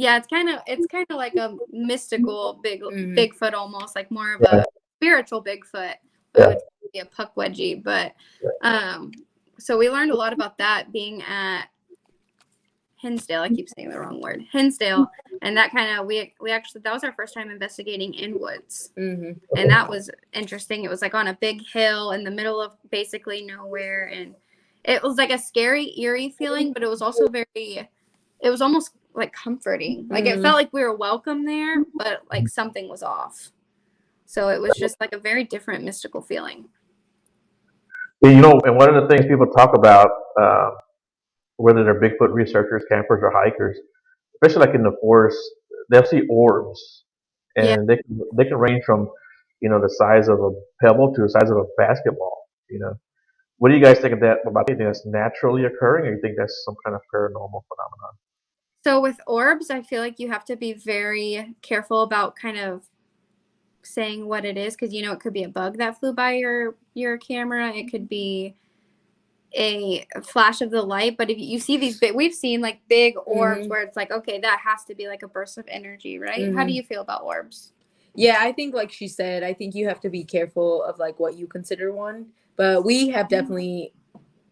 Yeah, 0.00 0.16
it's 0.16 0.28
kind 0.28 0.48
of 0.48 0.60
it's 0.66 0.86
kind 0.86 1.04
of 1.10 1.18
like 1.18 1.36
a 1.36 1.58
mystical 1.70 2.58
big 2.62 2.80
hmm 2.80 3.14
Bigfoot 3.14 3.52
almost, 3.52 3.94
like 3.94 4.10
more 4.10 4.32
of 4.32 4.40
yeah, 4.40 4.60
a 4.60 4.64
spiritual 4.96 5.44
Bigfoot. 5.44 5.74
I 5.74 6.38
yeah, 6.38 6.46
would 6.46 6.92
be 6.94 6.98
a 7.00 7.04
puckwudgie, 7.04 7.84
but 7.84 8.14
um, 8.62 9.12
so 9.58 9.76
we 9.76 9.90
learned 9.90 10.10
a 10.10 10.16
lot 10.16 10.32
about 10.32 10.56
that 10.56 10.90
being 10.90 11.20
at 11.20 11.66
Hinsdale. 12.96 13.42
I 13.42 13.50
keep 13.50 13.68
saying 13.68 13.90
the 13.90 14.00
wrong 14.00 14.22
word, 14.22 14.42
Hinsdale, 14.50 15.06
and 15.42 15.54
that 15.58 15.70
kind 15.70 16.00
of 16.00 16.06
we 16.06 16.32
we 16.40 16.50
actually 16.50 16.80
that 16.80 16.94
was 16.94 17.04
our 17.04 17.12
first 17.12 17.34
time 17.34 17.50
investigating 17.50 18.14
in 18.14 18.40
woods, 18.40 18.92
hmm 18.96 19.32
and 19.54 19.68
that 19.68 19.86
was 19.86 20.08
interesting. 20.32 20.82
It 20.82 20.90
was 20.90 21.02
like 21.02 21.14
on 21.14 21.26
a 21.26 21.34
big 21.34 21.60
hill 21.70 22.12
in 22.12 22.24
the 22.24 22.30
middle 22.30 22.58
of 22.58 22.72
basically 22.90 23.42
nowhere, 23.42 24.06
and 24.06 24.34
it 24.82 25.02
was 25.02 25.18
like 25.18 25.30
a 25.30 25.36
scary, 25.36 25.92
eerie 26.00 26.30
feeling, 26.30 26.72
but 26.72 26.82
it 26.82 26.88
was 26.88 27.02
also 27.02 27.28
very, 27.28 27.46
it 27.54 28.48
was 28.48 28.62
almost 28.62 28.92
like 29.14 29.32
comforting. 29.32 30.06
Like 30.10 30.26
it 30.26 30.36
hmm 30.36 30.42
felt 30.42 30.54
like 30.56 30.72
we 30.72 30.82
were 30.82 30.96
welcome 30.96 31.44
there, 31.44 31.84
but 31.94 32.22
like 32.30 32.48
something 32.48 32.88
was 32.88 33.02
off. 33.02 33.52
So 34.26 34.48
it 34.48 34.60
was 34.60 34.76
just 34.76 35.00
like 35.00 35.12
a 35.12 35.18
very 35.18 35.44
different 35.44 35.84
mystical 35.84 36.22
feeling. 36.22 36.68
You 38.22 38.40
know, 38.40 38.60
and 38.64 38.76
one 38.76 38.94
of 38.94 39.02
the 39.02 39.08
things 39.08 39.26
people 39.26 39.46
talk 39.46 39.74
about, 39.76 40.10
uh, 40.40 40.70
whether 41.56 41.84
they're 41.84 42.00
Bigfoot 42.00 42.32
researchers, 42.32 42.84
campers, 42.90 43.20
or 43.22 43.32
hikers, 43.34 43.78
especially 44.34 44.66
like 44.66 44.74
in 44.74 44.82
the 44.82 44.96
forest, 45.00 45.38
they'll 45.90 46.04
see 46.04 46.22
orbs, 46.28 47.04
Yeah. 47.60 47.76
and 47.76 47.88
they 47.88 47.96
can 47.96 48.20
they 48.36 48.44
can 48.44 48.56
range 48.58 48.84
from, 48.84 49.08
you 49.60 49.68
know, 49.70 49.80
the 49.80 49.88
size 49.88 50.28
of 50.28 50.38
a 50.40 50.50
pebble 50.82 51.12
to 51.14 51.22
the 51.22 51.28
size 51.30 51.50
of 51.50 51.56
a 51.56 51.64
basketball. 51.78 52.46
You 52.68 52.80
know, 52.80 52.94
what 53.58 53.70
do 53.70 53.76
you 53.76 53.82
guys 53.82 53.98
think 54.00 54.12
of 54.14 54.20
that? 54.20 54.38
About 54.46 54.68
anything 54.68 54.86
that's 54.86 55.04
naturally 55.06 55.64
occurring, 55.64 56.06
or 56.06 56.14
you 56.14 56.20
think 56.20 56.36
that's 56.38 56.62
some 56.64 56.76
kind 56.84 56.94
of 56.94 57.02
paranormal 57.14 57.62
phenomenon? 57.68 58.14
So 58.84 59.00
with 59.00 59.20
orbs, 59.26 59.70
I 59.70 59.82
feel 59.82 60.00
like 60.00 60.18
you 60.18 60.30
have 60.30 60.44
to 60.46 60.56
be 60.56 60.72
very 60.72 61.54
careful 61.62 62.02
about 62.02 62.36
kind 62.36 62.58
of 62.58 62.84
saying 63.82 64.26
what 64.26 64.44
it 64.44 64.56
is 64.58 64.74
because 64.74 64.92
you 64.92 65.02
know 65.02 65.12
it 65.12 65.20
could 65.20 65.32
be 65.32 65.44
a 65.44 65.48
bug 65.48 65.78
that 65.78 65.98
flew 65.98 66.12
by 66.12 66.32
your 66.32 66.76
your 66.94 67.18
camera. 67.18 67.70
It 67.70 67.90
could 67.90 68.08
be 68.08 68.54
a 69.54 70.06
flash 70.22 70.60
of 70.60 70.70
the 70.70 70.82
light, 70.82 71.16
but 71.16 71.28
if 71.30 71.38
you 71.38 71.58
see 71.58 71.76
these 71.76 71.98
big, 71.98 72.14
we've 72.14 72.34
seen 72.34 72.60
like 72.60 72.80
big 72.88 73.14
orbs 73.26 73.62
hmm 73.62 73.68
where 73.68 73.82
it's 73.82 73.96
like, 73.96 74.10
okay, 74.12 74.38
that 74.40 74.60
has 74.64 74.84
to 74.84 74.94
be 74.94 75.08
like 75.08 75.22
a 75.22 75.28
burst 75.28 75.58
of 75.58 75.64
energy, 75.68 76.18
right? 76.18 76.52
How 76.54 76.64
do 76.64 76.70
hmm 76.70 76.76
you 76.76 76.82
feel 76.84 77.02
about 77.02 77.22
orbs? 77.24 77.72
Yeah, 78.14 78.38
I 78.40 78.52
think 78.52 78.74
like 78.74 78.90
she 78.92 79.08
said, 79.08 79.42
I 79.42 79.52
think 79.54 79.74
you 79.74 79.86
have 79.88 80.00
to 80.00 80.10
be 80.10 80.24
careful 80.24 80.82
of 80.84 80.98
like 80.98 81.18
what 81.20 81.36
you 81.36 81.46
consider 81.46 81.92
one. 81.92 82.26
But 82.56 82.84
we 82.84 83.08
have 83.10 83.28
definitely 83.28 83.92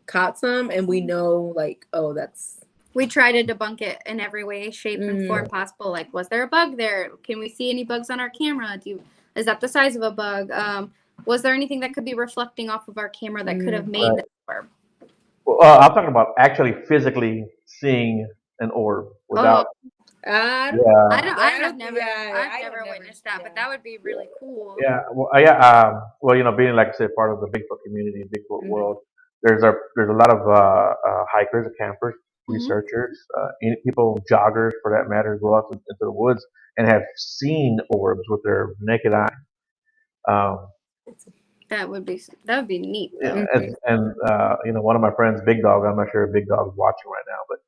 caught 0.07 0.39
some, 0.39 0.71
and 0.71 0.89
we 0.89 1.01
know 1.01 1.53
like, 1.57 1.87
oh, 1.93 2.13
that's. 2.15 2.61
We 2.95 3.07
try 3.07 3.33
to 3.33 3.45
debunk 3.45 3.81
it 3.83 4.03
in 4.07 4.19
every 4.19 4.45
way, 4.45 4.71
shape, 4.71 5.01
and 5.01 5.21
hmm 5.21 5.27
form 5.27 5.47
possible. 5.47 5.91
Like, 5.91 6.13
was 6.13 6.29
there 6.29 6.43
a 6.43 6.49
bug 6.49 6.77
there? 6.77 7.11
Can 7.23 7.39
we 7.39 7.49
see 7.49 7.71
any 7.71 7.85
bugs 7.85 8.11
on 8.11 8.19
our 8.19 8.31
camera? 8.31 8.79
Do 8.83 8.91
you, 8.91 9.03
is 9.37 9.47
that 9.47 9.61
the 9.61 9.69
size 9.69 9.95
of 9.95 10.03
a 10.03 10.11
bug? 10.11 10.51
Um, 10.51 10.93
was 11.27 11.43
there 11.43 11.55
anything 11.55 11.81
that 11.81 11.93
could 11.95 12.05
be 12.05 12.15
reflecting 12.15 12.71
off 12.71 12.89
of 12.89 12.99
our 12.99 13.09
camera 13.09 13.45
that 13.45 13.61
could 13.61 13.75
have 13.75 13.85
Mm. 13.85 13.91
made 13.91 14.09
Right. 14.09 14.17
this 14.17 14.27
orb? 14.49 14.69
Well, 15.45 15.59
uh, 15.63 15.79
I'm 15.79 15.91
talking 15.93 16.09
about 16.11 16.35
actually 16.39 16.73
physically 16.87 17.47
seeing 17.67 18.29
an 18.61 18.71
orb 18.71 19.07
Oh, 19.07 19.15
without. 19.29 19.67
I 20.27 20.71
don't. 20.73 20.85
Yeah, 20.85 21.17
I 21.17 21.21
don't. 21.21 21.39
I 21.39 21.47
I 21.47 21.51
have 21.51 21.77
never. 21.77 21.99
Yeah, 21.99 22.33
I've 22.35 22.53
I 22.53 22.57
have 22.57 22.73
never 22.73 22.85
never. 22.85 22.99
witnessed 22.99 23.25
that, 23.25 23.43
but 23.43 23.55
that 23.55 23.69
would 23.69 23.83
be 23.83 23.99
really 23.99 24.29
cool. 24.41 24.77
Yeah, 24.81 25.01
well, 25.13 25.31
uh, 25.35 25.39
yeah, 25.39 25.57
um, 25.59 26.03
well, 26.21 26.37
you 26.37 26.43
know, 26.45 26.53
being 26.53 26.75
like 26.75 26.89
I 26.89 26.93
said, 26.93 27.15
part 27.15 27.33
of 27.33 27.41
the 27.41 27.47
Bigfoot 27.47 27.79
community, 27.85 28.25
Bigfoot 28.25 28.63
hmm 28.63 28.69
world, 28.69 28.99
there's 29.43 29.63
a 29.63 29.75
there's 29.97 30.11
a 30.11 30.13
lot 30.13 30.31
of 30.31 30.41
uh, 30.49 30.95
uh, 31.09 31.25
hikers, 31.31 31.67
and 31.67 31.75
campers, 31.79 32.15
hmm 32.49 32.55
researchers, 32.55 33.19
uh, 33.39 33.49
any- 33.63 33.77
people, 33.85 34.19
joggers 34.31 34.73
for 34.83 34.93
that 34.93 35.09
matter, 35.11 35.39
go 35.41 35.57
out 35.57 35.67
into 35.73 35.83
the 36.01 36.11
woods 36.13 36.45
and 36.79 36.89
have 36.89 37.03
seen 37.17 37.79
orbs 37.91 38.23
with 38.29 38.43
their 38.45 38.71
naked 38.81 39.13
eye. 39.15 39.35
Um, 40.29 40.69
That 41.71 41.89
would 41.91 42.07
be. 42.07 42.23
That 42.47 42.59
would 42.59 42.69
be 42.69 42.79
neat, 42.79 43.13
yeah, 43.23 43.35
though. 43.35 43.47
hmm 43.55 43.55
and, 43.55 43.77
and 43.87 44.15
uh, 44.27 44.57
you 44.65 44.73
know, 44.73 44.83
one 44.83 44.97
of 44.97 45.03
my 45.03 45.13
friends, 45.17 45.41
Big 45.47 45.63
Dog, 45.63 45.85
I'm 45.85 45.97
not 45.97 46.09
sure 46.13 46.25
if 46.25 46.33
Big 46.33 46.49
Dog's 46.49 46.77
watching 46.77 47.11
right 47.11 47.29
now, 47.29 47.43
but 47.49 47.59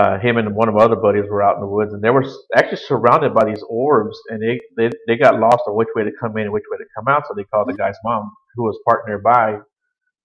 uh, 0.00 0.18
him 0.20 0.36
and 0.36 0.54
one 0.54 0.68
of 0.68 0.74
my 0.74 0.84
other 0.84 0.96
buddies 0.96 1.24
were 1.30 1.42
out 1.42 1.56
in 1.56 1.60
the 1.62 1.66
woods, 1.68 1.92
and 1.94 2.02
they 2.02 2.10
were 2.10 2.24
actually 2.56 2.78
surrounded 2.78 3.34
by 3.34 3.44
these 3.46 3.62
orbs, 3.68 4.18
and 4.30 4.42
they, 4.42 4.60
they 4.76 4.90
they 5.08 5.16
got 5.16 5.40
lost 5.40 5.62
on 5.66 5.76
which 5.76 5.88
way 5.96 6.04
to 6.04 6.12
come 6.20 6.36
in 6.38 6.44
and 6.44 6.52
which 6.52 6.64
way 6.70 6.78
to 6.78 6.84
come 6.96 7.08
out. 7.08 7.24
So 7.28 7.34
they 7.36 7.44
called 7.44 7.68
the 7.68 7.74
guy's 7.74 7.96
mom, 8.04 8.30
who 8.56 8.64
was 8.64 8.78
parked 8.88 9.08
nearby, 9.08 9.58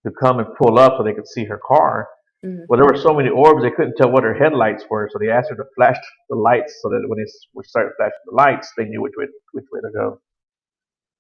to 0.05 0.11
come 0.19 0.39
and 0.39 0.47
pull 0.57 0.79
up 0.79 0.95
so 0.97 1.03
they 1.03 1.13
could 1.13 1.27
see 1.27 1.45
her 1.45 1.59
car. 1.67 2.07
Mhm. 2.45 2.65
Well, 2.67 2.80
there 2.80 2.88
were 2.91 2.97
so 2.99 3.13
many 3.13 3.30
orbs 3.30 3.62
they 3.63 3.71
couldn't 3.71 3.95
tell 3.97 4.12
what 4.12 4.23
her 4.23 4.34
headlights 4.34 4.86
were, 4.89 5.10
so 5.12 5.19
they 5.19 5.30
asked 5.30 5.49
her 5.49 5.56
to 5.56 5.65
flash 5.75 5.97
the 6.30 6.36
lights 6.36 6.80
so 6.82 6.89
that 6.89 7.04
when 7.08 7.17
they 7.17 7.23
s- 7.23 7.47
would 7.54 7.65
start 7.65 7.93
flashing 7.97 8.17
the 8.25 8.36
lights, 8.36 8.71
they 8.77 8.86
knew 8.86 9.01
which 9.01 9.13
way 9.17 9.27
which 9.54 9.65
way 9.71 9.82
to 9.82 9.91
go. 9.91 10.21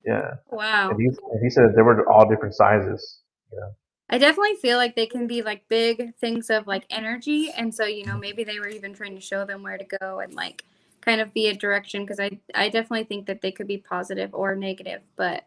Yeah, 0.05 0.31
Wow. 0.49 0.89
and 0.89 0.99
he 0.99 1.07
and 1.07 1.43
he 1.43 1.49
said 1.49 1.75
they 1.75 1.81
were 1.83 2.09
all 2.09 2.27
different 2.27 2.55
sizes. 2.55 3.21
You 3.51 3.59
know, 3.59 3.75
I 4.09 4.17
definitely 4.17 4.55
feel 4.55 4.77
like 4.77 4.95
they 4.95 5.05
can 5.05 5.27
be 5.27 5.41
like 5.43 5.67
big 5.67 6.15
things 6.15 6.49
of 6.49 6.65
like 6.65 6.85
energy. 6.89 7.51
And 7.55 7.73
so, 7.73 7.85
you 7.85 8.05
know, 8.05 8.17
maybe 8.17 8.43
they 8.43 8.59
were 8.59 8.67
even 8.67 8.93
trying 8.93 9.15
to 9.15 9.21
show 9.21 9.45
them 9.45 9.61
where 9.61 9.77
to 9.77 9.85
go 9.99 10.19
and 10.19 10.33
like 10.33 10.63
kind 11.01 11.21
of 11.21 11.33
be 11.33 11.47
a 11.47 11.53
direction 11.53 12.03
because 12.03 12.19
I, 12.19 12.39
I 12.55 12.69
definitely 12.69 13.03
think 13.05 13.27
that 13.27 13.41
they 13.41 13.51
could 13.51 13.67
be 13.67 13.77
positive 13.77 14.33
or 14.33 14.55
negative. 14.55 15.01
But 15.15 15.45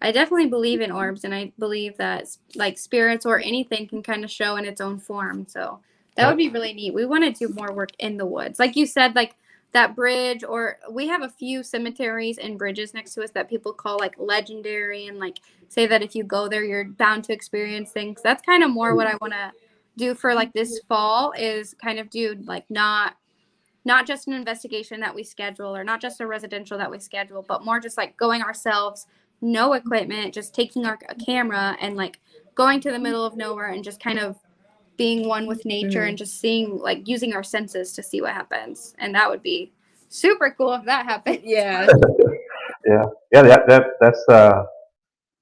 I 0.00 0.12
definitely 0.12 0.46
believe 0.46 0.80
in 0.80 0.90
mm-hmm. 0.90 0.98
orbs 0.98 1.24
and 1.24 1.34
I 1.34 1.52
believe 1.58 1.96
that 1.96 2.28
like 2.54 2.78
spirits 2.78 3.26
or 3.26 3.40
anything 3.40 3.88
can 3.88 4.02
kind 4.02 4.24
of 4.24 4.30
show 4.30 4.56
in 4.56 4.64
its 4.64 4.80
own 4.80 4.98
form. 4.98 5.46
So 5.48 5.80
that 6.16 6.28
would 6.28 6.36
be 6.36 6.48
really 6.48 6.72
neat. 6.72 6.94
We 6.94 7.06
want 7.06 7.24
to 7.24 7.46
do 7.46 7.52
more 7.54 7.72
work 7.72 7.90
in 7.98 8.16
the 8.16 8.26
woods. 8.26 8.58
Like 8.58 8.76
you 8.76 8.86
said, 8.86 9.14
like 9.14 9.36
that 9.72 9.94
bridge 9.94 10.42
or 10.44 10.78
we 10.90 11.08
have 11.08 11.22
a 11.22 11.28
few 11.28 11.62
cemeteries 11.62 12.38
and 12.38 12.58
bridges 12.58 12.94
next 12.94 13.14
to 13.14 13.22
us 13.22 13.30
that 13.30 13.50
people 13.50 13.72
call 13.72 13.98
like 13.98 14.14
legendary 14.18 15.06
and 15.06 15.18
like 15.18 15.38
say 15.68 15.86
that 15.86 16.02
if 16.02 16.14
you 16.14 16.24
go 16.24 16.48
there 16.48 16.64
you're 16.64 16.84
bound 16.84 17.22
to 17.22 17.32
experience 17.32 17.90
things 17.92 18.22
that's 18.22 18.42
kind 18.42 18.62
of 18.62 18.70
more 18.70 18.94
what 18.94 19.06
i 19.06 19.10
mm-hmm. 19.10 19.18
want 19.20 19.32
to 19.34 19.52
do 19.98 20.14
for 20.14 20.32
like 20.32 20.52
this 20.54 20.80
fall 20.88 21.32
is 21.36 21.74
kind 21.74 21.98
of 21.98 22.08
do 22.08 22.34
like 22.44 22.64
not 22.70 23.16
not 23.84 24.06
just 24.06 24.26
an 24.26 24.32
investigation 24.32 25.00
that 25.00 25.14
we 25.14 25.22
schedule 25.22 25.76
or 25.76 25.84
not 25.84 26.00
just 26.00 26.20
a 26.20 26.26
residential 26.26 26.78
that 26.78 26.90
we 26.90 26.98
schedule 26.98 27.44
but 27.46 27.64
more 27.64 27.78
just 27.78 27.98
like 27.98 28.16
going 28.16 28.42
ourselves 28.42 29.06
no 29.40 29.72
equipment 29.74 30.34
just 30.34 30.54
taking 30.54 30.84
our 30.86 30.98
a 31.08 31.14
camera 31.14 31.76
and 31.80 31.96
like 31.96 32.18
going 32.54 32.80
to 32.80 32.90
the 32.90 32.98
middle 32.98 33.24
of 33.24 33.36
nowhere 33.36 33.68
and 33.68 33.84
just 33.84 34.02
kind 34.02 34.18
of 34.18 34.36
being 34.96 35.28
one 35.28 35.46
with 35.46 35.64
nature 35.64 36.00
Mhm. 36.02 36.08
and 36.08 36.18
just 36.18 36.40
seeing 36.40 36.76
like 36.78 37.06
using 37.06 37.32
our 37.34 37.44
senses 37.44 37.92
to 37.92 38.02
see 38.02 38.20
what 38.20 38.32
happens 38.32 38.94
and 38.98 39.14
that 39.14 39.30
would 39.30 39.42
be 39.42 39.72
super 40.08 40.50
cool 40.56 40.74
if 40.74 40.84
that 40.86 41.06
happened 41.06 41.40
Yeah. 41.44 41.86
yeah, 42.86 43.04
yeah. 43.32 43.42
That 43.42 43.68
that 43.68 43.84
that's 44.00 44.24
uh, 44.28 44.64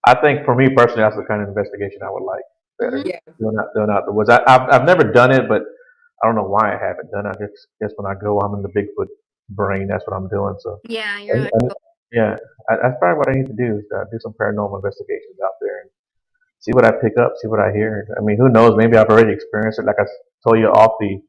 I 0.06 0.14
think 0.20 0.44
for 0.44 0.54
me 0.54 0.68
personally, 0.68 1.02
that's 1.02 1.16
the 1.16 1.24
kind 1.24 1.42
of 1.42 1.48
investigation 1.48 2.00
I 2.02 2.10
would 2.10 2.22
like. 2.24 2.42
Better 2.78 2.98
Mhm. 2.98 3.06
Yeah. 3.08 3.18
doing 3.40 3.56
out 3.58 3.68
doing 3.74 3.90
out 3.90 4.04
the 4.06 4.12
woods. 4.12 4.28
I, 4.30 4.42
I've 4.46 4.68
I've 4.74 4.84
never 4.84 5.04
done 5.04 5.32
it, 5.32 5.48
but 5.48 5.62
I 6.22 6.26
don't 6.26 6.34
know 6.34 6.44
why 6.48 6.74
I 6.74 6.78
haven't 6.78 7.10
done 7.10 7.26
it. 7.26 7.30
I 7.30 7.46
just 7.46 7.66
guess 7.80 7.92
when 7.96 8.10
I 8.10 8.14
go, 8.18 8.38
I'm 8.40 8.54
in 8.54 8.62
the 8.62 8.68
Bigfoot 8.68 9.08
brain. 9.50 9.86
That's 9.88 10.04
what 10.06 10.16
I'm 10.16 10.28
doing. 10.28 10.54
So 10.60 10.80
yeah 10.88 11.18
you're 11.20 11.36
And- 11.36 11.44
like 11.44 11.52
and- 11.54 11.72
yeah, 12.12 12.36
I, 12.70 12.76
that's 12.82 12.96
probably 13.00 13.18
what 13.18 13.28
I 13.28 13.32
need 13.32 13.46
to 13.46 13.56
do 13.56 13.78
is 13.78 13.84
uh, 13.94 14.04
do 14.10 14.18
some 14.20 14.34
paranormal 14.40 14.76
investigations 14.76 15.38
out 15.44 15.56
there 15.60 15.80
and 15.82 15.90
see 16.60 16.72
what 16.72 16.84
I 16.84 16.92
pick 16.92 17.18
up, 17.18 17.34
see 17.42 17.48
what 17.48 17.60
I 17.60 17.72
hear. 17.72 18.08
I 18.18 18.22
mean, 18.22 18.36
who 18.38 18.48
knows? 18.48 18.74
Maybe 18.76 18.96
I've 18.96 19.08
already 19.08 19.32
experienced 19.32 19.78
it. 19.78 19.86
Like 19.86 19.98
I 19.98 20.02
s- 20.04 20.18
told 20.44 20.58
you 20.58 20.68
off 20.68 20.92
the 21.00 21.20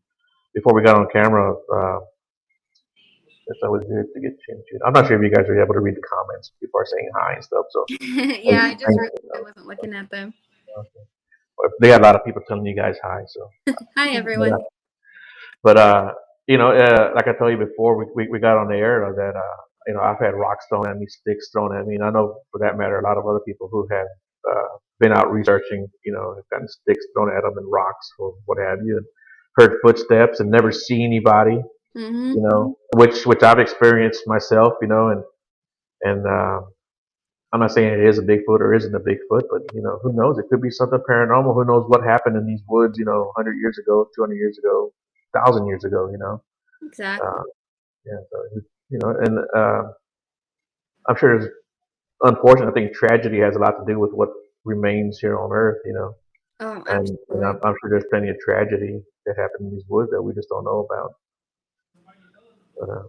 before 0.54 0.74
we 0.74 0.84
got 0.84 0.96
on 0.98 1.08
camera. 1.12 1.54
Uh, 1.54 2.00
it's 3.48 3.60
always 3.64 3.84
good 3.84 4.06
to 4.14 4.20
get 4.20 4.38
chin. 4.46 4.62
I'm 4.86 4.94
not 4.94 5.08
sure 5.08 5.18
if 5.18 5.24
you 5.24 5.36
guys 5.36 5.48
are 5.48 5.62
able 5.62 5.74
to 5.74 5.80
read 5.80 5.96
the 5.96 6.02
comments. 6.02 6.52
People 6.60 6.82
are 6.82 6.86
saying 6.86 7.10
hi 7.16 7.34
and 7.34 7.44
stuff. 7.44 7.66
So 7.70 7.86
yeah, 8.02 8.64
I 8.66 8.74
just 8.74 8.88
realized 8.88 9.12
I 9.36 9.42
wasn't 9.42 9.68
looking 9.68 9.94
at 9.94 10.10
them. 10.10 10.34
but 11.58 11.72
they 11.82 11.88
got 11.90 12.02
a 12.02 12.04
lot 12.04 12.16
of 12.16 12.26
people 12.26 12.42
telling 12.48 12.66
you 12.66 12.76
guys 12.76 12.98
hi. 13.02 13.22
So. 13.28 13.50
Hi, 13.96 14.12
everyone. 14.12 14.58
But 15.64 15.78
uh, 15.78 16.12
you 16.48 16.58
know, 16.58 16.72
uh, 16.72 17.12
like 17.16 17.28
I 17.28 17.34
told 17.34 17.52
you 17.52 17.58
before, 17.58 17.98
we, 17.98 18.06
we, 18.16 18.28
we 18.34 18.40
got 18.40 18.58
on 18.58 18.68
the 18.68 18.76
air 18.76 19.14
that 19.16 19.36
uh, 19.36 19.62
you 19.88 19.94
know, 19.94 20.02
I've 20.02 20.20
had 20.20 20.36
rocks 20.36 20.66
thrown 20.70 20.88
at 20.90 20.98
me, 20.98 21.08
sticks 21.08 21.50
thrown 21.52 21.76
at 21.78 21.86
me, 21.88 21.96
and 21.96 22.04
I 22.04 22.10
know 22.10 22.42
for 22.52 22.60
that 22.60 22.78
matter, 22.78 23.00
a 23.00 23.04
lot 23.04 23.18
of 23.18 23.26
other 23.26 23.42
people 23.48 23.70
who 23.72 23.88
have 23.92 24.08
uh, 24.50 24.78
been 25.00 25.12
out 25.14 25.32
researching, 25.32 25.88
you 26.06 26.14
know, 26.14 26.36
have 26.36 26.50
gotten 26.52 26.68
sticks 26.68 27.06
thrown 27.16 27.30
at 27.36 27.44
them 27.44 27.58
and 27.58 27.72
rocks 27.72 28.10
or 28.20 28.36
what 28.46 28.58
have 28.60 28.80
you, 28.86 28.98
and 28.98 29.06
heard 29.58 29.80
footsteps 29.82 30.40
and 30.40 30.52
never 30.52 30.72
see 30.72 31.04
anybody, 31.04 31.60
hmm 31.96 32.34
you 32.34 32.42
know, 32.42 32.78
which 32.96 33.26
which 33.26 33.44
I've 33.44 33.60
experienced 33.60 34.24
myself, 34.28 34.74
you 34.82 34.88
know, 34.88 35.10
and 35.10 35.24
and 36.02 36.28
uh, 36.28 36.62
I'm 37.54 37.62
not 37.62 37.72
saying 37.72 37.94
it 37.94 38.06
is 38.08 38.20
a 38.20 38.24
Bigfoot 38.24 38.60
or 38.60 38.74
isn't 38.74 38.94
a 38.94 39.00
Bigfoot, 39.00 39.44
but 39.50 39.62
you 39.74 39.82
know, 39.82 40.00
who 40.04 40.14
knows? 40.14 40.38
It 40.38 40.46
could 40.50 40.62
be 40.62 40.70
something 40.70 41.00
paranormal. 41.10 41.54
Who 41.56 41.66
knows 41.66 41.86
what 41.88 42.04
happened 42.04 42.36
in 42.36 42.46
these 42.46 42.62
woods, 42.68 42.98
you 43.00 43.06
know, 43.06 43.32
100 43.36 43.54
years 43.54 43.78
ago, 43.78 44.08
200 44.16 44.36
years 44.36 44.58
ago, 44.58 44.92
1,000 45.32 45.68
years 45.68 45.84
ago, 45.86 46.10
you 46.12 46.18
know. 46.18 46.44
Exactly. 46.84 47.28
Uh, 47.28 47.44
yeah, 48.06 48.20
so, 48.32 48.62
you 48.90 49.00
know, 49.00 49.10
and 49.10 49.40
uh, 49.56 49.84
I'm 51.08 51.18
sure 51.18 51.36
it's 51.36 51.48
unfortunate. 52.22 52.70
I 52.70 52.74
think 52.74 52.94
tragedy 52.94 53.40
has 53.40 53.56
a 53.56 53.60
lot 53.60 53.72
to 53.72 53.86
do 53.88 54.00
with 54.00 54.12
what 54.12 54.30
remains 54.66 55.20
here 55.20 55.38
on 55.38 55.52
Earth, 55.52 55.80
you 55.86 55.94
know. 55.94 56.16
oh, 56.60 56.84
And, 56.88 57.10
and 57.30 57.46
I'm, 57.46 57.60
I'm 57.64 57.76
sure 57.82 57.90
there's 57.90 58.06
plenty 58.10 58.30
of 58.30 58.38
tragedy 58.40 59.02
that 59.26 59.36
happened 59.38 59.70
in 59.70 59.72
these 59.72 59.86
woods 59.88 60.12
that 60.12 60.22
we 60.22 60.34
just 60.34 60.50
don't 60.50 60.66
know 60.66 60.86
about. 60.90 61.12
But, 62.80 62.90
uh, 62.90 63.04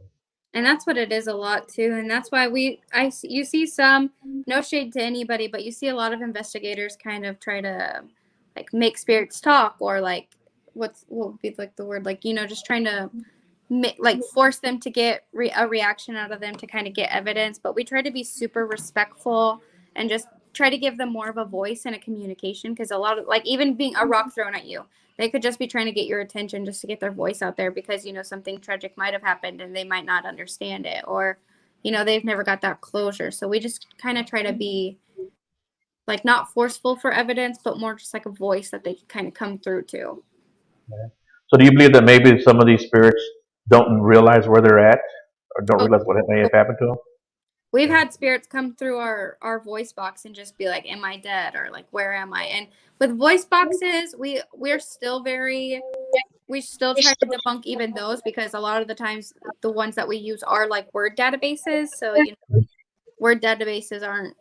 and 0.55 0.65
that's 0.65 0.87
what 0.87 0.97
it 0.97 1.13
is 1.13 1.27
a 1.27 1.35
lot 1.35 1.69
too 1.69 1.95
and 1.95 2.11
that's 2.11 2.33
why 2.33 2.49
we 2.49 2.81
i 2.93 3.13
you 3.23 3.45
see 3.45 3.67
some 3.67 4.11
no 4.47 4.63
shade 4.63 4.93
to 4.93 5.03
anybody 5.03 5.47
but 5.47 5.65
you 5.65 5.71
see 5.71 5.89
a 5.89 5.95
lot 5.95 6.13
of 6.13 6.23
investigators 6.23 6.97
kind 6.97 7.27
of 7.27 7.39
try 7.39 7.61
to 7.61 8.03
like 8.57 8.73
make 8.73 8.99
spirits 8.99 9.41
talk 9.41 9.77
or 9.79 10.01
like 10.01 10.29
what's 10.73 11.05
what 11.09 11.29
would 11.33 11.43
be 11.43 11.55
like 11.59 11.77
the 11.77 11.85
word 11.85 12.05
like 12.05 12.25
you 12.25 12.33
know 12.35 12.47
just 12.47 12.65
trying 12.65 12.85
to 12.85 13.11
like 13.71 14.23
force 14.33 14.59
them 14.59 14.81
to 14.81 14.91
get 14.91 15.27
re- 15.33 15.53
a 15.57 15.67
reaction 15.67 16.17
out 16.17 16.33
of 16.33 16.41
them 16.41 16.55
to 16.55 16.67
kind 16.67 16.87
of 16.87 16.95
get 16.95 17.11
evidence 17.11 17.59
but 17.59 17.75
we 17.75 17.85
try 17.85 18.01
to 18.01 18.11
be 18.11 18.25
super 18.25 18.67
respectful 18.67 19.61
and 19.95 20.09
just 20.09 20.27
try 20.55 20.71
to 20.71 20.79
give 20.79 20.97
them 20.97 21.13
more 21.13 21.29
of 21.29 21.37
a 21.37 21.45
voice 21.45 21.83
and 21.85 21.95
a 21.95 21.99
communication 21.99 22.73
because 22.73 22.91
a 22.91 22.97
lot 22.97 23.19
of 23.19 23.27
like 23.27 23.45
even 23.45 23.75
being 23.75 23.95
a 23.97 24.07
rock 24.07 24.27
mm-hmm. 24.27 24.31
thrown 24.31 24.55
at 24.55 24.65
you 24.65 24.83
they 25.19 25.29
could 25.29 25.43
just 25.43 25.59
be 25.59 25.67
trying 25.67 25.87
to 25.87 25.93
get 25.93 26.07
your 26.07 26.21
attention 26.21 26.65
just 26.65 26.81
to 26.81 26.87
get 26.87 27.01
their 27.01 27.13
voice 27.13 27.43
out 27.43 27.57
there 27.57 27.71
because 27.71 28.07
you 28.07 28.13
know 28.13 28.23
something 28.23 28.59
tragic 28.59 28.97
might 28.97 29.13
have 29.13 29.23
happened 29.23 29.61
and 29.61 29.77
they 29.77 29.85
might 29.85 30.07
not 30.07 30.25
understand 30.25 30.87
it 30.87 31.05
or 31.07 31.39
you 31.83 31.93
know 31.93 32.05
they've 32.05 32.25
never 32.25 32.43
got 32.43 32.61
that 32.63 32.81
closure. 32.81 33.31
So 33.31 33.47
we 33.47 33.61
just 33.61 33.87
kind 33.99 34.17
of 34.17 34.27
try 34.27 34.43
to 34.43 34.53
be 34.53 34.99
like 36.07 36.25
not 36.25 36.53
forceful 36.53 36.97
for 36.97 37.13
evidence 37.13 37.59
but 37.63 37.79
more 37.79 37.95
just 37.97 38.15
like 38.15 38.27
a 38.27 38.31
voice 38.31 38.71
that 38.71 38.85
they 38.85 38.95
can 38.95 39.07
kind 39.07 39.27
of 39.27 39.35
come 39.35 39.59
through 39.59 39.83
to. 39.83 40.23
So 41.49 41.57
do 41.59 41.65
you 41.65 41.73
believe 41.73 41.93
that 41.93 42.05
maybe 42.05 42.41
some 42.43 42.61
of 42.61 42.67
these 42.67 42.83
spirits 42.83 43.23
don't 43.69 44.01
realize 44.01 44.47
where 44.49 44.61
they're 44.63 44.79
at 44.79 45.01
or 45.57 45.65
don't 45.65 45.81
Oh. 45.81 45.85
realize 45.87 46.03
what 46.07 46.17
may 46.29 46.41
have 46.41 46.53
happened 46.53 46.79
to 46.81 46.87
them? 46.87 46.97
we've 47.71 47.91
had 47.91 48.11
spirits 48.15 48.47
come 48.47 48.75
through 48.75 48.97
our 48.97 49.37
our 49.43 49.61
voice 49.61 49.93
box 49.93 50.25
and 50.25 50.35
just 50.35 50.57
be 50.57 50.69
like 50.69 50.87
am 50.91 51.05
i 51.05 51.19
dead? 51.19 51.55
or 51.55 51.69
like 51.71 51.87
where 51.91 52.15
am 52.15 52.33
i? 52.33 52.45
And 52.45 52.67
with 52.99 53.17
voice 53.19 53.45
boxes 53.45 54.15
we 54.19 54.41
we're 54.55 54.81
still 54.81 55.23
very 55.23 55.83
we 56.49 56.63
still 56.63 56.95
try 56.95 57.13
to 57.21 57.27
debunk 57.27 57.67
even 57.67 57.93
those 57.93 58.23
because 58.23 58.55
a 58.55 58.59
lot 58.61 58.81
of 58.81 58.89
the 58.89 58.95
times 58.95 59.35
the 59.61 59.71
ones 59.71 59.95
that 59.97 60.09
we 60.09 60.17
use 60.17 60.43
are 60.43 60.67
like 60.67 60.93
word 60.95 61.15
databases. 61.17 61.89
So 61.99 62.15
you 62.17 62.33
know 62.49 62.65
word 63.21 63.43
databases 63.43 64.03
aren't 64.07 64.35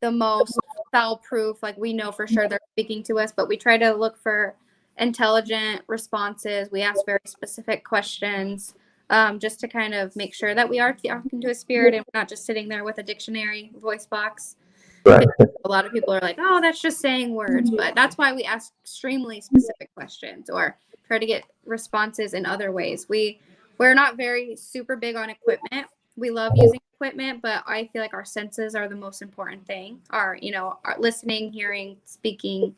the 0.00 0.10
most 0.10 0.58
foul 0.92 1.18
proof. 1.18 1.62
Like 1.62 1.76
we 1.76 1.92
know 1.92 2.10
for 2.10 2.26
sure 2.26 2.48
they're 2.48 2.58
speaking 2.72 3.02
to 3.04 3.18
us 3.18 3.32
but 3.36 3.48
we 3.48 3.58
try 3.58 3.76
to 3.76 3.92
look 3.92 4.16
for 4.16 4.56
intelligent 4.98 5.82
responses 5.86 6.68
we 6.70 6.82
ask 6.82 7.04
very 7.06 7.20
specific 7.26 7.84
questions 7.84 8.74
um, 9.10 9.38
just 9.38 9.60
to 9.60 9.68
kind 9.68 9.94
of 9.94 10.14
make 10.16 10.34
sure 10.34 10.54
that 10.54 10.68
we 10.68 10.80
are 10.80 10.92
talking 10.92 11.40
to 11.40 11.50
a 11.50 11.54
spirit 11.54 11.94
and 11.94 12.04
we're 12.04 12.18
not 12.18 12.28
just 12.28 12.44
sitting 12.44 12.68
there 12.68 12.84
with 12.84 12.98
a 12.98 13.02
dictionary 13.02 13.70
voice 13.80 14.06
box. 14.06 14.56
Right. 15.04 15.26
A 15.64 15.68
lot 15.68 15.86
of 15.86 15.92
people 15.92 16.12
are 16.12 16.20
like, 16.20 16.36
oh, 16.40 16.60
that's 16.60 16.80
just 16.80 17.00
saying 17.00 17.32
words, 17.32 17.70
but 17.70 17.94
that's 17.94 18.18
why 18.18 18.32
we 18.32 18.42
ask 18.44 18.72
extremely 18.82 19.40
specific 19.40 19.94
questions 19.94 20.50
or 20.50 20.76
try 21.06 21.18
to 21.18 21.26
get 21.26 21.44
responses 21.64 22.34
in 22.34 22.44
other 22.44 22.72
ways. 22.72 23.08
We 23.08 23.40
we're 23.78 23.94
not 23.94 24.16
very 24.16 24.56
super 24.56 24.96
big 24.96 25.16
on 25.16 25.30
equipment. 25.30 25.86
We 26.16 26.30
love 26.30 26.52
using 26.56 26.80
equipment, 26.94 27.42
but 27.42 27.62
I 27.66 27.88
feel 27.92 28.00
like 28.00 28.14
our 28.14 28.24
senses 28.24 28.74
are 28.74 28.88
the 28.88 28.96
most 28.96 29.20
important 29.20 29.66
thing. 29.66 30.00
Our, 30.10 30.38
you 30.40 30.50
know, 30.50 30.78
our 30.82 30.96
listening, 30.98 31.52
hearing, 31.52 31.98
speaking, 32.06 32.74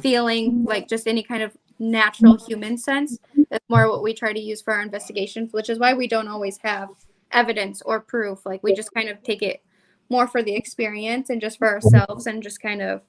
feeling, 0.00 0.64
like 0.64 0.88
just 0.88 1.06
any 1.06 1.22
kind 1.22 1.42
of 1.42 1.56
natural 1.78 2.36
human 2.36 2.76
sense. 2.76 3.18
That's 3.50 3.64
more 3.68 3.88
what 3.88 4.02
we 4.02 4.14
try 4.14 4.32
to 4.32 4.40
use 4.40 4.60
for 4.62 4.74
our 4.74 4.82
investigations, 4.82 5.52
which 5.52 5.70
is 5.70 5.78
why 5.78 5.94
we 5.94 6.08
don't 6.08 6.28
always 6.28 6.58
have 6.58 6.90
evidence 7.32 7.82
or 7.82 8.00
proof. 8.00 8.44
Like 8.44 8.62
we 8.62 8.74
just 8.74 8.92
kind 8.92 9.08
of 9.08 9.22
take 9.22 9.42
it 9.42 9.62
more 10.08 10.26
for 10.26 10.42
the 10.42 10.54
experience 10.54 11.30
and 11.30 11.40
just 11.40 11.58
for 11.58 11.68
ourselves 11.68 12.26
and 12.26 12.42
just 12.42 12.60
kind 12.60 12.82
of 12.82 13.02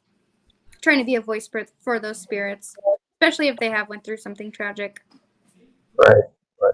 trying 0.81 0.99
to 0.99 1.05
be 1.05 1.15
a 1.15 1.21
voice 1.21 1.47
for, 1.47 1.65
for 1.79 1.99
those 1.99 2.19
spirits, 2.19 2.75
especially 3.15 3.47
if 3.47 3.57
they 3.57 3.69
have 3.69 3.89
went 3.89 4.03
through 4.03 4.17
something 4.17 4.51
tragic. 4.51 5.01
Right, 5.97 6.23
right. 6.61 6.73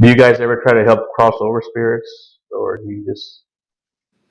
Do 0.00 0.08
you 0.08 0.14
guys 0.14 0.40
ever 0.40 0.60
try 0.62 0.74
to 0.74 0.84
help 0.84 1.10
cross 1.14 1.34
over 1.40 1.62
spirits 1.62 2.38
or 2.50 2.78
do 2.78 2.90
you 2.90 3.04
just 3.06 3.42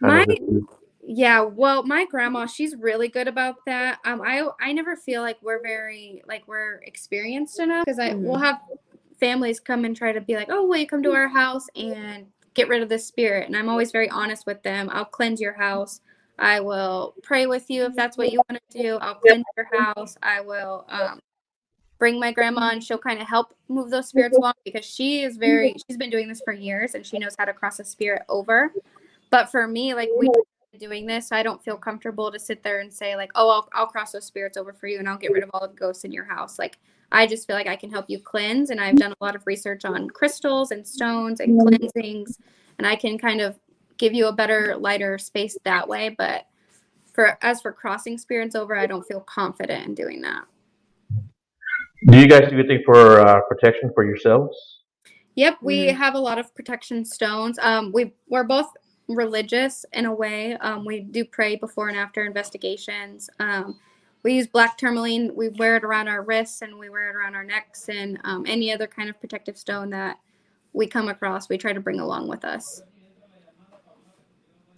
My 0.01 0.21
of 0.21 0.27
just 0.27 0.39
do- 0.39 0.67
Yeah, 1.07 1.41
well, 1.41 1.83
my 1.83 2.05
grandma, 2.05 2.47
she's 2.47 2.75
really 2.75 3.09
good 3.09 3.27
about 3.27 3.57
that. 3.67 3.99
Um, 4.05 4.21
I 4.21 4.47
I 4.59 4.71
never 4.73 4.95
feel 4.95 5.21
like 5.21 5.37
we're 5.41 5.61
very 5.61 6.23
like 6.27 6.47
we're 6.47 6.81
experienced 6.83 7.59
enough 7.59 7.85
because 7.85 7.99
I 7.99 8.15
we'll 8.15 8.37
Mhm. 8.39 8.43
have 8.43 8.61
families 9.19 9.59
come 9.59 9.85
and 9.85 9.95
try 9.95 10.11
to 10.11 10.21
be 10.21 10.35
like, 10.35 10.47
oh, 10.49 10.65
will 10.65 10.77
you 10.77 10.87
come 10.87 11.03
to 11.03 11.13
our 11.13 11.27
house 11.27 11.67
and 11.75 12.25
get 12.55 12.67
rid 12.69 12.81
of 12.81 12.89
this 12.89 13.05
spirit? 13.05 13.47
And 13.47 13.55
I'm 13.55 13.69
always 13.69 13.91
very 13.91 14.09
honest 14.09 14.45
with 14.47 14.63
them. 14.63 14.89
I'll 14.91 15.05
cleanse 15.05 15.39
your 15.39 15.53
house. 15.53 16.01
I 16.39 16.59
will 16.59 17.13
pray 17.23 17.45
with 17.45 17.69
you 17.69 17.85
if 17.85 17.95
that's 17.95 18.17
what 18.17 18.31
you 18.31 18.41
want 18.49 18.59
to 18.69 18.77
do. 18.81 18.97
I'll 18.97 19.15
cleanse 19.15 19.45
your 19.55 19.69
house. 19.71 20.17
I 20.23 20.41
will 20.41 20.85
um, 20.89 21.19
bring 21.99 22.19
my 22.19 22.31
grandma 22.31 22.71
and 22.71 22.83
she'll 22.83 22.97
kind 22.97 23.21
of 23.21 23.27
help 23.27 23.53
move 23.69 23.89
those 23.89 24.09
spirits 24.09 24.37
along 24.37 24.55
because 24.65 24.85
she 24.85 25.21
is 25.23 25.37
very 25.37 25.75
she's 25.87 25.97
been 25.97 26.09
doing 26.09 26.27
this 26.27 26.41
for 26.41 26.51
years 26.51 26.95
and 26.95 27.05
she 27.05 27.19
knows 27.19 27.35
how 27.37 27.45
to 27.45 27.53
cross 27.53 27.79
a 27.79 27.85
spirit 27.85 28.23
over. 28.27 28.73
But 29.29 29.49
for 29.49 29.67
me, 29.67 29.93
like 29.93 30.09
we 30.17 30.29
doing 30.79 31.05
this, 31.05 31.29
so 31.29 31.35
I 31.35 31.43
don't 31.43 31.63
feel 31.63 31.77
comfortable 31.77 32.31
to 32.31 32.39
sit 32.39 32.63
there 32.63 32.79
and 32.79 32.93
say 32.93 33.15
like, 33.15 33.31
"Oh, 33.35 33.49
I'll, 33.49 33.69
I'll 33.73 33.87
cross 33.87 34.11
those 34.11 34.25
spirits 34.25 34.57
over 34.57 34.73
for 34.73 34.87
you, 34.87 34.99
and 34.99 35.09
I'll 35.09 35.17
get 35.17 35.31
rid 35.31 35.43
of 35.43 35.49
all 35.53 35.67
the 35.67 35.73
ghosts 35.73 36.03
in 36.03 36.11
your 36.11 36.25
house." 36.25 36.59
Like, 36.59 36.77
I 37.11 37.27
just 37.27 37.47
feel 37.47 37.55
like 37.55 37.67
I 37.67 37.75
can 37.75 37.89
help 37.91 38.05
you 38.09 38.19
cleanse, 38.19 38.69
and 38.69 38.79
I've 38.79 38.97
done 38.97 39.13
a 39.19 39.23
lot 39.23 39.35
of 39.35 39.45
research 39.47 39.85
on 39.85 40.09
crystals 40.09 40.71
and 40.71 40.85
stones 40.85 41.39
and 41.39 41.59
cleansings, 41.59 42.37
and 42.77 42.87
I 42.87 42.95
can 42.95 43.17
kind 43.17 43.41
of 43.41 43.59
give 43.97 44.13
you 44.13 44.27
a 44.27 44.33
better, 44.33 44.75
lighter 44.75 45.17
space 45.17 45.57
that 45.63 45.87
way. 45.87 46.09
But 46.09 46.45
for 47.13 47.37
as 47.41 47.61
for 47.61 47.71
crossing 47.71 48.17
spirits 48.17 48.55
over, 48.55 48.75
I 48.75 48.85
don't 48.85 49.07
feel 49.07 49.21
confident 49.21 49.87
in 49.87 49.95
doing 49.95 50.21
that. 50.21 50.43
Do 52.07 52.19
you 52.19 52.27
guys 52.27 52.49
do 52.49 52.59
anything 52.59 52.83
for 52.85 53.19
uh, 53.21 53.41
protection 53.47 53.91
for 53.95 54.05
yourselves? 54.05 54.55
Yep, 55.35 55.57
we 55.61 55.87
Mhm. 55.87 55.95
have 55.95 56.15
a 56.15 56.19
lot 56.19 56.37
of 56.37 56.53
protection 56.55 57.03
stones. 57.03 57.57
Um, 57.61 57.91
we 57.91 58.13
we're 58.27 58.43
both 58.43 58.67
religious 59.07 59.85
in 59.93 60.05
a 60.05 60.13
way. 60.13 60.53
Um, 60.57 60.85
we 60.85 61.01
do 61.01 61.25
pray 61.25 61.55
before 61.55 61.89
and 61.89 61.97
after 61.97 62.25
investigations. 62.25 63.29
Um, 63.39 63.79
we 64.23 64.33
use 64.33 64.47
black 64.47 64.77
tourmaline. 64.77 65.35
We 65.35 65.49
wear 65.49 65.75
it 65.75 65.83
around 65.83 66.07
our 66.07 66.23
wrists 66.23 66.61
and 66.61 66.79
we 66.79 66.89
wear 66.89 67.09
it 67.09 67.15
around 67.15 67.35
our 67.35 67.43
necks 67.43 67.89
and 67.89 68.19
um, 68.23 68.45
any 68.47 68.73
other 68.73 68.87
kind 68.87 69.09
of 69.09 69.19
protective 69.19 69.57
stone 69.57 69.91
that 69.91 70.17
we 70.73 70.87
come 70.87 71.07
across. 71.07 71.47
We 71.47 71.57
try 71.57 71.73
to 71.73 71.79
bring 71.79 71.99
along 71.99 72.27
with 72.27 72.43
us. 72.43 72.81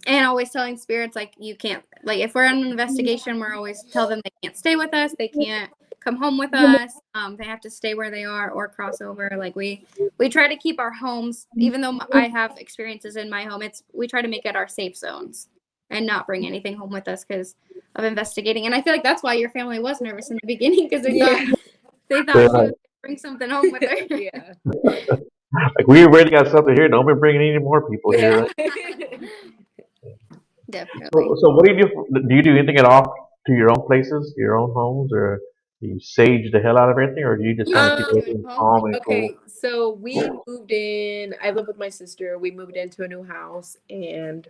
And 0.06 0.24
always 0.24 0.50
telling 0.50 0.76
spirits 0.76 1.16
like 1.16 1.34
you 1.38 1.54
can't 1.54 1.84
like 2.02 2.20
if 2.20 2.34
we're 2.34 2.46
on 2.46 2.58
an 2.58 2.70
investigation, 2.70 3.38
we're 3.38 3.54
always 3.54 3.82
tell 3.92 4.06
them 4.06 4.20
they 4.24 4.30
can't 4.42 4.56
stay 4.56 4.76
with 4.76 4.94
us. 4.94 5.14
They 5.18 5.28
can't 5.28 5.70
come 6.08 6.16
home 6.22 6.38
with 6.38 6.54
us. 6.54 6.92
Um, 7.14 7.36
they 7.36 7.44
have 7.44 7.60
to 7.62 7.70
stay 7.70 7.94
where 7.94 8.10
they 8.10 8.24
are 8.24 8.50
or 8.50 8.68
cross 8.68 9.00
over. 9.00 9.30
Like 9.36 9.54
we 9.56 9.84
we 10.18 10.28
try 10.28 10.48
to 10.48 10.56
keep 10.56 10.78
our 10.78 10.90
homes 10.92 11.46
even 11.56 11.80
though 11.80 11.98
i 12.12 12.28
have 12.28 12.56
experiences 12.58 13.16
in 13.16 13.30
my 13.30 13.44
home 13.44 13.62
it's 13.62 13.82
we 13.92 14.06
try 14.06 14.20
to 14.22 14.28
make 14.28 14.44
it 14.44 14.56
our 14.56 14.68
safe 14.68 14.96
zones 14.96 15.48
and 15.90 16.06
not 16.06 16.26
bring 16.26 16.46
anything 16.46 16.76
home 16.76 16.90
with 16.90 17.08
us 17.08 17.24
because 17.24 17.54
of 17.96 18.04
investigating 18.04 18.66
and 18.66 18.74
i 18.74 18.82
feel 18.82 18.92
like 18.92 19.02
that's 19.02 19.22
why 19.22 19.34
your 19.34 19.50
family 19.50 19.78
was 19.78 20.00
nervous 20.00 20.30
in 20.30 20.36
the 20.42 20.46
beginning 20.46 20.88
because 20.88 21.04
they 21.04 21.14
Yeah. 21.14 21.46
thought 22.08 22.08
they 22.08 22.22
thought 22.24 22.34
she 22.34 22.48
would 22.66 22.74
bring 23.02 23.18
something 23.18 23.50
home 23.50 23.70
with 23.72 23.82
her 23.82 24.16
yeah. 24.16 24.52
Like 25.78 25.86
we 25.86 26.04
already 26.04 26.28
got 26.30 26.48
something 26.48 26.76
here. 26.76 26.88
Don't 26.90 27.06
be 27.06 27.14
bringing 27.14 27.40
any 27.40 27.58
more 27.58 27.88
people 27.88 28.12
here. 28.12 28.46
yeah. 28.58 28.66
definitely 30.68 31.08
So, 31.14 31.36
so 31.40 31.50
what 31.54 31.64
do 31.64 31.72
you 31.72 31.88
do? 31.88 32.28
Do 32.28 32.34
you 32.34 32.42
do 32.42 32.54
anything 32.54 32.76
at 32.76 32.84
all 32.84 33.02
to 33.46 33.52
your 33.54 33.70
own 33.70 33.86
places, 33.86 34.34
your 34.36 34.58
own 34.58 34.72
homes, 34.74 35.10
or 35.10 35.40
do 35.80 35.88
you 35.88 36.00
sage 36.00 36.50
the 36.52 36.60
hell 36.60 36.76
out 36.78 36.90
of 36.90 36.98
everything, 36.98 37.24
or 37.24 37.36
do 37.36 37.44
you 37.44 37.54
just 37.54 37.72
kind 37.72 37.92
of 37.92 37.98
keep 37.98 38.06
Um, 38.08 38.18
everything 38.18 38.42
calm 38.44 38.84
and 38.86 38.94
Okay, 38.96 39.28
cool? 39.28 39.38
so 39.46 39.90
we 39.92 40.20
moved 40.46 40.72
in. 40.72 41.34
I 41.42 41.50
live 41.50 41.66
with 41.68 41.78
my 41.78 41.88
sister. 41.88 42.38
We 42.38 42.50
moved 42.50 42.76
into 42.76 43.04
a 43.04 43.08
new 43.08 43.22
house, 43.22 43.76
and 43.88 44.46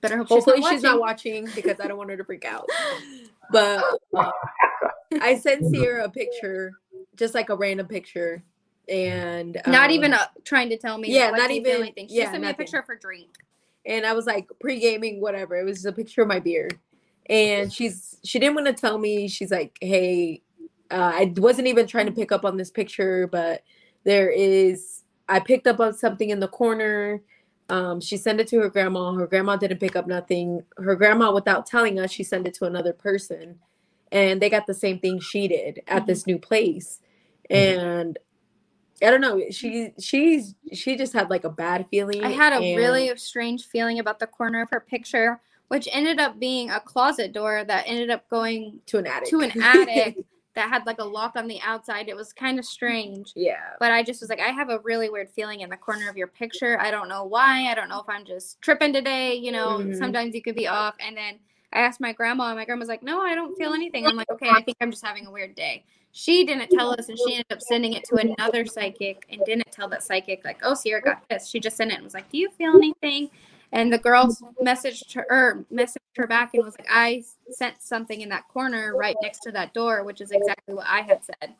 better 0.00 0.16
hope 0.18 0.28
hopefully 0.28 0.56
she's 0.58 0.64
not 0.64 0.72
she's 0.72 0.82
not 0.82 1.00
watching. 1.00 1.42
watching 1.44 1.54
because 1.54 1.80
I 1.80 1.88
don't 1.88 1.98
want 1.98 2.10
her 2.10 2.16
to 2.16 2.24
freak 2.24 2.44
out. 2.44 2.68
But 3.50 3.82
uh, 4.16 4.30
I 5.20 5.36
sent 5.36 5.66
Cierra 5.70 6.04
a 6.04 6.08
picture, 6.08 6.72
just 7.16 7.34
like 7.34 7.50
a 7.50 7.56
random 7.56 7.86
picture, 7.86 8.42
and 8.88 9.60
not 9.66 9.90
um, 9.90 9.90
even 9.90 10.14
uh, 10.14 10.24
trying 10.44 10.70
to 10.70 10.78
tell 10.78 10.96
me 10.96 11.12
yeah, 11.12 11.30
what 11.30 11.36
not 11.38 11.50
even- 11.50 11.82
anything. 11.82 12.08
she 12.08 12.16
yeah, 12.16 12.30
sent 12.30 12.42
me 12.42 12.48
a 12.48 12.54
picture 12.54 12.78
of 12.78 12.86
her 12.86 12.96
drink 12.96 13.28
and 13.84 14.06
I 14.06 14.12
was 14.14 14.24
like 14.26 14.48
pre 14.60 14.78
gaming, 14.80 15.20
whatever. 15.20 15.56
It 15.56 15.64
was 15.64 15.78
just 15.78 15.86
a 15.86 15.92
picture 15.92 16.22
of 16.22 16.28
my 16.28 16.38
beer, 16.40 16.68
and 17.28 17.70
she's 17.70 18.18
she 18.24 18.38
didn't 18.38 18.54
want 18.54 18.68
to 18.68 18.72
tell 18.72 18.96
me. 18.96 19.28
She's 19.28 19.50
like, 19.50 19.76
hey, 19.80 20.40
uh, 20.92 21.12
I 21.14 21.32
wasn't 21.36 21.68
even 21.68 21.86
trying 21.86 22.06
to 22.06 22.12
pick 22.12 22.30
up 22.32 22.44
on 22.44 22.56
this 22.56 22.70
picture, 22.70 23.26
but 23.26 23.64
there 24.04 24.30
is. 24.30 25.02
I 25.28 25.40
picked 25.40 25.66
up 25.66 25.80
on 25.80 25.94
something 25.94 26.30
in 26.30 26.40
the 26.40 26.48
corner. 26.48 27.22
Um, 27.68 28.00
she 28.00 28.18
sent 28.18 28.40
it 28.40 28.48
to 28.48 28.58
her 28.60 28.68
grandma. 28.68 29.12
Her 29.12 29.26
grandma 29.26 29.56
didn't 29.56 29.78
pick 29.78 29.96
up 29.96 30.06
nothing. 30.06 30.62
Her 30.76 30.94
grandma, 30.94 31.32
without 31.32 31.64
telling 31.64 31.98
us, 31.98 32.10
she 32.10 32.22
sent 32.22 32.46
it 32.46 32.54
to 32.54 32.66
another 32.66 32.92
person, 32.92 33.58
and 34.10 34.42
they 34.42 34.50
got 34.50 34.66
the 34.66 34.74
same 34.74 34.98
thing 34.98 35.20
she 35.20 35.48
did 35.48 35.80
at 35.88 36.06
this 36.06 36.26
new 36.26 36.38
place. 36.38 37.00
And 37.48 38.18
I 39.02 39.10
don't 39.10 39.22
know. 39.22 39.42
She 39.50 39.92
she's 39.98 40.54
she 40.74 40.96
just 40.96 41.14
had 41.14 41.30
like 41.30 41.44
a 41.44 41.50
bad 41.50 41.86
feeling. 41.90 42.22
I 42.22 42.30
had 42.30 42.52
a 42.52 42.56
and- 42.56 42.76
really 42.76 43.16
strange 43.16 43.66
feeling 43.66 43.98
about 43.98 44.18
the 44.18 44.26
corner 44.26 44.60
of 44.60 44.68
her 44.70 44.80
picture, 44.80 45.40
which 45.68 45.88
ended 45.90 46.20
up 46.20 46.38
being 46.38 46.70
a 46.70 46.80
closet 46.80 47.32
door 47.32 47.64
that 47.64 47.84
ended 47.86 48.10
up 48.10 48.28
going 48.28 48.80
to 48.86 48.98
an 48.98 49.06
attic. 49.06 49.28
to 49.30 49.40
an 49.40 49.62
attic 49.62 50.16
that 50.54 50.68
had 50.68 50.84
like 50.86 50.98
a 51.00 51.04
lock 51.04 51.34
on 51.36 51.46
the 51.48 51.60
outside. 51.62 52.08
It 52.08 52.16
was 52.16 52.32
kind 52.32 52.58
of 52.58 52.64
strange. 52.64 53.32
yeah. 53.34 53.70
But 53.80 53.90
I 53.90 54.02
just 54.02 54.20
was 54.20 54.28
like, 54.28 54.40
I 54.40 54.48
have 54.48 54.68
a 54.68 54.78
really 54.80 55.08
weird 55.08 55.30
feeling 55.30 55.60
in 55.60 55.70
the 55.70 55.76
corner 55.76 56.10
of 56.10 56.16
your 56.16 56.26
picture. 56.26 56.78
I 56.80 56.90
don't 56.90 57.08
know 57.08 57.24
why. 57.24 57.70
I 57.70 57.74
don't 57.74 57.88
know 57.88 58.00
if 58.00 58.08
I'm 58.08 58.24
just 58.24 58.60
tripping 58.60 58.92
today. 58.92 59.34
You 59.34 59.52
know, 59.52 59.78
Mhm. 59.78 59.96
sometimes 59.96 60.34
you 60.34 60.42
could 60.42 60.54
be 60.54 60.66
off. 60.68 60.94
And 61.00 61.16
then 61.16 61.38
I 61.72 61.80
asked 61.80 62.00
my 62.00 62.12
grandma, 62.12 62.48
and 62.48 62.56
my 62.58 62.66
grandma's 62.66 62.88
like, 62.88 63.02
No, 63.02 63.20
I 63.22 63.34
don't 63.34 63.56
feel 63.56 63.72
anything. 63.72 64.06
I'm 64.06 64.16
like, 64.16 64.30
Okay, 64.30 64.50
I 64.50 64.62
think 64.62 64.76
I'm 64.80 64.90
just 64.90 65.04
having 65.04 65.26
a 65.26 65.30
weird 65.30 65.54
day. 65.54 65.84
She 66.14 66.44
didn't 66.44 66.68
tell 66.70 66.90
us, 66.92 67.08
and 67.08 67.18
she 67.18 67.32
ended 67.32 67.46
up 67.50 67.62
sending 67.62 67.94
it 67.94 68.04
to 68.04 68.16
another 68.16 68.66
psychic 68.66 69.24
and 69.30 69.42
didn't 69.46 69.72
tell 69.72 69.88
that 69.88 70.02
psychic, 70.02 70.44
like, 70.44 70.58
Oh, 70.62 70.74
Cierra 70.74 71.00
got 71.00 71.26
this. 71.30 71.48
She 71.48 71.58
just 71.60 71.78
sent 71.78 71.90
it 71.90 71.94
and 71.94 72.04
was 72.04 72.12
like, 72.12 72.28
Do 72.30 72.36
you 72.36 72.50
feel 72.50 72.76
anything? 72.76 73.30
And 73.72 73.92
the 73.92 73.98
girl 73.98 74.26
mm-hmm. 74.26 74.66
messaged 74.66 75.14
her, 75.14 75.26
er, 75.30 75.64
messaged 75.72 75.96
her 76.16 76.26
back 76.26 76.52
and 76.54 76.64
was 76.64 76.76
like, 76.78 76.88
I 76.90 77.24
sent 77.50 77.80
something 77.82 78.20
in 78.20 78.28
that 78.28 78.46
corner 78.48 78.94
right 78.94 79.16
next 79.22 79.40
to 79.40 79.52
that 79.52 79.72
door, 79.72 80.04
which 80.04 80.20
is 80.20 80.30
exactly 80.30 80.74
what 80.74 80.86
I 80.86 81.00
had 81.00 81.20
said. 81.24 81.54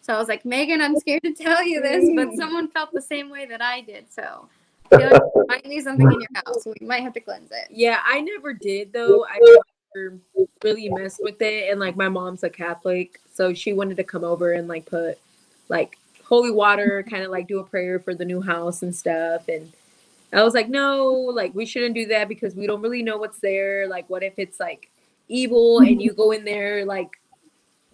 So 0.00 0.14
I 0.14 0.18
was 0.18 0.28
like, 0.28 0.44
Megan, 0.44 0.80
I'm 0.80 0.96
scared 0.96 1.24
to 1.24 1.32
tell 1.32 1.64
you 1.64 1.82
this, 1.82 2.08
but 2.14 2.28
mm. 2.28 2.36
someone 2.36 2.68
felt 2.68 2.92
the 2.92 3.02
same 3.02 3.28
way 3.28 3.44
that 3.46 3.60
I 3.60 3.80
did. 3.80 4.06
So 4.12 4.48
I 4.92 4.98
feel 4.98 5.10
like 5.10 5.22
there 5.34 5.44
might 5.48 5.64
be 5.64 5.80
something 5.80 6.06
in 6.06 6.20
your 6.20 6.28
house. 6.46 6.64
We 6.64 6.86
might 6.86 7.02
have 7.02 7.12
to 7.14 7.20
cleanse 7.20 7.50
it. 7.50 7.66
Yeah, 7.70 7.98
I 8.04 8.20
never 8.20 8.52
did 8.52 8.92
though. 8.92 9.26
I 9.26 9.40
never 9.96 10.18
really 10.62 10.88
messed 10.90 11.20
with 11.24 11.42
it. 11.42 11.70
And 11.72 11.80
like 11.80 11.96
my 11.96 12.08
mom's 12.08 12.44
a 12.44 12.50
Catholic, 12.50 13.18
so 13.34 13.52
she 13.52 13.72
wanted 13.72 13.96
to 13.96 14.04
come 14.04 14.22
over 14.22 14.52
and 14.52 14.68
like 14.68 14.86
put 14.86 15.18
like 15.68 15.98
holy 16.22 16.52
water, 16.52 17.04
kind 17.08 17.24
of 17.24 17.32
like 17.32 17.48
do 17.48 17.58
a 17.58 17.64
prayer 17.64 17.98
for 17.98 18.14
the 18.14 18.24
new 18.24 18.40
house 18.40 18.82
and 18.82 18.94
stuff. 18.94 19.48
And 19.48 19.72
I 20.32 20.42
was 20.42 20.54
like, 20.54 20.68
no, 20.68 21.06
like 21.12 21.54
we 21.54 21.66
shouldn't 21.66 21.94
do 21.94 22.06
that 22.06 22.28
because 22.28 22.54
we 22.54 22.66
don't 22.66 22.82
really 22.82 23.02
know 23.02 23.16
what's 23.16 23.38
there. 23.38 23.88
Like, 23.88 24.08
what 24.10 24.22
if 24.22 24.34
it's 24.38 24.58
like 24.60 24.90
evil 25.28 25.78
and 25.80 26.00
you 26.00 26.12
go 26.12 26.30
in 26.32 26.44
there 26.44 26.84
like 26.84 27.10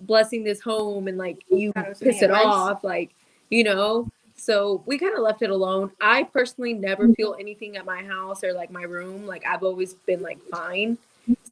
blessing 0.00 0.44
this 0.44 0.60
home 0.60 1.08
and 1.08 1.16
like 1.16 1.44
you 1.50 1.72
Thought 1.72 1.86
it 1.86 1.88
was 1.90 1.98
piss 1.98 2.22
it 2.22 2.30
off, 2.30 2.84
like 2.84 3.10
you 3.50 3.64
know. 3.64 4.08
So 4.36 4.82
we 4.86 4.98
kind 4.98 5.14
of 5.14 5.20
left 5.20 5.42
it 5.42 5.50
alone. 5.50 5.92
I 6.00 6.24
personally 6.24 6.72
never 6.72 7.08
feel 7.14 7.36
anything 7.38 7.76
at 7.76 7.84
my 7.84 8.02
house 8.02 8.42
or 8.42 8.52
like 8.52 8.72
my 8.72 8.82
room. 8.82 9.26
Like 9.26 9.46
I've 9.46 9.62
always 9.62 9.94
been 9.94 10.20
like 10.20 10.42
fine. 10.50 10.98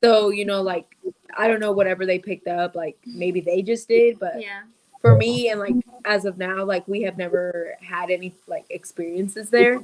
So 0.03 0.31
you 0.31 0.45
know, 0.45 0.63
like 0.63 0.97
I 1.37 1.47
don't 1.47 1.61
know 1.61 1.73
whatever 1.73 2.05
they 2.05 2.19
picked 2.19 2.49
up. 2.49 2.75
Like 2.75 2.99
maybe 3.07 3.41
they 3.41 3.63
just 3.63 3.87
did, 3.87 4.19
but 4.19 4.41
Yeah. 4.41 4.63
for 5.01 5.15
me 5.17 5.51
and 5.51 5.61
like 5.61 5.77
as 6.05 6.25
of 6.25 6.39
now, 6.39 6.65
like 6.65 6.87
we 6.89 7.03
have 7.03 7.17
never 7.17 7.77
had 7.81 8.11
any 8.11 8.33
like 8.49 8.65
experiences 8.71 9.51
there. 9.51 9.81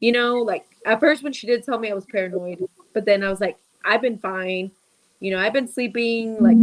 You 0.00 0.12
know, 0.12 0.36
like 0.38 0.66
at 0.86 0.98
first 1.00 1.22
when 1.22 1.32
she 1.32 1.46
did 1.46 1.64
tell 1.64 1.78
me 1.78 1.90
I 1.90 1.94
was 1.94 2.06
paranoid, 2.06 2.66
but 2.92 3.04
then 3.04 3.22
I 3.22 3.28
was 3.30 3.40
like, 3.40 3.56
I've 3.84 4.02
been 4.02 4.18
fine. 4.18 4.70
You 5.20 5.32
know, 5.32 5.38
I've 5.38 5.52
been 5.52 5.68
sleeping. 5.68 6.42
Like 6.42 6.56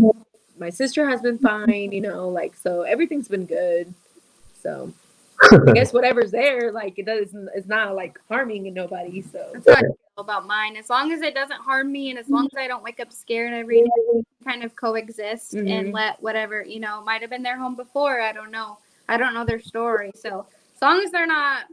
my 0.59 0.69
sister 0.71 1.07
has 1.07 1.21
been 1.21 1.37
fine. 1.37 1.91
You 1.91 2.01
know, 2.01 2.29
like 2.29 2.55
so 2.55 2.81
everything's 2.81 3.27
been 3.27 3.45
good. 3.45 3.93
So 4.61 4.91
I 5.51 5.71
guess 5.73 5.93
whatever's 5.93 6.31
there, 6.31 6.71
like 6.71 6.97
it 6.97 7.05
doesn't, 7.05 7.49
it's 7.55 7.67
not 7.67 7.95
like 7.95 8.19
harming 8.27 8.73
nobody. 8.73 9.21
So 9.21 9.51
That's 9.53 9.67
how 9.67 9.75
I 9.75 9.81
feel 9.81 9.95
about 10.17 10.47
mine. 10.47 10.75
As 10.75 10.89
long 10.89 11.11
as 11.11 11.21
it 11.21 11.35
doesn't 11.35 11.61
harm 11.61 11.91
me 11.91 12.09
and 12.09 12.17
as 12.17 12.27
long 12.29 12.45
as 12.51 12.57
I 12.57 12.67
don't 12.67 12.83
wake 12.83 12.99
up 12.99 13.13
scared 13.13 13.53
every 13.53 13.81
day, 13.83 13.89
we 14.13 14.23
kind 14.43 14.63
of 14.63 14.75
coexist 14.75 15.53
and 15.53 15.67
Mhm. 15.67 15.93
let 15.93 16.21
whatever, 16.23 16.63
you 16.63 16.79
know, 16.79 17.03
might 17.03 17.21
have 17.21 17.29
been 17.29 17.43
their 17.43 17.57
home 17.57 17.75
before. 17.75 18.19
I 18.19 18.31
don't 18.33 18.49
know. 18.51 18.79
I 19.07 19.17
don't 19.17 19.33
know 19.35 19.45
their 19.45 19.61
story. 19.61 20.11
So 20.15 20.47
as 20.75 20.81
long 20.81 21.01
as 21.03 21.11
they're 21.11 21.27
not 21.27 21.65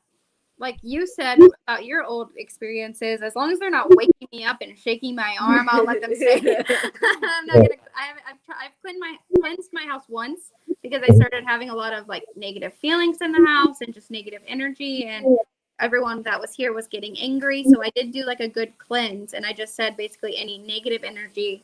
like 0.65 0.79
you 0.81 1.07
said 1.07 1.39
about 1.69 1.85
your 1.85 2.05
old 2.05 2.31
experiences, 2.39 3.21
as 3.21 3.37
long 3.37 3.53
as 3.53 3.59
they're 3.59 3.71
not 3.71 3.95
waking 3.95 4.29
me 4.33 4.47
up 4.47 4.57
and 4.63 4.79
shaking 4.79 5.15
my 5.15 5.37
arm, 5.39 5.69
I'll 5.71 5.85
let 5.85 6.01
them 6.01 6.15
stay. 6.15 6.37
I'm 6.41 7.47
not 7.47 7.55
gonna. 7.57 7.69
I 7.95 8.13
I've, 8.27 8.39
I've 8.49 8.81
cleaned 8.81 8.99
my 8.99 9.15
cleansed 9.39 9.69
my 9.75 9.83
house 9.83 10.05
once 10.09 10.53
because 10.83 11.03
I 11.07 11.15
started 11.15 11.45
having 11.47 11.69
a 11.69 11.75
lot 11.75 11.93
of 11.93 12.09
like 12.09 12.25
negative 12.35 12.73
feelings 12.73 13.19
in 13.21 13.31
the 13.33 13.45
house 13.47 13.83
and 13.83 13.93
just 13.93 14.11
negative 14.11 14.41
energy. 14.47 15.05
And 15.05 15.37
everyone 15.81 16.23
that 16.23 16.41
was 16.41 16.55
here 16.55 16.73
was 16.73 16.87
getting 16.87 17.15
angry. 17.19 17.67
So 17.71 17.83
I 17.85 17.91
did 17.95 18.11
do 18.11 18.25
like 18.25 18.41
a 18.41 18.49
good 18.49 18.73
cleanse, 18.79 19.35
and 19.35 19.45
I 19.45 19.53
just 19.53 19.77
said 19.77 19.99
basically 19.99 20.39
any 20.39 20.57
negative 20.57 21.05
energy 21.05 21.63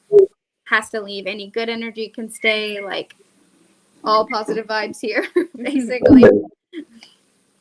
has 0.64 0.90
to 0.90 1.00
leave. 1.00 1.26
Any 1.26 1.48
good 1.48 1.70
energy 1.70 2.08
can 2.10 2.30
stay. 2.30 2.84
Like 2.84 3.16
all 4.04 4.26
positive 4.26 4.66
vibes 4.66 5.00
here, 5.00 5.26
basically. 5.56 6.24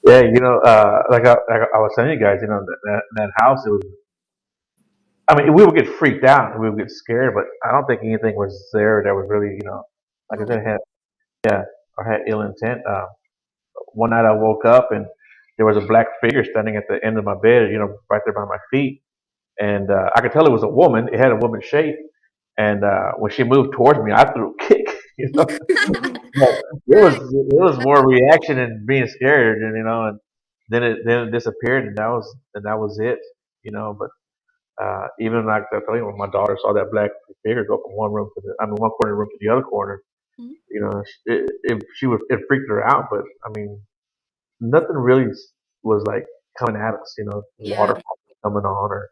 Yeah, 0.09 0.21
you 0.23 0.41
know, 0.41 0.59
uh, 0.59 1.03
like 1.11 1.25
I, 1.27 1.33
like 1.49 1.63
I 1.75 1.79
was 1.79 1.93
telling 1.95 2.11
you 2.13 2.19
guys, 2.21 2.39
you 2.41 2.49
know, 2.49 2.61
that, 2.65 2.77
that 2.85 3.03
that 3.17 3.31
house, 3.37 3.65
it 3.67 3.71
was. 3.71 3.83
I 5.27 5.35
mean, 5.35 5.53
we 5.53 5.63
would 5.63 5.75
get 5.75 5.87
freaked 5.87 6.25
out, 6.25 6.53
and 6.53 6.61
we 6.61 6.69
would 6.69 6.79
get 6.79 6.89
scared, 6.91 7.33
but 7.35 7.45
I 7.67 7.71
don't 7.71 7.85
think 7.85 8.01
anything 8.03 8.35
was 8.35 8.69
there 8.73 9.03
that 9.05 9.13
was 9.13 9.27
really, 9.29 9.53
you 9.55 9.61
know, 9.65 9.83
like 10.31 10.41
I 10.41 10.45
said, 10.45 10.65
had 10.65 10.77
yeah, 11.45 11.63
or 11.97 12.05
had 12.05 12.21
ill 12.27 12.41
intent. 12.41 12.81
Uh, 12.89 13.07
one 13.93 14.11
night 14.11 14.25
I 14.25 14.33
woke 14.33 14.65
up 14.65 14.89
and 14.91 15.05
there 15.57 15.65
was 15.67 15.77
a 15.77 15.81
black 15.81 16.07
figure 16.21 16.43
standing 16.45 16.77
at 16.77 16.85
the 16.89 16.99
end 17.05 17.17
of 17.19 17.25
my 17.25 17.35
bed, 17.41 17.71
you 17.71 17.79
know, 17.79 17.97
right 18.09 18.21
there 18.25 18.33
by 18.33 18.45
my 18.45 18.59
feet, 18.71 19.03
and 19.59 19.91
uh, 19.91 20.11
I 20.15 20.21
could 20.21 20.33
tell 20.33 20.47
it 20.47 20.51
was 20.51 20.63
a 20.63 20.69
woman. 20.69 21.09
It 21.13 21.19
had 21.19 21.31
a 21.31 21.37
woman 21.37 21.61
shape, 21.61 21.97
and 22.57 22.83
uh, 22.85 23.13
when 23.19 23.31
she 23.31 23.43
moved 23.43 23.73
towards 23.73 23.99
me, 24.01 24.13
I 24.13 24.31
threw 24.33 24.55
a 24.59 24.63
kick. 24.65 24.87
You 25.19 25.31
know, 25.35 25.47
it 26.87 26.97
was 27.03 27.15
it 27.15 27.59
was 27.59 27.79
more 27.79 28.07
reaction 28.07 28.59
and 28.59 28.87
being 28.87 29.07
scared, 29.07 29.61
and 29.63 29.77
you 29.77 29.83
know, 29.83 30.07
and 30.09 30.19
then 30.69 30.83
it 30.83 30.99
then 31.05 31.27
it 31.27 31.31
disappeared, 31.31 31.85
and 31.87 31.97
that 31.97 32.07
was 32.09 32.35
and 32.55 32.65
that 32.65 32.79
was 32.79 32.99
it. 33.01 33.19
You 33.63 33.71
know, 33.73 33.95
but 33.99 34.09
uh, 34.83 35.07
even 35.19 35.45
like 35.47 35.63
I 35.73 35.79
tell 35.85 35.97
you, 35.97 36.05
when 36.05 36.17
my 36.17 36.29
daughter 36.29 36.57
saw 36.61 36.73
that 36.73 36.91
black 36.91 37.11
figure 37.45 37.65
go 37.65 37.77
from 37.83 37.95
one 37.95 38.13
room 38.13 38.29
to 38.35 38.41
the, 38.43 38.55
I 38.61 38.65
mean, 38.67 38.75
one 38.77 38.91
corner 38.91 39.13
of 39.13 39.17
the 39.17 39.19
room 39.19 39.29
to 39.31 39.37
the 39.41 39.53
other 39.53 39.63
corner, 39.63 40.01
Mhm. 40.39 40.53
you 40.69 40.81
know, 40.81 41.03
it, 41.25 41.51
it 41.63 41.83
she 41.97 42.07
was 42.07 42.21
it 42.29 42.39
freaked 42.47 42.69
her 42.69 42.85
out. 42.87 43.05
But 43.11 43.21
I 43.45 43.49
mean, 43.57 43.81
nothing 44.61 44.97
really 44.97 45.27
was 45.83 46.03
like 46.07 46.25
coming 46.59 46.81
at 46.81 46.95
us. 46.95 47.15
You 47.17 47.25
know, 47.25 47.43
Yeah. 47.59 47.77
water 47.77 48.01
coming 48.43 48.65
on, 48.65 48.91
or 48.91 49.09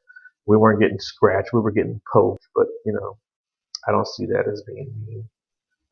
we 0.48 0.58
weren't 0.58 0.82
getting 0.82 1.00
scratched. 1.00 1.54
We 1.54 1.62
were 1.62 1.72
getting 1.72 2.02
poked. 2.14 2.48
But 2.56 2.68
you 2.86 2.94
know, 2.94 3.18
I 3.88 3.92
don't 3.92 4.08
see 4.08 4.26
that 4.28 4.46
as 4.52 4.64
being 4.68 4.94
mean. 5.08 5.30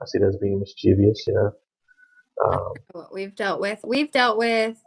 I 0.01 0.05
see 0.05 0.19
that 0.19 0.27
as 0.27 0.37
being 0.37 0.59
mischievous. 0.59 1.25
You 1.27 1.33
know. 1.33 1.51
Um, 2.45 2.73
what 2.91 3.13
we've 3.13 3.35
dealt 3.35 3.61
with. 3.61 3.79
We've 3.83 4.11
dealt 4.11 4.37
with 4.37 4.81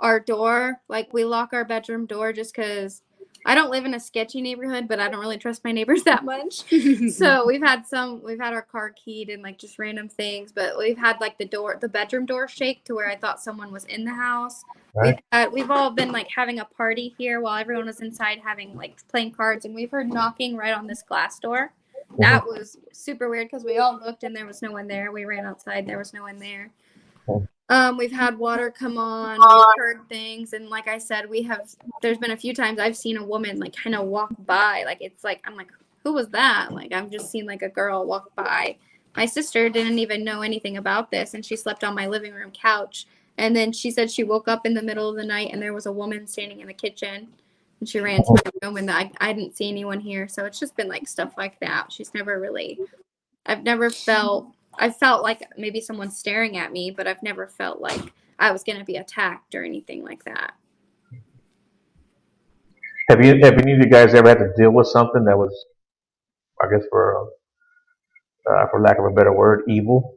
our 0.00 0.20
door. 0.20 0.80
Like 0.88 1.12
we 1.12 1.24
lock 1.24 1.52
our 1.52 1.64
bedroom 1.64 2.06
door 2.06 2.32
just 2.32 2.54
because 2.54 3.02
I 3.44 3.54
don't 3.54 3.70
live 3.70 3.84
in 3.84 3.94
a 3.94 4.00
sketchy 4.00 4.40
neighborhood, 4.40 4.88
but 4.88 4.98
I 4.98 5.08
don't 5.08 5.20
really 5.20 5.38
trust 5.38 5.62
my 5.62 5.70
neighbors 5.70 6.02
that 6.04 6.24
much. 6.24 6.64
so 7.12 7.46
we've 7.46 7.62
had 7.62 7.86
some. 7.86 8.22
We've 8.22 8.40
had 8.40 8.52
our 8.52 8.62
car 8.62 8.90
keyed 8.90 9.28
and 9.28 9.42
like 9.42 9.58
just 9.58 9.78
random 9.78 10.08
things, 10.08 10.52
but 10.52 10.76
we've 10.76 10.98
had 10.98 11.20
like 11.20 11.38
the 11.38 11.44
door, 11.44 11.78
the 11.80 11.88
bedroom 11.88 12.26
door 12.26 12.48
shake 12.48 12.84
to 12.84 12.94
where 12.94 13.08
I 13.08 13.16
thought 13.16 13.40
someone 13.40 13.72
was 13.72 13.84
in 13.84 14.04
the 14.04 14.14
house. 14.14 14.64
We've 15.00 15.14
had, 15.30 15.52
we've 15.52 15.70
all 15.70 15.90
been 15.90 16.10
like 16.10 16.28
having 16.34 16.58
a 16.58 16.64
party 16.64 17.14
here 17.18 17.40
while 17.40 17.60
everyone 17.60 17.84
was 17.84 18.00
inside 18.00 18.40
having 18.42 18.74
like 18.74 18.96
playing 19.08 19.32
cards, 19.32 19.64
and 19.64 19.74
we've 19.74 19.90
heard 19.90 20.08
knocking 20.08 20.56
right 20.56 20.74
on 20.74 20.86
this 20.86 21.02
glass 21.02 21.38
door. 21.38 21.72
That 22.18 22.44
was 22.44 22.76
super 22.92 23.28
weird 23.28 23.48
because 23.48 23.64
we 23.64 23.78
all 23.78 23.98
looked 23.98 24.22
and 24.24 24.34
there 24.34 24.46
was 24.46 24.62
no 24.62 24.72
one 24.72 24.86
there. 24.86 25.12
We 25.12 25.24
ran 25.24 25.46
outside, 25.46 25.86
there 25.86 25.98
was 25.98 26.12
no 26.12 26.22
one 26.22 26.38
there. 26.38 26.70
Um, 27.68 27.96
we've 27.96 28.12
had 28.12 28.38
water 28.38 28.70
come 28.70 28.96
on, 28.96 29.38
we've 29.40 29.66
heard 29.76 30.08
things, 30.08 30.52
and 30.52 30.68
like 30.68 30.86
I 30.86 30.98
said, 30.98 31.28
we 31.28 31.42
have. 31.42 31.68
There's 32.00 32.18
been 32.18 32.30
a 32.30 32.36
few 32.36 32.54
times 32.54 32.78
I've 32.78 32.96
seen 32.96 33.16
a 33.16 33.24
woman 33.24 33.58
like 33.58 33.74
kind 33.74 33.96
of 33.96 34.06
walk 34.06 34.32
by, 34.46 34.84
like 34.86 34.98
it's 35.00 35.24
like 35.24 35.42
I'm 35.44 35.56
like, 35.56 35.72
who 36.04 36.12
was 36.12 36.28
that? 36.28 36.72
Like 36.72 36.92
I've 36.92 37.10
just 37.10 37.30
seen 37.30 37.44
like 37.44 37.62
a 37.62 37.68
girl 37.68 38.06
walk 38.06 38.34
by. 38.36 38.76
My 39.16 39.26
sister 39.26 39.68
didn't 39.68 39.98
even 39.98 40.22
know 40.22 40.42
anything 40.42 40.76
about 40.76 41.10
this, 41.10 41.34
and 41.34 41.44
she 41.44 41.56
slept 41.56 41.82
on 41.82 41.94
my 41.96 42.06
living 42.06 42.34
room 42.34 42.52
couch. 42.52 43.06
And 43.38 43.54
then 43.54 43.72
she 43.72 43.90
said 43.90 44.10
she 44.10 44.24
woke 44.24 44.48
up 44.48 44.64
in 44.64 44.74
the 44.74 44.82
middle 44.82 45.08
of 45.10 45.16
the 45.16 45.24
night 45.24 45.50
and 45.52 45.60
there 45.60 45.74
was 45.74 45.86
a 45.86 45.92
woman 45.92 46.26
standing 46.26 46.60
in 46.60 46.68
the 46.68 46.74
kitchen. 46.74 47.28
And 47.80 47.88
she 47.88 48.00
ran 48.00 48.22
to 48.22 48.32
my 48.44 48.50
room 48.62 48.76
and 48.76 48.90
I, 48.90 49.10
I 49.18 49.32
didn't 49.32 49.56
see 49.56 49.68
anyone 49.68 50.00
here. 50.00 50.28
So 50.28 50.44
it's 50.44 50.58
just 50.58 50.76
been 50.76 50.88
like 50.88 51.06
stuff 51.06 51.34
like 51.36 51.60
that. 51.60 51.92
She's 51.92 52.14
never 52.14 52.40
really, 52.40 52.78
I've 53.44 53.64
never 53.64 53.90
felt, 53.90 54.48
I 54.78 54.90
felt 54.90 55.22
like 55.22 55.42
maybe 55.56 55.80
someone's 55.80 56.18
staring 56.18 56.56
at 56.56 56.72
me, 56.72 56.90
but 56.90 57.06
I've 57.06 57.22
never 57.22 57.46
felt 57.46 57.80
like 57.80 58.12
I 58.38 58.50
was 58.50 58.62
going 58.62 58.78
to 58.78 58.84
be 58.84 58.96
attacked 58.96 59.54
or 59.54 59.64
anything 59.64 60.04
like 60.04 60.24
that. 60.24 60.54
Have 63.08 63.24
you 63.24 63.38
have 63.42 63.58
any 63.58 63.72
of 63.72 63.78
you 63.78 63.86
guys 63.86 64.14
ever 64.14 64.28
had 64.28 64.38
to 64.38 64.52
deal 64.56 64.70
with 64.70 64.88
something 64.88 65.24
that 65.24 65.38
was, 65.38 65.54
I 66.62 66.66
guess 66.70 66.84
for 66.90 67.30
uh, 68.50 68.66
for 68.70 68.80
lack 68.80 68.98
of 68.98 69.04
a 69.04 69.10
better 69.10 69.32
word, 69.32 69.62
evil? 69.68 70.14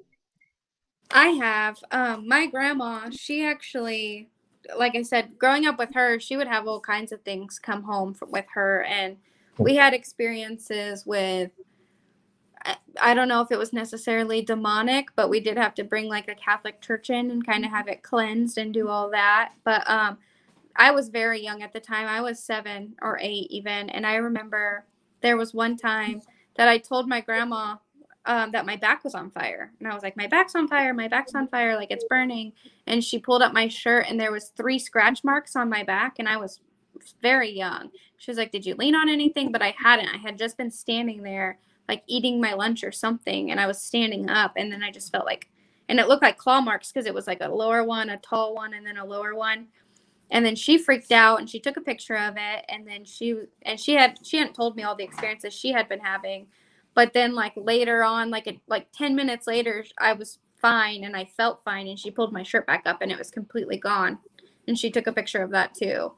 I 1.12 1.28
have. 1.30 1.80
Um, 1.92 2.28
my 2.28 2.48
grandma, 2.48 3.10
she 3.12 3.46
actually, 3.46 4.30
like 4.78 4.96
I 4.96 5.02
said, 5.04 5.38
growing 5.38 5.66
up 5.66 5.78
with 5.78 5.94
her, 5.94 6.20
she 6.20 6.38
would 6.38 6.48
have 6.48 6.68
all 6.68 6.80
kinds 6.80 7.12
of 7.12 7.22
things 7.22 7.60
come 7.60 7.84
home 7.84 8.16
with 8.28 8.46
her. 8.54 8.84
And 8.84 9.18
we 9.58 9.76
had 9.76 9.94
experiences 9.94 11.06
with, 11.06 11.52
I, 12.64 12.78
I 13.02 13.14
don't 13.14 13.28
know 13.28 13.42
if 13.42 13.52
it 13.52 13.60
was 13.60 13.74
necessarily 13.74 14.42
demonic, 14.42 15.10
but 15.16 15.30
we 15.30 15.40
did 15.40 15.58
have 15.58 15.74
to 15.76 15.84
bring 15.84 16.08
like 16.08 16.28
a 16.28 16.36
Catholic 16.36 16.82
church 16.82 17.10
in 17.10 17.32
and 17.32 17.46
kind 17.46 17.66
of 17.66 17.72
have 17.72 17.88
it 17.88 18.04
cleansed 18.04 18.58
and 18.58 18.74
do 18.74 18.90
all 18.90 19.10
that. 19.12 19.54
But 19.64 19.90
um, 19.90 20.18
I 20.76 20.92
was 20.92 21.10
very 21.10 21.42
young 21.42 21.62
at 21.62 21.74
the 21.74 21.80
time. 21.80 22.08
I 22.08 22.22
was 22.22 22.40
seven 22.42 22.96
or 23.02 23.20
eight 23.22 23.48
even. 23.50 23.90
And 23.90 24.06
I 24.06 24.16
remember 24.16 24.86
there 25.22 25.38
was 25.38 25.54
one 25.54 25.76
time 25.76 26.22
that 26.56 26.68
I 26.68 26.78
told 26.78 27.08
my 27.08 27.22
grandma 27.22 27.76
um, 28.26 28.52
that 28.52 28.66
my 28.66 28.76
back 28.76 29.04
was 29.04 29.16
on 29.16 29.32
fire. 29.32 29.72
And 29.80 29.88
I 29.88 29.94
was 29.94 30.04
like, 30.04 30.18
my 30.18 30.28
back's 30.28 30.56
on 30.56 30.68
fire. 30.68 30.94
My 30.94 31.08
back's 31.08 31.36
on 31.36 31.48
fire. 31.48 31.76
Like 31.76 31.92
it's 31.92 32.06
burning. 32.10 32.54
And 32.88 33.04
she 33.04 33.20
pulled 33.20 33.42
up 33.42 33.54
my 33.54 33.68
shirt 33.68 34.06
and 34.10 34.20
there 34.20 34.32
was 34.32 34.50
three 34.56 34.80
scratch 34.80 35.24
marks 35.24 35.56
on 35.56 35.70
my 35.70 35.84
back. 35.84 36.16
And 36.20 36.28
I 36.28 36.38
was 36.38 36.60
very 37.22 37.52
young. 37.52 37.92
She 38.18 38.30
was 38.30 38.38
like, 38.38 38.52
did 38.52 38.66
you 38.66 38.76
lean 38.76 38.96
on 38.96 39.10
anything? 39.10 39.52
But 39.52 39.62
I 39.62 39.74
hadn't. 39.78 40.10
I 40.10 40.18
had 40.18 40.38
just 40.38 40.58
been 40.58 40.72
standing 40.72 41.24
there 41.24 41.60
like 41.88 42.04
eating 42.08 42.40
my 42.40 42.54
lunch 42.54 42.84
or 42.84 42.92
something. 42.92 43.52
And 43.52 43.60
I 43.60 43.68
was 43.68 43.82
standing 43.82 44.30
up. 44.30 44.54
And 44.58 44.72
then 44.72 44.84
I 44.84 44.92
just 44.92 45.12
felt 45.12 45.26
like, 45.26 45.50
and 45.88 46.00
it 46.00 46.08
looked 46.08 46.22
like 46.22 46.38
claw 46.38 46.62
marks 46.62 46.92
because 46.92 47.08
it 47.08 47.14
was 47.14 47.26
like 47.26 47.42
a 47.42 47.50
lower 47.50 47.84
one, 47.84 48.10
a 48.10 48.18
tall 48.18 48.54
one, 48.54 48.74
and 48.74 48.86
then 48.86 48.98
a 48.98 49.06
lower 49.06 49.34
one 49.34 49.68
and 50.32 50.46
then 50.46 50.56
she 50.56 50.78
freaked 50.78 51.12
out 51.12 51.40
and 51.40 51.50
she 51.50 51.60
took 51.60 51.78
a 51.78 51.82
picture 51.82 52.16
of 52.16 52.36
it 52.38 52.66
and 52.70 52.88
then 52.88 53.04
she 53.04 53.36
and 53.64 53.80
she 53.80 53.94
had 53.94 54.20
she 54.24 54.38
hadn't 54.38 54.54
told 54.54 54.76
me 54.76 54.84
all 54.84 54.96
the 54.96 55.04
experiences 55.04 55.54
she 55.54 55.72
had 55.72 55.90
been 55.90 56.00
having 56.00 56.48
but 56.94 57.14
then 57.14 57.34
like 57.34 57.54
later 57.56 58.04
on 58.04 58.30
like 58.30 58.48
it 58.48 58.60
like 58.68 58.88
10 58.92 59.16
minutes 59.16 59.48
later 59.48 59.86
i 60.00 60.14
was 60.14 60.40
fine 60.62 61.04
and 61.04 61.16
i 61.16 61.26
felt 61.26 61.64
fine 61.64 61.88
and 61.88 62.00
she 62.00 62.12
pulled 62.12 62.34
my 62.34 62.44
shirt 62.44 62.68
back 62.68 62.84
up 62.86 62.98
and 63.02 63.12
it 63.12 63.18
was 63.18 63.32
completely 63.32 63.78
gone 63.78 64.18
and 64.68 64.78
she 64.78 64.92
took 64.92 65.08
a 65.08 65.14
picture 65.14 65.42
of 65.42 65.52
that 65.52 65.74
too 65.74 66.12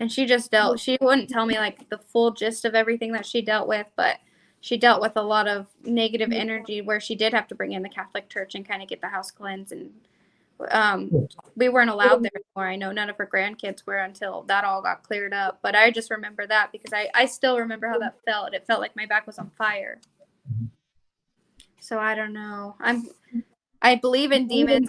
and 0.00 0.10
she 0.12 0.24
just 0.26 0.50
dealt 0.50 0.78
she 0.78 0.96
wouldn't 1.00 1.28
tell 1.28 1.46
me 1.46 1.58
like 1.58 1.88
the 1.90 1.98
full 1.98 2.30
gist 2.30 2.64
of 2.64 2.74
everything 2.74 3.12
that 3.12 3.26
she 3.26 3.42
dealt 3.42 3.68
with 3.68 3.86
but 3.96 4.18
she 4.60 4.76
dealt 4.76 5.00
with 5.00 5.12
a 5.16 5.22
lot 5.22 5.46
of 5.46 5.66
negative 5.84 6.32
energy 6.32 6.80
where 6.80 7.00
she 7.00 7.14
did 7.14 7.32
have 7.32 7.46
to 7.46 7.54
bring 7.54 7.72
in 7.72 7.82
the 7.82 7.88
catholic 7.88 8.28
church 8.28 8.54
and 8.54 8.66
kind 8.66 8.82
of 8.82 8.88
get 8.88 9.00
the 9.00 9.08
house 9.08 9.30
cleansed 9.30 9.72
and 9.72 9.90
um, 10.70 11.28
we 11.56 11.68
weren't 11.68 11.90
allowed 11.90 12.22
there 12.22 12.32
anymore. 12.34 12.70
I 12.70 12.76
know 12.76 12.92
none 12.92 13.10
of 13.10 13.16
her 13.16 13.28
grandkids 13.32 13.86
were 13.86 13.98
until 13.98 14.42
that 14.48 14.64
all 14.64 14.82
got 14.82 15.02
cleared 15.02 15.32
up. 15.32 15.60
But 15.62 15.74
I 15.74 15.90
just 15.90 16.10
remember 16.10 16.46
that 16.46 16.72
because 16.72 16.92
I, 16.92 17.08
I 17.14 17.26
still 17.26 17.58
remember 17.58 17.88
how 17.88 17.98
that 17.98 18.16
felt. 18.24 18.54
It 18.54 18.66
felt 18.66 18.80
like 18.80 18.96
my 18.96 19.06
back 19.06 19.26
was 19.26 19.38
on 19.38 19.50
fire. 19.56 20.00
So 21.80 21.98
I 21.98 22.14
don't 22.14 22.32
know. 22.32 22.76
I'm 22.80 23.08
I 23.80 23.94
believe 23.94 24.32
in 24.32 24.48
demons 24.48 24.88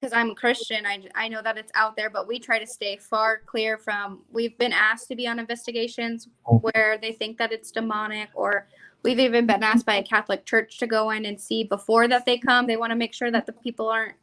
because 0.00 0.12
I'm 0.12 0.30
a 0.30 0.34
Christian. 0.34 0.86
I, 0.86 1.02
I 1.14 1.28
know 1.28 1.42
that 1.42 1.58
it's 1.58 1.72
out 1.74 1.96
there, 1.96 2.08
but 2.08 2.28
we 2.28 2.38
try 2.38 2.58
to 2.58 2.66
stay 2.66 2.96
far 2.96 3.42
clear 3.44 3.76
from. 3.76 4.22
We've 4.30 4.56
been 4.58 4.72
asked 4.72 5.08
to 5.08 5.16
be 5.16 5.26
on 5.26 5.38
investigations 5.38 6.28
where 6.44 6.98
they 7.00 7.12
think 7.12 7.36
that 7.38 7.52
it's 7.52 7.70
demonic, 7.72 8.28
or 8.34 8.68
we've 9.02 9.18
even 9.18 9.46
been 9.46 9.62
asked 9.62 9.86
by 9.86 9.96
a 9.96 10.02
Catholic 10.02 10.44
church 10.46 10.78
to 10.78 10.86
go 10.86 11.10
in 11.10 11.26
and 11.26 11.40
see 11.40 11.64
before 11.64 12.06
that 12.08 12.26
they 12.26 12.38
come. 12.38 12.66
They 12.66 12.76
want 12.76 12.90
to 12.92 12.96
make 12.96 13.12
sure 13.12 13.30
that 13.30 13.46
the 13.46 13.52
people 13.52 13.88
aren't 13.88 14.14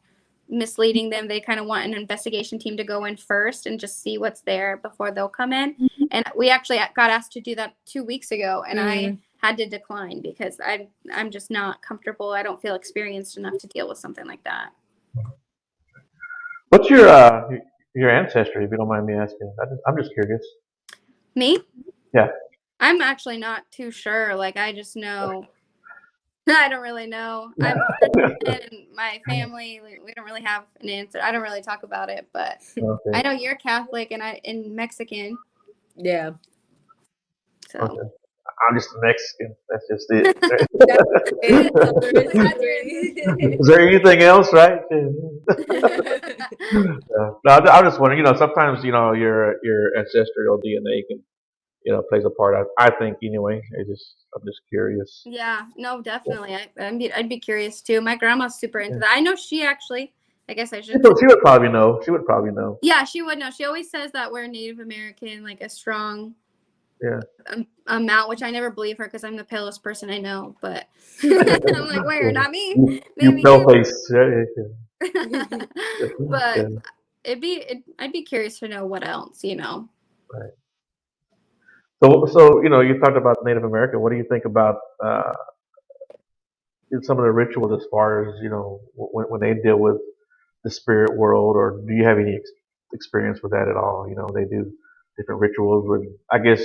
misleading 0.48 1.10
them. 1.10 1.28
They 1.28 1.40
kind 1.40 1.60
of 1.60 1.66
want 1.66 1.84
an 1.84 1.92
investigation 1.94 2.58
team 2.58 2.76
to 2.78 2.84
go 2.84 3.04
in 3.04 3.16
first 3.16 3.66
and 3.66 3.78
just 3.78 4.02
see 4.02 4.16
what's 4.16 4.40
there 4.40 4.78
before 4.78 5.10
they'll 5.10 5.28
come 5.28 5.52
in. 5.52 5.90
And 6.10 6.24
we 6.34 6.48
actually 6.48 6.80
got 6.94 7.10
asked 7.10 7.32
to 7.32 7.40
do 7.40 7.54
that 7.56 7.74
two 7.84 8.02
weeks 8.02 8.32
ago, 8.32 8.64
and 8.66 8.80
I 8.80 8.96
Mm. 8.96 9.18
Had 9.46 9.56
to 9.58 9.66
decline 9.68 10.20
because 10.22 10.58
I'm 10.64 10.88
I'm 11.12 11.30
just 11.30 11.50
not 11.50 11.82
comfortable. 11.82 12.32
I 12.32 12.42
don't 12.42 12.60
feel 12.60 12.74
experienced 12.74 13.36
enough 13.36 13.58
to 13.58 13.66
deal 13.68 13.88
with 13.88 13.98
something 13.98 14.26
like 14.26 14.42
that. 14.44 14.70
What's 16.70 16.90
your 16.90 17.08
uh 17.08 17.48
your 17.94 18.10
ancestry, 18.10 18.64
if 18.64 18.70
you 18.70 18.76
don't 18.76 18.88
mind 18.88 19.06
me 19.06 19.14
asking? 19.14 19.52
I 19.60 19.64
just, 19.66 19.80
I'm 19.86 19.96
just 19.96 20.12
curious. 20.12 20.44
Me? 21.34 21.58
Yeah. 22.12 22.28
I'm 22.80 23.00
actually 23.00 23.38
not 23.38 23.62
too 23.70 23.90
sure. 23.90 24.34
Like 24.34 24.56
I 24.56 24.72
just 24.72 24.96
know. 24.96 25.46
I 26.48 26.68
don't 26.68 26.82
really 26.82 27.06
know. 27.06 27.50
I'm 27.60 27.80
and 28.46 28.86
my 28.94 29.20
family. 29.26 29.80
we- 29.82 30.00
We 30.04 30.12
don't 30.14 30.24
really 30.24 30.42
have 30.42 30.64
an 30.80 30.88
answer. 30.88 31.20
I 31.22 31.32
don't 31.32 31.42
really 31.42 31.62
talk 31.62 31.82
about 31.82 32.08
it, 32.08 32.28
but 32.32 32.58
Okay. 32.78 33.10
I 33.14 33.22
know 33.22 33.32
you're 33.32 33.56
Catholic 33.56 34.10
and 34.12 34.22
I 34.22 34.40
in 34.44 34.74
Mexican. 34.74 35.36
Yeah. 35.96 36.32
So 37.68 37.80
Okay. 37.80 38.08
I'm 38.68 38.76
just 38.76 38.88
a 38.90 38.98
Mexican. 39.02 39.54
That's 39.68 39.86
just 39.90 40.06
it. 40.10 40.36
Is 43.60 43.66
there 43.66 43.80
anything 43.80 44.22
else, 44.22 44.52
right? 44.52 44.80
Yeah. 44.90 45.08
Uh, 47.16 47.30
no, 47.44 47.52
I, 47.52 47.78
I 47.78 47.82
just 47.82 48.00
wondering. 48.00 48.18
You 48.18 48.24
know, 48.24 48.36
sometimes 48.36 48.84
you 48.84 48.92
know 48.92 49.12
your 49.12 49.56
your 49.62 49.96
ancestral 49.96 50.58
DNA 50.58 51.02
can 51.08 51.22
you 51.84 51.92
know 51.92 52.02
plays 52.08 52.24
a 52.24 52.30
part. 52.30 52.54
I, 52.78 52.86
I 52.86 52.90
think 52.98 53.16
anyway. 53.22 53.62
I 53.78 53.84
just 53.88 54.16
I'm 54.34 54.42
just 54.44 54.60
curious. 54.68 55.22
Yeah, 55.24 55.66
no, 55.76 56.02
definitely. 56.02 56.54
I, 56.54 56.68
I'd 56.78 56.98
be, 56.98 57.12
I'd 57.12 57.28
be 57.28 57.38
curious 57.38 57.80
too. 57.82 58.00
My 58.00 58.16
grandma's 58.16 58.58
super 58.58 58.80
into 58.80 58.96
Yeah. 58.96 59.00
that. 59.00 59.12
I 59.16 59.20
know 59.20 59.36
she 59.36 59.64
actually. 59.64 60.12
I 60.48 60.54
guess 60.54 60.72
I 60.72 60.80
should. 60.80 61.00
she 61.02 61.26
would 61.26 61.40
probably 61.40 61.68
know. 61.68 62.00
She 62.04 62.10
would 62.10 62.24
probably 62.24 62.52
know. 62.52 62.78
Yeah, 62.82 63.04
she 63.04 63.22
would 63.22 63.38
know. 63.38 63.50
She 63.50 63.64
always 63.64 63.90
says 63.90 64.12
that 64.12 64.30
we're 64.30 64.46
Native 64.46 64.78
American, 64.80 65.42
like 65.42 65.60
a 65.60 65.68
strong 65.68 66.34
Yeah. 67.02 67.20
um, 67.48 67.66
amount, 67.86 68.28
which 68.28 68.42
I 68.42 68.50
never 68.50 68.70
believe 68.70 68.98
her 68.98 69.04
because 69.04 69.24
I'm 69.24 69.36
the 69.36 69.44
palest 69.44 69.82
person 69.82 70.10
I 70.10 70.18
know. 70.18 70.56
But 70.60 70.88
I'm 71.22 71.88
like, 71.88 72.04
where? 72.06 72.32
Not 72.32 72.50
me. 72.50 73.02
You, 73.20 73.42
pale 73.42 73.68
face. 73.68 74.10
Yeah, 74.12 74.30
yeah, 74.30 75.10
yeah. 76.00 76.06
but 76.18 76.56
Yeah. 76.56 76.68
it'd 77.24 77.40
be, 77.40 77.54
it, 77.54 77.84
I'd 77.98 78.12
be 78.12 78.22
curious 78.22 78.58
to 78.60 78.68
know 78.68 78.86
what 78.86 79.06
else, 79.06 79.44
you 79.44 79.56
know. 79.56 79.88
Right. 80.32 80.50
So, 82.02 82.26
so 82.26 82.62
you 82.62 82.68
know, 82.68 82.80
you 82.80 82.98
talked 82.98 83.16
about 83.16 83.38
Native 83.44 83.64
American. 83.64 84.00
What 84.00 84.10
do 84.10 84.16
you 84.16 84.26
think 84.28 84.44
about 84.44 84.76
uh, 85.02 85.32
some 87.02 87.18
of 87.18 87.24
the 87.24 87.32
rituals 87.32 87.72
as 87.80 87.86
far 87.90 88.28
as 88.28 88.34
you 88.42 88.50
know 88.50 88.80
when, 88.94 89.26
when 89.26 89.40
they 89.40 89.54
deal 89.62 89.78
with 89.78 89.96
the 90.64 90.70
spirit 90.70 91.16
world, 91.16 91.56
or 91.56 91.80
do 91.86 91.94
you 91.94 92.04
have 92.04 92.18
any 92.18 92.34
ex- 92.36 92.50
experience 92.92 93.40
with 93.42 93.52
that 93.52 93.68
at 93.68 93.76
all? 93.76 94.06
You 94.08 94.16
know, 94.16 94.28
they 94.34 94.44
do 94.44 94.70
different 95.16 95.40
rituals 95.40 95.84
with. 95.88 96.02
I 96.30 96.38
guess 96.38 96.62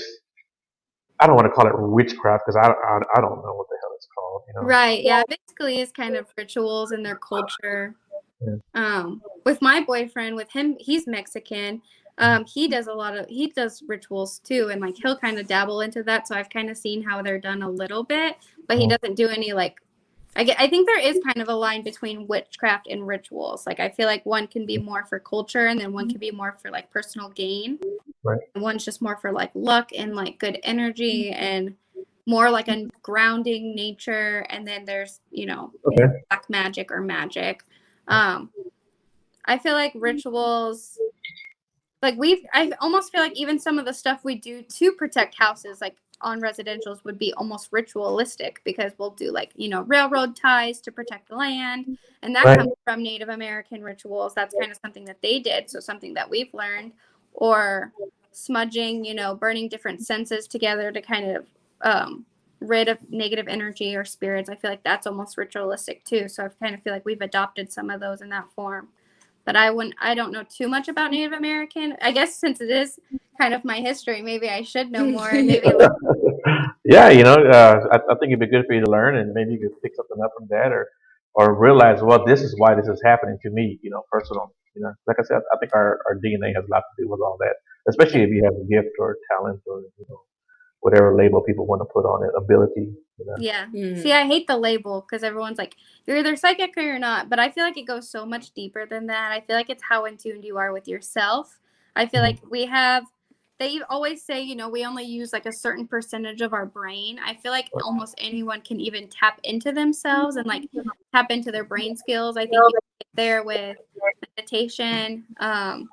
I 1.21 1.27
don't 1.27 1.35
want 1.35 1.45
to 1.45 1.51
call 1.51 1.67
it 1.67 1.73
witchcraft 1.77 2.43
because 2.45 2.55
I, 2.57 2.67
I 2.71 2.97
I 3.15 3.21
don't 3.21 3.37
know 3.45 3.53
what 3.53 3.67
the 3.69 3.77
hell 3.81 3.91
it's 3.95 4.07
called. 4.13 4.41
You 4.47 4.53
know, 4.55 4.67
Right. 4.67 5.03
Yeah. 5.03 5.23
Basically, 5.29 5.79
it's 5.79 5.91
kind 5.91 6.15
of 6.15 6.25
rituals 6.35 6.91
in 6.91 7.03
their 7.03 7.15
culture. 7.15 7.95
Yeah. 8.41 8.55
Um, 8.73 9.21
with 9.45 9.61
my 9.61 9.83
boyfriend, 9.83 10.35
with 10.35 10.51
him, 10.51 10.75
he's 10.79 11.05
Mexican. 11.07 11.81
Um, 12.17 12.43
he 12.45 12.67
does 12.67 12.87
a 12.87 12.93
lot 12.93 13.15
of 13.15 13.27
he 13.27 13.47
does 13.47 13.83
rituals 13.87 14.39
too, 14.39 14.69
and 14.71 14.81
like 14.81 14.95
he'll 14.97 15.17
kind 15.17 15.39
of 15.39 15.47
dabble 15.47 15.81
into 15.81 16.03
that. 16.03 16.27
So 16.27 16.35
I've 16.35 16.49
kind 16.49 16.69
of 16.69 16.77
seen 16.77 17.01
how 17.03 17.21
they're 17.21 17.39
done 17.39 17.61
a 17.61 17.69
little 17.69 18.03
bit, 18.03 18.35
but 18.67 18.77
he 18.77 18.85
Mhm. 18.85 18.89
doesn't 18.89 19.15
do 19.15 19.27
any 19.29 19.53
like. 19.53 19.79
I 20.35 20.45
get, 20.45 20.59
I 20.59 20.67
think 20.67 20.87
there 20.87 20.99
is 20.99 21.17
mm-hmm. 21.17 21.27
kind 21.27 21.41
of 21.41 21.49
a 21.49 21.55
line 21.55 21.83
between 21.83 22.27
witchcraft 22.27 22.87
and 22.87 23.05
rituals. 23.05 23.65
Like 23.65 23.79
I 23.79 23.89
feel 23.89 24.07
like 24.07 24.25
one 24.25 24.47
can 24.47 24.65
be 24.65 24.77
mm-hmm. 24.77 24.85
more 24.85 25.05
for 25.05 25.19
culture, 25.19 25.67
and 25.67 25.79
then 25.79 25.91
one 25.91 26.05
mm-hmm. 26.05 26.11
can 26.11 26.19
be 26.19 26.31
more 26.31 26.57
for 26.61 26.71
like 26.71 26.89
personal 26.89 27.29
gain. 27.29 27.79
Right. 28.23 28.39
And 28.55 28.63
one's 28.63 28.85
just 28.85 29.01
more 29.01 29.17
for 29.17 29.31
like 29.31 29.51
luck 29.55 29.89
and 29.95 30.15
like 30.15 30.39
good 30.39 30.59
energy 30.63 31.31
and 31.31 31.75
more 32.25 32.49
like 32.49 32.67
a 32.67 32.87
grounding 33.01 33.75
nature 33.75 34.45
and 34.49 34.67
then 34.67 34.85
there's 34.85 35.19
you 35.31 35.45
know 35.45 35.71
Okay. 35.85 36.07
black 36.29 36.49
magic 36.49 36.91
or 36.91 37.01
magic 37.01 37.63
um 38.07 38.49
i 39.45 39.57
feel 39.57 39.73
like 39.73 39.91
rituals 39.95 40.97
like 42.01 42.15
we've 42.17 42.45
i 42.53 42.71
almost 42.79 43.11
feel 43.11 43.21
like 43.21 43.35
even 43.35 43.59
some 43.59 43.79
of 43.79 43.85
the 43.85 43.93
stuff 43.93 44.23
we 44.23 44.35
do 44.35 44.61
to 44.61 44.91
protect 44.93 45.35
houses 45.35 45.81
like 45.81 45.95
on 46.23 46.41
residentials 46.41 47.03
would 47.03 47.17
be 47.19 47.33
almost 47.33 47.69
ritualistic 47.71 48.61
because 48.63 48.93
we'll 48.97 49.11
do 49.11 49.31
like 49.31 49.51
you 49.55 49.69
know 49.69 49.81
railroad 49.83 50.35
ties 50.35 50.79
to 50.81 50.91
protect 50.91 51.29
the 51.29 51.35
land. 51.35 51.97
And 52.23 52.35
that 52.35 52.43
Right. 52.45 52.57
comes 52.57 52.71
from 52.85 53.03
native 53.03 53.29
american 53.29 53.83
rituals. 53.83 54.33
That's 54.33 54.55
kind 54.55 54.71
of 54.71 54.77
something 54.81 55.05
that 55.05 55.21
they 55.21 55.39
did. 55.39 55.69
So 55.69 55.79
something 55.79 56.13
that 56.15 56.29
we've 56.29 56.53
learned. 56.53 56.93
Or 57.33 57.93
smudging 58.33 59.03
you 59.05 59.13
know 59.13 59.35
burning 59.35 59.67
different 59.69 60.01
senses 60.01 60.47
together 60.47 60.91
to 60.91 61.01
kind 61.01 61.35
of 61.35 61.45
um, 61.81 62.25
rid 62.59 62.87
of 62.87 62.97
negative 63.09 63.47
energy 63.47 63.95
or 63.95 64.05
spirits. 64.05 64.49
I 64.49 64.55
feel 64.55 64.69
like 64.69 64.83
that's 64.83 65.07
almost 65.07 65.37
ritualistic 65.37 66.03
too. 66.05 66.27
So 66.29 66.45
i 66.45 66.49
kind 66.63 66.75
of 66.75 66.83
feel 66.83 66.93
like 66.93 67.05
we've 67.05 67.21
adopted 67.21 67.71
some 67.71 67.89
of 67.89 67.99
those 67.99 68.21
in 68.21 68.29
that 68.29 68.51
form 68.55 68.89
but 69.45 69.55
i 69.55 69.69
wouldn't 69.69 69.95
i 70.01 70.13
don't 70.13 70.31
know 70.31 70.43
too 70.43 70.67
much 70.67 70.87
about 70.87 71.11
native 71.11 71.33
american 71.33 71.95
i 72.01 72.11
guess 72.11 72.35
since 72.35 72.61
it 72.61 72.69
is 72.69 72.99
kind 73.39 73.53
of 73.53 73.63
my 73.63 73.77
history 73.77 74.21
maybe 74.21 74.49
i 74.49 74.61
should 74.61 74.91
know 74.91 75.05
more 75.05 75.31
maybe 75.31 75.61
yeah, 76.85 77.09
you 77.09 77.23
know, 77.23 77.35
uh, 77.35 77.79
I, 77.91 77.97
I 77.97 78.15
think 78.19 78.31
it'd 78.31 78.39
be 78.39 78.47
good 78.47 78.65
for 78.67 78.73
you 78.73 78.83
to 78.83 78.91
learn, 78.91 79.17
and 79.17 79.33
maybe 79.33 79.53
you 79.53 79.59
could 79.59 79.81
pick 79.81 79.95
something 79.95 80.17
up 80.23 80.31
from 80.37 80.47
that, 80.49 80.71
or 80.71 80.87
or 81.35 81.57
realize, 81.57 82.01
well, 82.01 82.25
this 82.25 82.41
is 82.41 82.55
why 82.57 82.75
this 82.75 82.87
is 82.87 83.01
happening 83.05 83.37
to 83.43 83.49
me, 83.49 83.79
you 83.81 83.89
know, 83.89 84.03
personally. 84.11 84.51
You 84.75 84.83
know, 84.83 84.93
like 85.07 85.17
I 85.19 85.23
said, 85.23 85.39
I 85.53 85.57
think 85.59 85.73
our, 85.73 85.99
our 86.07 86.15
DNA 86.15 86.55
has 86.55 86.65
a 86.65 86.71
lot 86.71 86.83
to 86.83 87.03
do 87.03 87.09
with 87.09 87.19
all 87.21 87.37
that, 87.39 87.55
especially 87.89 88.23
if 88.23 88.29
you 88.29 88.43
have 88.43 88.53
a 88.53 88.65
gift 88.67 88.95
or 88.99 89.17
talent 89.31 89.61
or 89.67 89.81
you 89.97 90.05
know 90.09 90.19
whatever 90.81 91.15
label 91.15 91.41
people 91.41 91.65
want 91.65 91.79
to 91.81 91.85
put 91.85 92.05
on 92.05 92.23
it, 92.23 92.31
ability. 92.35 92.93
You 93.17 93.25
know, 93.25 93.35
yeah. 93.37 93.67
Mhm. 93.67 94.01
see 94.01 94.11
i 94.13 94.25
hate 94.25 94.47
the 94.47 94.57
label 94.57 95.01
because 95.01 95.23
everyone's 95.23 95.59
like 95.59 95.75
you're 96.05 96.17
either 96.17 96.35
psychic 96.35 96.75
or 96.75 96.81
you're 96.81 96.97
not 96.97 97.29
but 97.29 97.37
i 97.37 97.51
feel 97.51 97.63
like 97.63 97.77
it 97.77 97.85
goes 97.85 98.09
so 98.09 98.25
much 98.25 98.51
deeper 98.53 98.87
than 98.87 99.05
that. 99.07 99.31
I 99.31 99.41
feel 99.41 99.55
like 99.55 99.69
it's 99.69 99.83
how 99.83 100.05
in 100.05 100.17
tune 100.17 100.41
you 100.41 100.57
are 100.57 100.73
with 100.73 100.87
yourself. 100.87 101.59
I 101.95 102.07
feel 102.07 102.21
like 102.21 102.39
we 102.49 102.65
have 102.65 103.03
they 103.59 103.79
always 103.91 104.23
say 104.23 104.41
you 104.41 104.55
know 104.55 104.69
we 104.69 104.85
only 104.85 105.03
use 105.03 105.33
like 105.33 105.45
a 105.45 105.53
certain 105.53 105.85
percentage 105.87 106.41
of 106.41 106.51
our 106.51 106.65
brain. 106.65 107.19
I 107.23 107.35
feel 107.35 107.51
like 107.51 107.69
almost 107.83 108.15
anyone 108.17 108.61
can 108.61 108.79
even 108.79 109.07
tap 109.07 109.39
into 109.43 109.71
themselves 109.71 110.37
and 110.37 110.47
like 110.47 110.63
tap 111.13 111.29
into 111.29 111.51
their 111.51 111.63
brain 111.65 111.95
skills. 111.95 112.37
I 112.37 112.47
think 112.47 112.55
you 112.55 112.79
get 112.99 113.07
there 113.13 113.43
with 113.43 113.77
meditation 114.35 115.25
um 115.39 115.87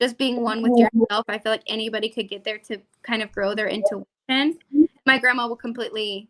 just 0.00 0.18
being 0.18 0.40
one 0.40 0.60
with 0.60 0.72
yourself. 0.76 1.24
I 1.28 1.38
feel 1.38 1.52
like 1.52 1.62
anybody 1.68 2.08
could 2.08 2.28
get 2.28 2.42
there 2.42 2.58
to 2.58 2.78
kind 3.04 3.22
of 3.22 3.30
grow 3.30 3.54
their 3.54 3.68
intuition 3.68 4.06
my 5.06 5.18
grandma 5.18 5.46
will 5.46 5.56
completely 5.56 6.28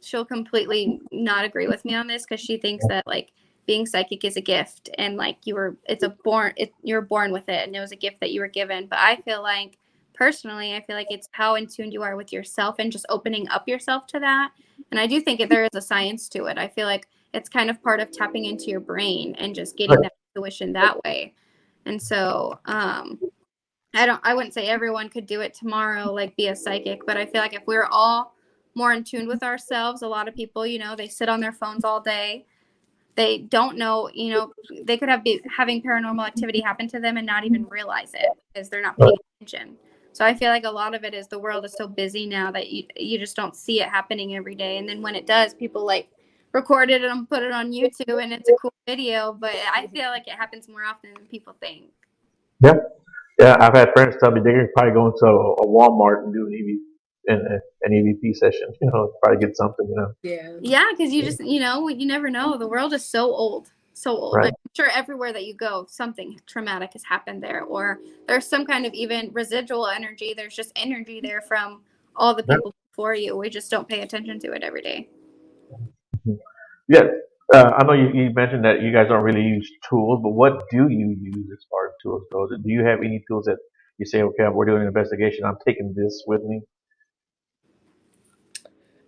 she'll 0.00 0.24
completely 0.24 1.00
not 1.10 1.44
agree 1.44 1.66
with 1.66 1.84
me 1.84 1.94
on 1.94 2.06
this 2.06 2.24
because 2.24 2.40
she 2.40 2.56
thinks 2.56 2.86
that 2.88 3.06
like 3.06 3.32
being 3.66 3.84
psychic 3.84 4.24
is 4.24 4.36
a 4.36 4.40
gift 4.40 4.88
and 4.96 5.16
like 5.16 5.36
you 5.44 5.54
were 5.54 5.76
it's 5.88 6.02
a 6.02 6.10
born 6.24 6.52
it, 6.56 6.72
you're 6.82 7.02
born 7.02 7.32
with 7.32 7.48
it 7.48 7.66
and 7.66 7.76
it 7.76 7.80
was 7.80 7.92
a 7.92 7.96
gift 7.96 8.18
that 8.20 8.32
you 8.32 8.40
were 8.40 8.48
given. 8.48 8.86
But 8.86 8.98
i 9.00 9.16
feel 9.16 9.42
like 9.42 9.78
personally 10.14 10.74
i 10.74 10.80
feel 10.80 10.96
like 10.96 11.10
it's 11.10 11.28
how 11.32 11.54
in 11.54 11.66
tune 11.66 11.92
you 11.92 12.02
are 12.02 12.16
with 12.16 12.32
yourself 12.32 12.76
and 12.78 12.90
just 12.90 13.06
opening 13.08 13.48
up 13.48 13.68
yourself 13.68 14.06
to 14.08 14.20
that. 14.20 14.52
And 14.90 14.98
i 14.98 15.06
do 15.06 15.20
think 15.20 15.40
that 15.40 15.48
there 15.48 15.64
is 15.64 15.74
a 15.74 15.82
science 15.82 16.28
to 16.30 16.46
it. 16.46 16.58
I 16.58 16.68
feel 16.68 16.86
like 16.86 17.08
it's 17.34 17.48
kind 17.48 17.68
of 17.68 17.82
part 17.82 18.00
of 18.00 18.10
tapping 18.10 18.46
into 18.46 18.66
your 18.66 18.80
brain 18.80 19.34
and 19.38 19.54
just 19.54 19.76
getting 19.76 20.00
that 20.00 20.12
intuition 20.34 20.72
that 20.72 21.02
way. 21.04 21.34
And 21.84 22.00
so 22.00 22.58
um 22.64 23.18
i 23.98 24.06
don't 24.06 24.20
i 24.24 24.34
wouldn't 24.34 24.54
say 24.54 24.66
everyone 24.66 25.08
could 25.08 25.26
do 25.26 25.40
it 25.40 25.54
tomorrow 25.54 26.12
like 26.12 26.34
be 26.36 26.48
a 26.48 26.56
psychic 26.56 27.04
but 27.06 27.16
i 27.16 27.26
feel 27.26 27.40
like 27.40 27.54
if 27.54 27.62
we're 27.66 27.86
all 27.86 28.34
more 28.78 28.92
in 28.92 29.04
tune 29.04 29.26
with 29.26 29.42
ourselves. 29.42 30.00
A 30.00 30.08
lot 30.08 30.28
of 30.28 30.34
people, 30.34 30.66
you 30.66 30.78
know, 30.78 30.96
they 30.96 31.08
sit 31.08 31.28
on 31.28 31.40
their 31.40 31.52
phones 31.52 31.84
all 31.84 32.00
day. 32.00 32.46
They 33.16 33.38
don't 33.38 33.76
know, 33.76 34.08
you 34.14 34.32
know, 34.32 34.52
they 34.84 34.96
could 34.96 35.08
have 35.08 35.24
be 35.24 35.40
having 35.54 35.82
paranormal 35.82 36.24
activity 36.24 36.60
happen 36.60 36.86
to 36.88 37.00
them 37.00 37.16
and 37.16 37.26
not 37.26 37.44
even 37.44 37.66
realize 37.66 38.14
it 38.14 38.28
because 38.54 38.70
they're 38.70 38.80
not 38.80 38.96
paying 38.96 39.16
attention. 39.40 39.76
So 40.12 40.24
I 40.24 40.34
feel 40.34 40.50
like 40.50 40.64
a 40.64 40.70
lot 40.70 40.94
of 40.94 41.02
it 41.04 41.14
is 41.14 41.26
the 41.26 41.38
world 41.38 41.64
is 41.64 41.74
so 41.76 41.88
busy 41.88 42.26
now 42.26 42.52
that 42.52 42.70
you 42.70 42.84
you 42.96 43.18
just 43.18 43.34
don't 43.34 43.56
see 43.56 43.82
it 43.82 43.88
happening 43.88 44.36
every 44.36 44.54
day. 44.54 44.78
And 44.78 44.88
then 44.88 45.02
when 45.02 45.16
it 45.16 45.26
does, 45.26 45.52
people 45.52 45.84
like 45.84 46.08
record 46.52 46.90
it 46.90 47.02
and 47.02 47.28
put 47.28 47.42
it 47.42 47.50
on 47.50 47.72
YouTube 47.72 48.22
and 48.22 48.32
it's 48.32 48.48
a 48.48 48.54
cool 48.62 48.72
video. 48.86 49.32
But 49.32 49.54
I 49.74 49.88
feel 49.88 50.10
like 50.10 50.28
it 50.28 50.34
happens 50.34 50.68
more 50.68 50.84
often 50.84 51.12
than 51.14 51.26
people 51.26 51.56
think. 51.60 51.86
yeah, 52.60 52.74
I've 53.40 53.74
had 53.74 53.90
friends 53.94 54.16
tell 54.22 54.30
me 54.32 54.40
they 54.40 54.52
could 54.52 54.72
probably 54.74 54.92
go 54.92 55.06
into 55.06 55.26
a, 55.26 55.52
a 55.62 55.66
Walmart 55.66 56.24
and 56.24 56.32
do 56.32 56.46
an 56.46 56.52
EV 56.54 56.78
an, 57.28 57.60
an 57.82 57.92
EVP 57.92 58.34
session. 58.34 58.68
You 58.80 58.90
know, 58.92 59.12
probably 59.22 59.44
get 59.44 59.56
something. 59.56 59.86
You 59.88 59.94
know, 59.96 60.12
Yeah. 60.22 60.56
Yeah, 60.60 60.84
because 60.96 61.12
you 61.12 61.22
just 61.22 61.44
you 61.44 61.60
know 61.60 61.88
you 61.88 62.06
never 62.06 62.30
know. 62.30 62.56
The 62.56 62.66
world 62.68 62.92
is 62.92 63.04
so 63.04 63.26
old, 63.26 63.70
so 63.92 64.12
old. 64.16 64.34
Right. 64.36 64.44
Like, 64.46 64.54
I'm 64.54 64.70
sure 64.74 64.88
everywhere 64.90 65.32
that 65.32 65.44
you 65.44 65.54
go, 65.54 65.86
something 65.88 66.40
traumatic 66.46 66.94
has 66.94 67.04
happened 67.04 67.42
there, 67.42 67.62
or 67.62 67.98
there's 68.26 68.46
some 68.46 68.66
kind 68.66 68.86
of 68.86 68.92
even 68.94 69.30
residual 69.32 69.86
energy. 69.86 70.34
There's 70.36 70.56
just 70.56 70.72
energy 70.74 71.20
there 71.20 71.42
from 71.42 71.82
all 72.16 72.34
the 72.34 72.44
Yeah. 72.48 72.56
people 72.56 72.74
before 72.90 73.14
you. 73.14 73.36
We 73.36 73.50
just 73.50 73.70
don't 73.70 73.86
pay 73.86 74.00
attention 74.00 74.40
to 74.40 74.52
it 74.52 74.62
every 74.62 74.82
day. 74.82 75.08
Mm-hmm. 75.72 76.32
yeah. 76.88 77.02
Uh, 77.54 77.72
I 77.78 77.84
know 77.84 77.94
you, 77.94 78.08
you 78.14 78.30
mentioned 78.34 78.64
that 78.66 78.82
you 78.82 78.92
guys 78.92 79.08
don't 79.08 79.22
really 79.24 79.42
use 79.42 79.70
tools, 79.88 80.20
but 80.22 80.30
what 80.30 80.64
do 80.70 80.88
you 80.90 81.16
use 81.20 81.50
as 81.52 81.64
far 81.70 81.88
as 81.88 81.94
tools 82.02 82.22
goes? 82.32 82.50
Do 82.50 82.60
you 82.70 82.84
have 82.84 83.00
any 83.00 83.24
tools 83.28 83.46
that 83.46 83.58
you 83.98 84.06
say, 84.06 84.22
okay, 84.22 84.48
we're 84.52 84.66
doing 84.66 84.82
an 84.82 84.88
investigation, 84.88 85.44
I'm 85.44 85.56
taking 85.66 85.94
this 85.96 86.24
with 86.26 86.42
me? 86.44 86.62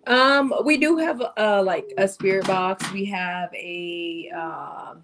Um, 0.06 0.54
we 0.64 0.78
do 0.78 0.96
have 0.98 1.22
uh 1.36 1.62
like 1.64 1.92
a 1.98 2.08
spirit 2.08 2.46
box. 2.46 2.90
We 2.92 3.06
have 3.06 3.54
a 3.54 4.30
um 4.34 5.02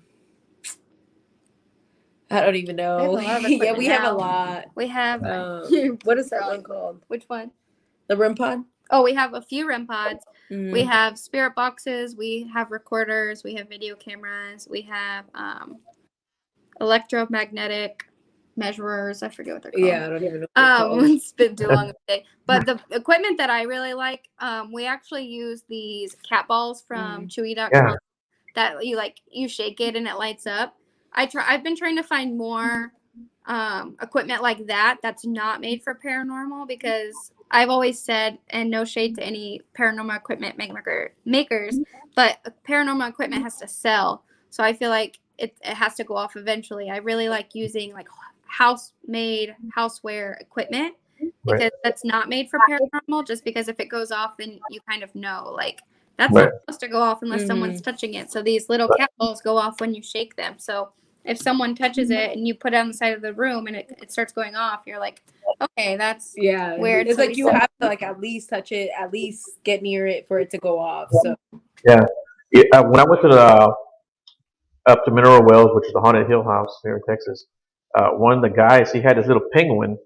I 2.31 2.43
don't 2.43 2.57
even 2.57 2.77
know. 2.77 2.97
We 2.97 3.05
have 3.05 3.15
a 3.15 3.19
lot 3.19 3.39
of 3.39 3.45
yeah, 3.49 3.73
equipment 3.73 3.75
we 3.75 3.89
have 3.89 4.05
a 4.05 4.11
now. 4.11 4.13
lot. 4.13 4.67
We 4.77 4.89
have 4.89 5.25
Um, 5.25 5.99
what 6.05 6.19
is 6.19 6.31
that 6.31 6.47
one 6.47 6.63
called? 6.63 7.03
which 7.09 7.25
one? 7.29 7.53
The 8.09 8.17
REM 8.17 8.35
pod? 8.37 8.65
Oh, 8.91 9.03
we 9.03 9.15
have 9.15 9.35
a 9.35 9.43
few 9.43 9.69
REM 9.69 9.87
pods. 9.87 10.25
Mm. 10.51 10.73
We 10.73 10.85
have 10.85 11.19
spirit 11.19 11.55
boxes. 11.55 12.17
We 12.17 12.49
have 12.53 12.71
recorders. 12.71 13.43
We 13.43 13.55
have 13.55 13.69
video 13.69 13.97
cameras. 13.97 14.69
We 14.71 14.83
have 14.83 15.25
um, 15.35 15.79
electromagnetic 16.81 18.09
measurers. 18.57 19.23
I 19.23 19.29
forget 19.29 19.55
what 19.55 19.63
they're 19.63 19.73
called. 19.73 19.85
Yeah, 19.85 20.07
I 20.07 20.09
don't 20.09 20.25
even 20.25 20.41
know. 20.41 20.47
what 20.55 21.01
Um, 21.01 21.05
it's 21.17 21.33
been 21.33 21.57
too 21.57 21.69
long 21.69 21.91
of 21.91 21.97
a 22.09 22.13
day. 22.13 22.25
But 22.47 22.67
the 22.67 22.81
equipment 22.91 23.39
that 23.39 23.51
I 23.51 23.63
really 23.63 23.95
like, 23.95 24.29
um, 24.39 24.73
we 24.73 24.87
actually 24.87 25.27
use 25.27 25.65
these 25.69 26.17
cat 26.29 26.47
balls 26.49 26.83
from 26.87 27.29
Chewy.com 27.29 27.71
Yeah. 27.73 27.95
that 28.55 28.85
you 28.87 28.97
like 28.97 29.21
you 29.31 29.49
shake 29.49 29.81
it 29.81 29.97
and 29.97 30.07
it 30.07 30.15
lights 30.15 30.47
up. 30.47 30.77
I 31.13 31.27
try 31.27 31.45
I've 31.47 31.65
been 31.65 31.77
trying 31.77 31.97
to 31.97 32.03
find 32.03 32.37
more 32.37 32.93
um 33.47 33.97
equipment 34.03 34.43
like 34.43 34.67
that 34.67 34.99
that's 35.03 35.25
not 35.25 35.61
made 35.61 35.83
for 35.83 35.95
paranormal 35.95 36.67
because 36.69 37.33
I've 37.51 37.71
always 37.71 37.99
said 37.99 38.39
and 38.51 38.71
no 38.71 38.85
shade 38.85 39.17
to 39.17 39.23
any 39.23 39.63
paranormal 39.79 40.17
equipment 40.17 40.59
maker 40.59 41.13
makers, 41.25 41.77
mm-hmm. 41.79 42.09
but 42.15 42.39
paranormal 42.67 43.09
equipment 43.09 43.43
has 43.43 43.57
to 43.59 43.69
sell. 43.69 44.25
So 44.51 44.65
I 44.65 44.73
feel 44.73 44.91
like 44.91 45.19
it, 45.39 45.57
it 45.63 45.75
has 45.75 45.95
to 45.97 46.05
go 46.05 46.17
off 46.17 46.37
eventually. 46.37 46.91
I 46.91 46.97
really 46.97 47.29
like 47.29 47.55
using 47.55 47.93
like 47.93 48.09
house 48.47 48.93
made 49.07 49.55
houseware 49.77 50.41
equipment 50.41 50.95
Right. 51.45 51.59
because 51.59 51.71
that's 51.83 52.05
not 52.05 52.29
made 52.29 52.51
for 52.51 52.59
paranormal 52.69 53.27
just 53.27 53.43
because 53.45 53.69
if 53.69 53.81
it 53.81 53.87
goes 53.87 54.11
off 54.11 54.37
then 54.37 54.61
you 54.69 54.81
kind 54.89 55.03
of 55.03 55.15
know 55.15 55.51
like 55.57 55.81
that's 56.19 56.33
Right. 56.33 56.45
not 56.45 56.61
supposed 56.61 56.81
to 56.81 56.89
go 56.89 57.01
off 57.01 57.23
unless 57.23 57.47
someone's 57.47 57.81
mm. 57.81 57.85
touching 57.85 58.15
it 58.15 58.31
so 58.31 58.43
these 58.43 58.69
little 58.69 58.89
cat 58.99 59.11
balls 59.19 59.41
go 59.41 59.57
off 59.57 59.81
when 59.81 59.95
you 59.95 60.03
shake 60.03 60.37
them 60.37 60.57
so 60.59 60.91
if 61.27 61.39
someone 61.39 61.75
touches 61.75 62.11
it 62.11 62.33
and 62.37 62.47
you 62.47 62.55
put 62.55 62.73
it 62.73 62.77
on 62.77 62.89
the 62.89 62.95
side 62.95 63.15
of 63.15 63.23
the 63.23 63.33
room 63.33 63.67
and 63.67 63.77
it, 63.77 63.91
it 64.01 64.13
starts 64.13 64.33
going 64.33 64.55
off 64.55 64.83
you're 64.87 65.01
like 65.01 65.23
okay 65.61 65.97
that's 65.97 66.35
Yeah, 66.37 66.77
Weird, 66.77 67.07
It's 67.07 67.17
so 67.17 67.25
like 67.25 67.37
you 67.37 67.49
have 67.49 67.69
to 67.81 67.87
like 67.87 68.03
at 68.03 68.21
least 68.21 68.51
touch 68.51 68.73
it, 68.73 68.91
at 68.99 69.13
least 69.13 69.45
get 69.65 69.83
near 69.83 70.07
it 70.07 70.27
for 70.29 70.39
it 70.39 70.51
to 70.51 70.59
go 70.59 70.79
off. 70.79 71.09
So 71.23 71.37
Yeah, 71.87 72.05
uh, 72.73 72.85
when 72.85 73.01
I 73.01 73.05
went 73.05 73.23
to 73.23 73.29
the 73.29 73.75
up 74.89 75.05
to 75.05 75.11
Mineral 75.11 75.43
Wells, 75.45 75.71
which 75.75 75.87
is 75.87 75.93
the 75.93 76.01
haunted 76.01 76.29
hill 76.29 76.45
house 76.45 76.79
here 76.83 76.97
in 76.97 77.03
Texas, 77.09 77.47
uh, 77.99 78.11
one 78.11 78.33
of 78.35 78.43
the 78.43 78.51
guys 78.51 78.93
he 78.93 79.01
had 79.01 79.17
this 79.17 79.27
little 79.27 79.43
penguin, 79.53 79.99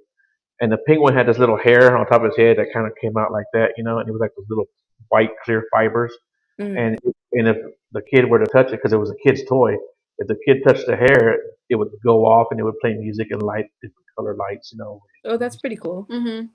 and 0.61 0.73
the 0.73 0.79
penguin 0.87 1.15
had 1.15 1.27
this 1.27 1.39
little 1.39 1.59
hair 1.59 1.97
on 1.97 2.07
top 2.07 2.23
of 2.23 2.29
his 2.29 2.37
head 2.37 2.59
that 2.59 2.67
kind 2.73 2.87
of 2.87 2.93
came 3.01 3.17
out 3.17 3.33
like 3.33 3.47
that, 3.53 3.73
you 3.77 3.85
know, 3.85 3.99
and 3.99 4.09
it 4.09 4.13
was 4.13 4.21
like 4.21 4.31
those 4.37 4.47
little 4.49 4.69
white 5.09 5.31
clear 5.45 5.67
fibers. 5.73 6.13
Mm. 6.61 6.79
And 6.79 6.99
and 7.33 7.49
if 7.49 7.57
the 7.93 8.03
kid 8.03 8.29
were 8.29 8.39
to 8.39 8.47
touch 8.47 8.69
it, 8.69 8.73
because 8.73 8.93
it 8.93 8.99
was 8.99 9.11
a 9.11 9.17
kid's 9.27 9.45
toy, 9.45 9.77
if 10.21 10.29
the 10.29 10.37
kid 10.47 10.59
touched 10.67 10.87
the 10.87 10.97
hair, 10.97 11.37
it 11.71 11.77
would 11.77 11.89
go 12.05 12.27
off 12.27 12.49
and 12.51 12.61
it 12.61 12.63
would 12.63 12.79
play 12.81 12.95
music 12.95 13.29
and 13.31 13.43
light 13.43 13.65
different 13.83 14.07
color 14.17 14.37
lights, 14.37 14.71
you 14.73 14.79
know. 14.79 15.01
oh, 15.25 15.37
that's 15.37 15.57
pretty 15.57 15.77
cool. 15.77 16.07
mm-hmm. 16.11 16.47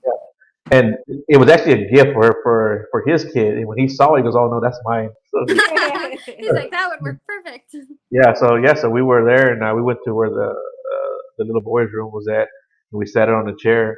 And 0.72 0.96
it 1.28 1.36
was 1.36 1.48
actually 1.48 1.84
a 1.84 1.90
gift 1.90 2.12
for 2.12 2.40
for 2.42 2.88
for 2.90 3.04
his 3.06 3.24
kid. 3.32 3.56
And 3.56 3.68
when 3.68 3.78
he 3.78 3.86
saw 3.86 4.14
it, 4.14 4.18
he 4.18 4.22
goes, 4.24 4.34
"Oh 4.34 4.48
no, 4.48 4.60
that's 4.60 4.80
mine." 4.84 5.10
So, 5.30 5.44
he's 6.38 6.52
like 6.52 6.70
that 6.70 6.88
would 6.88 7.02
work 7.02 7.18
perfect 7.26 7.74
Yeah, 8.10 8.32
so 8.34 8.56
yeah, 8.56 8.74
so 8.74 8.88
we 8.88 9.02
were 9.02 9.24
there, 9.24 9.52
and 9.52 9.62
uh, 9.62 9.72
we 9.76 9.82
went 9.82 9.98
to 10.06 10.14
where 10.14 10.30
the 10.30 10.48
uh, 10.48 11.16
the 11.38 11.44
little 11.44 11.60
boy's 11.60 11.88
room 11.92 12.10
was 12.12 12.26
at, 12.26 12.48
and 12.90 12.98
we 12.98 13.06
sat 13.06 13.28
on 13.28 13.48
a 13.48 13.54
chair, 13.56 13.96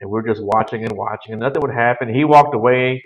and 0.00 0.10
we 0.10 0.20
were 0.20 0.28
just 0.28 0.42
watching 0.44 0.82
and 0.82 0.92
watching, 0.92 1.32
and 1.32 1.40
nothing 1.40 1.62
would 1.62 1.74
happen. 1.74 2.14
He 2.14 2.24
walked 2.24 2.54
away. 2.54 3.02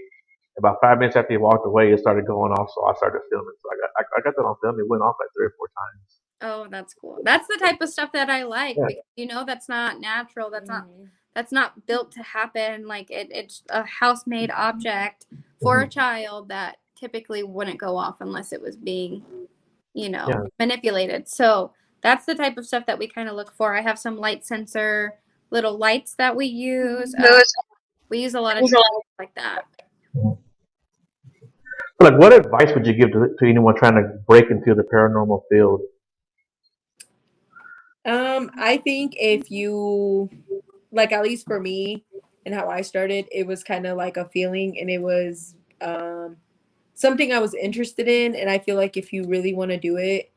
About 0.59 0.79
five 0.81 0.99
minutes 0.99 1.17
after 1.17 1.33
he 1.33 1.37
walked 1.39 1.65
away, 1.67 1.93
it 1.93 2.01
started 2.01 2.27
going 2.27 2.53
off, 2.53 2.69
so 2.75 2.85
I 2.85 2.95
started 2.95 3.21
filming. 3.31 3.55
So 3.63 3.69
I 3.73 3.77
got 3.81 3.91
I, 3.99 4.03
I 4.19 4.21
got 4.23 4.35
that 4.37 4.43
on 4.43 4.57
film. 4.63 4.79
It 4.81 4.89
went 4.89 5.03
off 5.03 5.17
like 5.21 5.29
three 5.37 5.47
or 5.47 5.55
four 5.57 5.69
times. 5.69 6.19
oh 6.43 6.67
that's 6.71 6.95
cool 6.95 7.19
that's 7.25 7.49
the 7.49 7.57
type 7.59 7.81
of 7.81 7.89
stuff 7.89 8.13
that 8.13 8.31
i 8.31 8.45
like 8.45 8.77
Yeah. 8.77 8.87
because 8.87 9.03
you 9.17 9.27
know 9.27 9.45
that's 9.45 9.69
not 9.69 9.99
natural 10.01 10.51
that's 10.51 10.69
not 10.69 10.85
Mhm. 10.85 11.09
that's 11.35 11.51
not 11.51 11.85
built 11.87 12.13
to 12.13 12.23
happen 12.23 12.87
like 12.87 13.11
it, 13.11 13.27
it's 13.33 13.65
a 13.71 13.83
house 13.85 14.25
made 14.25 14.51
object 14.53 15.27
for 15.63 15.81
a 15.81 15.89
child 15.89 16.49
that 16.51 16.77
typically 16.95 17.43
wouldn't 17.43 17.81
go 17.81 17.97
off 17.97 18.21
unless 18.21 18.53
it 18.53 18.63
was 18.63 18.77
being 18.77 19.25
you 19.95 20.09
know 20.09 20.27
Yeah. 20.29 20.43
manipulated 20.61 21.29
so 21.29 21.73
that's 22.03 22.25
the 22.27 22.37
type 22.37 22.57
of 22.57 22.67
stuff 22.67 22.87
that 22.87 22.99
we 23.01 23.09
kind 23.09 23.29
of 23.29 23.35
look 23.35 23.53
for 23.57 23.75
i 23.77 23.81
have 23.81 23.99
some 23.99 24.17
light 24.17 24.47
sensor 24.47 25.15
little 25.51 25.77
lights 25.77 26.15
that 26.19 26.37
we 26.37 26.47
use 26.47 27.15
uh, 27.17 27.41
we 28.11 28.19
use 28.21 28.35
a 28.35 28.41
lot 28.41 28.57
of 28.59 28.63
like 29.19 29.35
that 29.35 29.65
Like, 32.01 32.17
what 32.17 32.33
advice 32.33 32.73
would 32.75 32.87
you 32.87 32.93
give 32.93 33.13
to, 33.13 33.35
to 33.39 33.47
anyone 33.47 33.75
trying 33.75 33.97
to 33.97 34.19
break 34.27 34.51
into 34.51 34.75
the 34.75 34.85
paranormal 34.85 35.43
field? 35.51 35.81
Um, 38.05 38.51
I 38.57 38.77
think 38.79 39.15
if 39.19 39.51
you 39.51 40.31
like 40.93 41.13
at 41.13 41.25
least 41.25 41.47
for 41.47 41.61
me 41.61 42.05
and 42.47 42.55
how 42.55 42.69
I 42.69 42.83
started, 42.83 43.27
it 43.33 43.47
was 43.47 43.65
kind 43.65 43.87
of 43.87 43.97
like 43.97 44.17
a 44.17 44.29
feeling 44.29 44.79
and 44.81 44.89
it 44.89 45.03
was 45.03 45.55
um 45.81 46.37
something 46.95 47.33
I 47.33 47.39
was 47.39 47.55
interested 47.55 48.09
in 48.09 48.35
and 48.35 48.49
I 48.49 48.59
feel 48.59 48.77
like 48.77 48.97
if 48.97 49.13
you 49.13 49.25
really 49.25 49.55
want 49.55 49.73
to 49.73 49.77
do 49.77 49.97
it, 49.97 50.33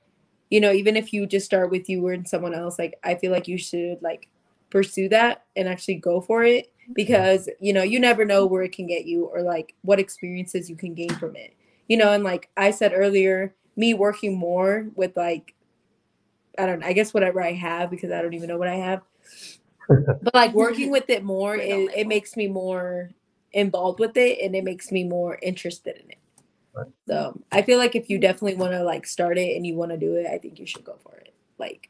you 0.49 0.59
know, 0.59 0.71
even 0.71 0.97
if 0.97 1.13
you 1.13 1.25
just 1.25 1.45
start 1.45 1.71
with 1.71 1.87
you 1.87 2.07
and 2.07 2.27
someone 2.27 2.53
else, 2.53 2.77
like 2.77 2.95
I 3.03 3.15
feel 3.15 3.31
like 3.31 3.47
you 3.47 3.57
should 3.57 4.01
like 4.01 4.29
pursue 4.69 5.09
that 5.09 5.45
and 5.55 5.67
actually 5.67 5.95
go 5.95 6.21
for 6.21 6.43
it 6.43 6.73
because 6.93 7.49
you 7.59 7.73
know, 7.73 7.83
you 7.83 7.99
never 7.99 8.25
know 8.25 8.45
where 8.45 8.63
it 8.63 8.71
can 8.71 8.87
get 8.87 9.05
you 9.05 9.25
or 9.25 9.41
like 9.41 9.75
what 9.81 9.99
experiences 9.99 10.69
you 10.69 10.75
can 10.75 10.93
gain 10.93 11.13
from 11.15 11.35
it. 11.35 11.53
You 11.87 11.97
know, 11.97 12.13
and 12.13 12.23
like 12.23 12.49
I 12.57 12.71
said 12.71 12.93
earlier, 12.95 13.53
me 13.75 13.93
working 13.93 14.37
more 14.37 14.87
with 14.95 15.15
like 15.17 15.53
I 16.57 16.65
don't 16.65 16.83
I 16.83 16.93
guess 16.93 17.13
whatever 17.13 17.41
I 17.41 17.53
have 17.53 17.89
because 17.89 18.11
I 18.11 18.21
don't 18.21 18.33
even 18.33 18.49
know 18.49 18.57
what 18.57 18.67
I 18.67 18.75
have. 18.75 19.01
but 19.87 20.33
like 20.33 20.53
working 20.53 20.91
with 20.91 21.09
it 21.09 21.23
more, 21.23 21.55
it 21.55 21.69
it, 21.69 21.69
my 21.69 21.91
it 21.93 21.95
wall. 21.97 22.05
makes 22.05 22.37
me 22.37 22.47
more 22.47 23.11
involved 23.53 23.99
with 23.99 24.15
it 24.17 24.39
and 24.41 24.55
it 24.55 24.63
makes 24.63 24.91
me 24.91 25.03
more 25.03 25.37
interested 25.41 25.97
in 25.97 26.11
it. 26.11 26.17
Right. 26.73 26.87
So 27.07 27.39
I 27.51 27.61
feel 27.61 27.77
like 27.77 27.95
if 27.95 28.09
you 28.09 28.17
definitely 28.17 28.55
want 28.55 28.71
to 28.71 28.83
like 28.83 29.05
start 29.05 29.37
it 29.37 29.55
and 29.55 29.67
you 29.67 29.75
want 29.75 29.91
to 29.91 29.97
do 29.97 30.15
it, 30.15 30.27
I 30.27 30.37
think 30.37 30.59
you 30.59 30.65
should 30.65 30.85
go 30.85 30.95
for 31.03 31.15
it. 31.17 31.33
Like 31.57 31.89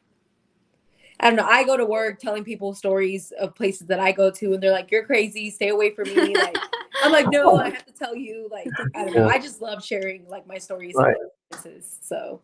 I 1.22 1.28
don't 1.28 1.36
know. 1.36 1.46
I 1.46 1.62
go 1.62 1.76
to 1.76 1.86
work 1.86 2.18
telling 2.18 2.42
people 2.42 2.74
stories 2.74 3.32
of 3.40 3.54
places 3.54 3.86
that 3.86 4.00
I 4.00 4.10
go 4.10 4.30
to, 4.30 4.54
and 4.54 4.62
they're 4.62 4.72
like, 4.72 4.90
"You're 4.90 5.04
crazy. 5.04 5.50
Stay 5.50 5.68
away 5.68 5.94
from 5.94 6.08
me." 6.08 6.34
Like, 6.36 6.58
I'm 7.02 7.12
like, 7.12 7.28
"No, 7.30 7.56
I 7.56 7.70
have 7.70 7.86
to 7.86 7.92
tell 7.92 8.16
you." 8.16 8.48
Like, 8.50 8.68
I 8.96 9.04
don't 9.04 9.14
know. 9.14 9.28
I 9.28 9.38
just 9.38 9.62
love 9.62 9.84
sharing 9.84 10.28
like 10.28 10.46
my 10.48 10.58
stories 10.58 10.96
Right. 10.96 11.14
and 11.14 11.30
places. 11.50 11.98
So, 12.02 12.40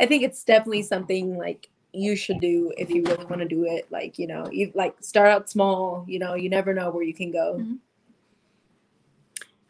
I 0.00 0.06
think 0.06 0.22
it's 0.22 0.42
definitely 0.42 0.82
something 0.82 1.36
like 1.36 1.68
you 1.92 2.16
should 2.16 2.40
do 2.40 2.72
if 2.78 2.90
you 2.90 3.02
really 3.04 3.26
want 3.26 3.42
to 3.42 3.48
do 3.48 3.64
it. 3.64 3.86
Like, 3.90 4.18
you 4.18 4.26
know, 4.26 4.48
you 4.50 4.72
like 4.74 4.94
start 5.00 5.28
out 5.28 5.50
small. 5.50 6.04
You 6.08 6.18
know, 6.18 6.34
you 6.34 6.48
never 6.48 6.72
know 6.72 6.90
where 6.90 7.04
you 7.04 7.14
can 7.14 7.30
go. 7.30 7.56
Mm-hmm. 7.60 7.74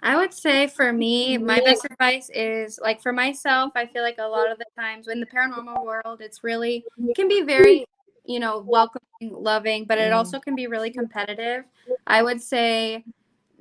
I 0.00 0.16
would 0.16 0.32
say 0.32 0.68
for 0.68 0.92
me, 0.92 1.38
my 1.38 1.60
best 1.60 1.84
advice 1.84 2.30
is 2.32 2.78
like 2.80 3.02
for 3.02 3.12
myself, 3.12 3.72
I 3.74 3.86
feel 3.86 4.02
like 4.02 4.18
a 4.18 4.26
lot 4.26 4.48
of 4.50 4.58
the 4.58 4.64
times 4.78 5.08
in 5.08 5.18
the 5.18 5.26
paranormal 5.26 5.84
world, 5.84 6.20
it's 6.20 6.44
really 6.44 6.84
it 6.98 7.16
can 7.16 7.26
be 7.26 7.42
very, 7.42 7.84
you 8.28 8.38
know, 8.38 8.58
welcoming, 8.58 9.32
loving, 9.32 9.84
but 9.86 9.98
it 9.98 10.12
Mhm. 10.12 10.16
also 10.16 10.38
can 10.38 10.54
be 10.54 10.66
really 10.66 10.90
competitive. 10.90 11.64
I 12.06 12.22
would 12.22 12.42
say 12.42 13.04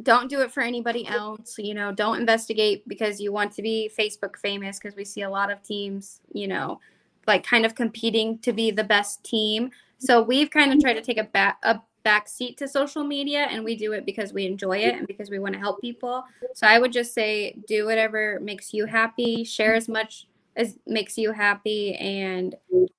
don't 0.03 0.29
do 0.29 0.41
it 0.41 0.51
for 0.51 0.61
anybody 0.61 1.07
else, 1.07 1.57
you 1.57 1.73
know, 1.73 1.91
don't 1.91 2.19
investigate 2.19 2.87
because 2.87 3.19
you 3.19 3.31
want 3.31 3.51
to 3.53 3.61
be 3.63 3.89
Facebook 3.97 4.37
famous 4.37 4.77
because 4.77 4.95
we 4.95 5.05
see 5.05 5.21
a 5.23 5.29
lot 5.29 5.49
of 5.49 5.63
teams, 5.63 6.21
you 6.33 6.47
know, 6.47 6.79
like 7.25 7.43
kind 7.43 7.65
of 7.65 7.73
competing 7.73 8.37
to 8.39 8.53
be 8.53 8.69
the 8.69 8.83
best 8.83 9.23
team. 9.23 9.71
So 9.97 10.21
we've 10.21 10.51
kind 10.51 10.71
of 10.71 10.79
tried 10.79 10.93
to 10.93 11.01
take 11.01 11.17
a 11.17 11.23
back 11.23 11.57
a 11.63 11.81
back 12.03 12.27
seat 12.27 12.57
to 12.57 12.67
social 12.67 13.03
media 13.03 13.47
and 13.49 13.63
we 13.63 13.75
do 13.75 13.93
it 13.93 14.05
because 14.05 14.33
we 14.33 14.45
enjoy 14.45 14.77
it 14.77 14.95
and 14.95 15.07
because 15.07 15.29
we 15.29 15.39
want 15.39 15.53
to 15.53 15.59
help 15.59 15.81
people. 15.81 16.23
So 16.53 16.67
I 16.67 16.77
would 16.77 16.91
just 16.91 17.13
say 17.13 17.57
do 17.67 17.85
whatever 17.85 18.39
makes 18.41 18.73
you 18.73 18.85
happy, 18.85 19.43
share 19.43 19.73
as 19.75 19.87
much 19.87 20.27
as 20.57 20.77
makes 20.87 21.17
you 21.17 21.31
happy 21.31 21.93
and 21.95 22.55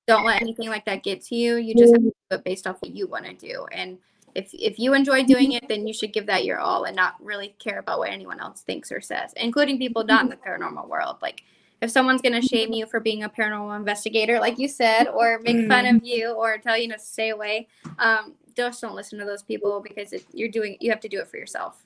don't 0.07 0.25
let 0.25 0.41
anything 0.41 0.69
like 0.69 0.85
that 0.85 1.03
get 1.03 1.21
to 1.25 1.35
you. 1.35 1.57
You 1.57 1.75
just 1.75 1.93
have 1.93 2.01
to 2.01 2.09
do 2.09 2.35
it 2.35 2.43
based 2.43 2.65
off 2.65 2.81
what 2.81 2.95
you 2.95 3.05
want 3.05 3.25
to 3.25 3.33
do. 3.33 3.67
And 3.71 3.99
if 4.33 4.49
if 4.53 4.79
you 4.79 4.93
enjoy 4.93 5.23
doing 5.23 5.51
it, 5.51 5.67
then 5.67 5.85
you 5.85 5.93
should 5.93 6.13
give 6.13 6.25
that 6.27 6.45
your 6.45 6.59
all 6.59 6.85
and 6.85 6.95
not 6.95 7.15
really 7.21 7.55
care 7.59 7.79
about 7.79 7.99
what 7.99 8.09
anyone 8.09 8.39
else 8.39 8.61
thinks 8.61 8.91
or 8.91 9.01
says, 9.01 9.33
including 9.35 9.77
people 9.77 10.03
not 10.03 10.23
in 10.23 10.29
the 10.29 10.37
paranormal 10.37 10.87
world. 10.87 11.17
Like 11.21 11.43
if 11.81 11.91
someone's 11.91 12.21
gonna 12.21 12.41
shame 12.41 12.71
you 12.71 12.85
for 12.85 12.99
being 12.99 13.23
a 13.23 13.29
paranormal 13.29 13.75
investigator, 13.75 14.39
like 14.39 14.57
you 14.57 14.67
said, 14.67 15.07
or 15.07 15.39
make 15.39 15.67
fun 15.67 15.85
of 15.85 16.03
you 16.03 16.31
or 16.31 16.57
tell 16.57 16.77
you 16.77 16.91
to 16.91 16.97
stay 16.99 17.29
away, 17.29 17.67
um, 17.99 18.35
just 18.55 18.81
don't 18.81 18.95
listen 18.95 19.19
to 19.19 19.25
those 19.25 19.43
people 19.43 19.81
because 19.81 20.13
it, 20.13 20.25
you're 20.33 20.49
doing 20.49 20.77
you 20.79 20.89
have 20.89 21.01
to 21.01 21.09
do 21.09 21.19
it 21.19 21.27
for 21.27 21.37
yourself. 21.37 21.83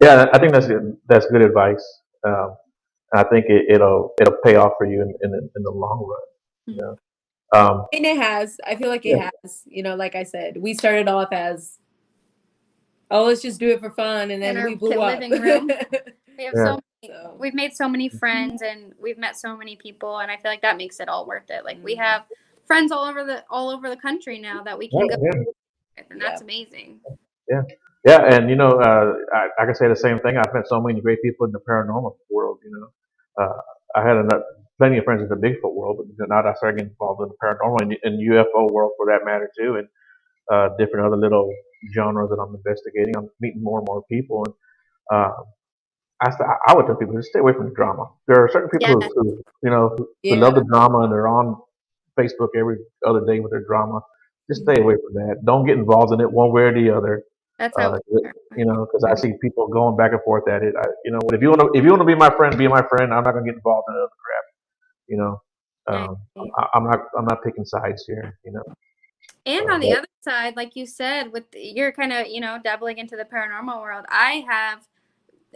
Yeah, 0.00 0.26
I 0.32 0.38
think 0.38 0.52
that's 0.52 0.66
good. 0.66 0.96
That's 1.08 1.26
good 1.26 1.42
advice. 1.42 2.00
Um, 2.26 2.56
I 3.14 3.22
think 3.24 3.46
it, 3.48 3.66
it'll 3.74 4.12
it'll 4.20 4.38
pay 4.44 4.56
off 4.56 4.72
for 4.78 4.86
you 4.86 5.00
in 5.02 5.14
in, 5.22 5.30
the- 5.30 5.50
in 5.56 5.62
the 5.62 5.70
long 5.70 6.06
run. 6.08 6.20
You 6.66 6.76
know? 6.82 6.96
um, 7.52 7.86
And 7.92 8.04
it 8.06 8.16
has. 8.16 8.56
I 8.66 8.74
feel 8.76 8.88
like 8.88 9.04
it 9.06 9.16
Yeah. 9.16 9.30
has. 9.42 9.62
You 9.66 9.82
know, 9.82 9.94
like 9.96 10.14
I 10.14 10.22
said, 10.24 10.56
we 10.56 10.74
started 10.74 11.08
off 11.08 11.28
as, 11.32 11.78
oh, 13.10 13.24
let's 13.24 13.42
just 13.42 13.60
do 13.60 13.68
it 13.70 13.80
for 13.80 13.90
fun, 13.90 14.30
and 14.30 14.42
then 14.42 14.56
In 14.56 14.62
our 14.62 14.68
we 14.68 14.74
blew 14.74 15.00
up. 15.00 15.20
living 15.20 15.40
room. 15.40 15.70
We 16.36 16.44
have 16.46 16.54
Yeah. 16.56 16.64
so 16.64 16.70
many, 16.72 17.14
So- 17.14 17.36
we've 17.38 17.54
made 17.54 17.76
so 17.76 17.88
many 17.88 18.08
friends 18.08 18.60
and 18.62 18.92
we've 19.00 19.18
met 19.18 19.36
so 19.36 19.56
many 19.56 19.76
people 19.76 20.18
and 20.18 20.32
I 20.32 20.36
feel 20.36 20.50
like 20.50 20.62
that 20.62 20.76
makes 20.76 20.98
it 20.98 21.08
all 21.08 21.26
worth 21.28 21.48
it. 21.48 21.64
Like 21.64 21.78
we 21.84 21.94
have 21.94 22.22
friends 22.66 22.90
all 22.90 23.04
over 23.04 23.22
the 23.22 23.44
all 23.50 23.68
over 23.70 23.88
the 23.88 23.96
country 23.96 24.40
now 24.40 24.62
that 24.64 24.76
we 24.76 24.88
can 24.88 25.06
yeah, 25.08 25.16
go 25.16 25.22
yeah. 25.22 25.38
with 25.46 26.06
and 26.10 26.20
that's 26.20 26.40
amazing. 26.42 26.98
Yeah. 27.48 27.62
Yeah, 28.04 28.34
and 28.34 28.50
you 28.50 28.56
know, 28.56 28.68
uh, 28.70 29.12
I, 29.32 29.48
I 29.60 29.64
can 29.64 29.74
say 29.76 29.86
the 29.86 29.94
same 29.94 30.18
thing. 30.18 30.36
I've 30.36 30.52
met 30.52 30.66
so 30.66 30.80
many 30.80 31.00
great 31.00 31.22
people 31.22 31.46
in 31.46 31.52
the 31.52 31.60
paranormal 31.60 32.16
world. 32.30 32.58
You 32.64 32.72
know, 32.72 32.88
uh, 33.40 33.58
I 33.96 34.02
had 34.06 34.16
a 34.18 34.24
plenty 34.78 34.98
of 34.98 35.04
friends 35.04 35.22
in 35.22 35.28
the 35.28 35.36
Bigfoot 35.36 35.74
world, 35.74 35.98
but 36.18 36.28
now 36.28 36.40
I 36.40 36.54
started 36.54 36.78
getting 36.78 36.92
involved 36.92 37.22
in 37.22 37.28
the 37.30 37.36
paranormal 37.42 37.82
and, 37.82 37.96
and 38.04 38.30
UFO 38.32 38.70
world 38.72 38.92
for 38.96 39.06
that 39.06 39.24
matter 39.24 39.50
too, 39.58 39.76
and 39.76 39.88
uh, 40.52 40.76
different 40.78 41.06
other 41.06 41.16
little 41.18 41.50
genres 41.94 42.30
that 42.30 42.38
I'm 42.40 42.54
investigating. 42.54 43.14
I'm 43.16 43.30
meeting 43.40 43.62
more 43.62 43.80
and 43.80 43.86
more 43.88 44.02
people, 44.10 44.44
and 44.46 44.54
uh, 45.12 45.32
I, 46.22 46.30
st- 46.32 46.50
I 46.68 46.74
would 46.74 46.86
tell 46.86 46.96
people 46.96 47.16
to 47.16 47.24
stay 47.24 47.40
away 47.40 47.54
from 47.54 47.70
the 47.70 47.74
drama. 47.76 48.06
There 48.28 48.44
are 48.44 48.50
certain 48.52 48.70
people 48.70 48.88
Yeah. 48.88 48.94
who, 48.94 49.12
who, 49.16 49.44
you 49.62 49.70
know, 49.70 49.94
who, 49.96 50.08
who 50.30 50.36
Yeah. 50.36 50.40
love 50.40 50.56
the 50.56 50.64
drama 50.64 51.00
and 51.00 51.12
they're 51.12 51.28
on 51.28 51.58
Facebook 52.20 52.50
every 52.58 52.78
other 53.06 53.22
day 53.26 53.40
with 53.40 53.52
their 53.52 53.64
drama. 53.66 54.00
Just 54.50 54.62
stay 54.64 54.80
away 54.80 54.96
from 54.96 55.14
that. 55.14 55.42
Don't 55.46 55.66
get 55.66 55.78
involved 55.78 56.14
in 56.14 56.20
it 56.22 56.32
one 56.32 56.52
way 56.52 56.64
or 56.64 56.74
the 56.74 56.90
other. 56.96 57.24
That's 57.58 57.78
how 57.78 57.94
Uh, 57.94 57.98
you 58.56 58.64
know, 58.64 58.86
because 58.86 59.04
I 59.04 59.14
see 59.14 59.32
people 59.40 59.68
going 59.68 59.96
back 59.96 60.12
and 60.12 60.20
forth 60.22 60.48
at 60.48 60.62
it. 60.62 60.74
I, 60.78 60.86
you 61.04 61.12
know, 61.12 61.20
if 61.32 61.40
you 61.40 61.48
want 61.48 61.60
to, 61.60 61.70
if 61.78 61.84
you 61.84 61.90
want 61.90 62.00
to 62.02 62.06
be 62.06 62.14
my 62.14 62.30
friend, 62.30 62.56
be 62.56 62.68
my 62.68 62.82
friend. 62.82 63.12
I'm 63.12 63.22
not 63.24 63.32
gonna 63.32 63.44
get 63.44 63.54
involved 63.54 63.86
in 63.88 63.94
other 63.96 64.08
crap. 64.24 64.44
You 65.08 65.16
know, 65.18 65.42
um, 65.86 66.16
I, 66.58 66.66
I'm 66.74 66.84
not, 66.84 67.00
I'm 67.18 67.24
not 67.24 67.42
picking 67.44 67.64
sides 67.64 68.04
here. 68.06 68.38
You 68.44 68.52
know, 68.52 68.62
And 69.46 69.70
on 69.70 69.80
the 69.80 69.92
other 69.92 70.08
side, 70.22 70.56
like 70.56 70.74
you 70.76 70.86
said, 70.86 71.32
with 71.32 71.44
you're 71.54 71.92
kind 71.92 72.12
of 72.12 72.26
you 72.26 72.40
know 72.40 72.58
dabbling 72.62 72.98
into 72.98 73.16
the 73.16 73.24
paranormal 73.24 73.80
world. 73.80 74.04
I 74.08 74.44
have, 74.48 74.88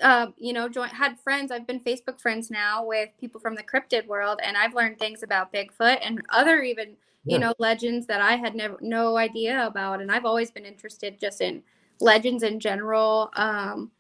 uh, 0.02 0.26
you 0.36 0.52
know, 0.52 0.68
joined 0.68 0.92
had 0.92 1.18
friends. 1.20 1.50
I've 1.50 1.66
been 1.66 1.80
Facebook 1.80 2.20
friends 2.20 2.50
now 2.50 2.84
with 2.84 3.10
people 3.20 3.40
from 3.40 3.54
the 3.54 3.62
cryptid 3.62 4.06
world, 4.06 4.40
and 4.44 4.56
I've 4.56 4.74
learned 4.74 4.98
things 4.98 5.22
about 5.22 5.52
Bigfoot 5.52 5.98
and 6.02 6.22
other 6.30 6.62
even 6.62 6.96
you 7.26 7.38
Yeah. 7.38 7.38
know 7.38 7.54
legends 7.58 8.06
that 8.06 8.20
I 8.20 8.36
had 8.36 8.54
never 8.54 8.76
no 8.80 9.16
idea 9.16 9.66
about. 9.66 10.00
And 10.00 10.12
I've 10.12 10.24
always 10.24 10.50
been 10.50 10.64
interested 10.64 11.18
just 11.18 11.40
in 11.40 11.62
legends 12.00 12.42
in 12.42 12.60
general. 12.60 13.30
Um, 13.34 13.90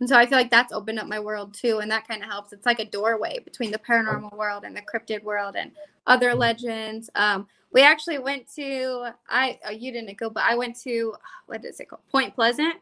and 0.00 0.08
so 0.08 0.16
I 0.16 0.26
feel 0.26 0.38
like 0.38 0.50
that's 0.50 0.72
opened 0.72 0.98
up 0.98 1.06
my 1.08 1.18
world 1.18 1.54
too, 1.54 1.78
and 1.80 1.90
that 1.90 2.06
kind 2.06 2.22
of 2.22 2.28
helps. 2.28 2.52
It's 2.52 2.66
like 2.66 2.78
a 2.78 2.84
doorway 2.84 3.40
between 3.44 3.72
the 3.72 3.78
paranormal 3.78 4.36
world 4.36 4.64
and 4.64 4.76
the 4.76 4.82
cryptid 4.82 5.22
world 5.24 5.56
and 5.56 5.72
other 6.06 6.34
legends. 6.34 7.10
Um, 7.16 7.48
we 7.72 7.82
actually 7.82 8.18
went 8.18 8.46
to 8.54 9.10
I 9.28 9.58
oh, 9.66 9.70
you 9.70 9.92
didn't 9.92 10.16
go, 10.16 10.30
but 10.30 10.44
I 10.44 10.54
went 10.54 10.78
to 10.82 11.14
what 11.46 11.64
is 11.64 11.80
it 11.80 11.88
called? 11.88 12.02
Point 12.10 12.34
Pleasant, 12.34 12.76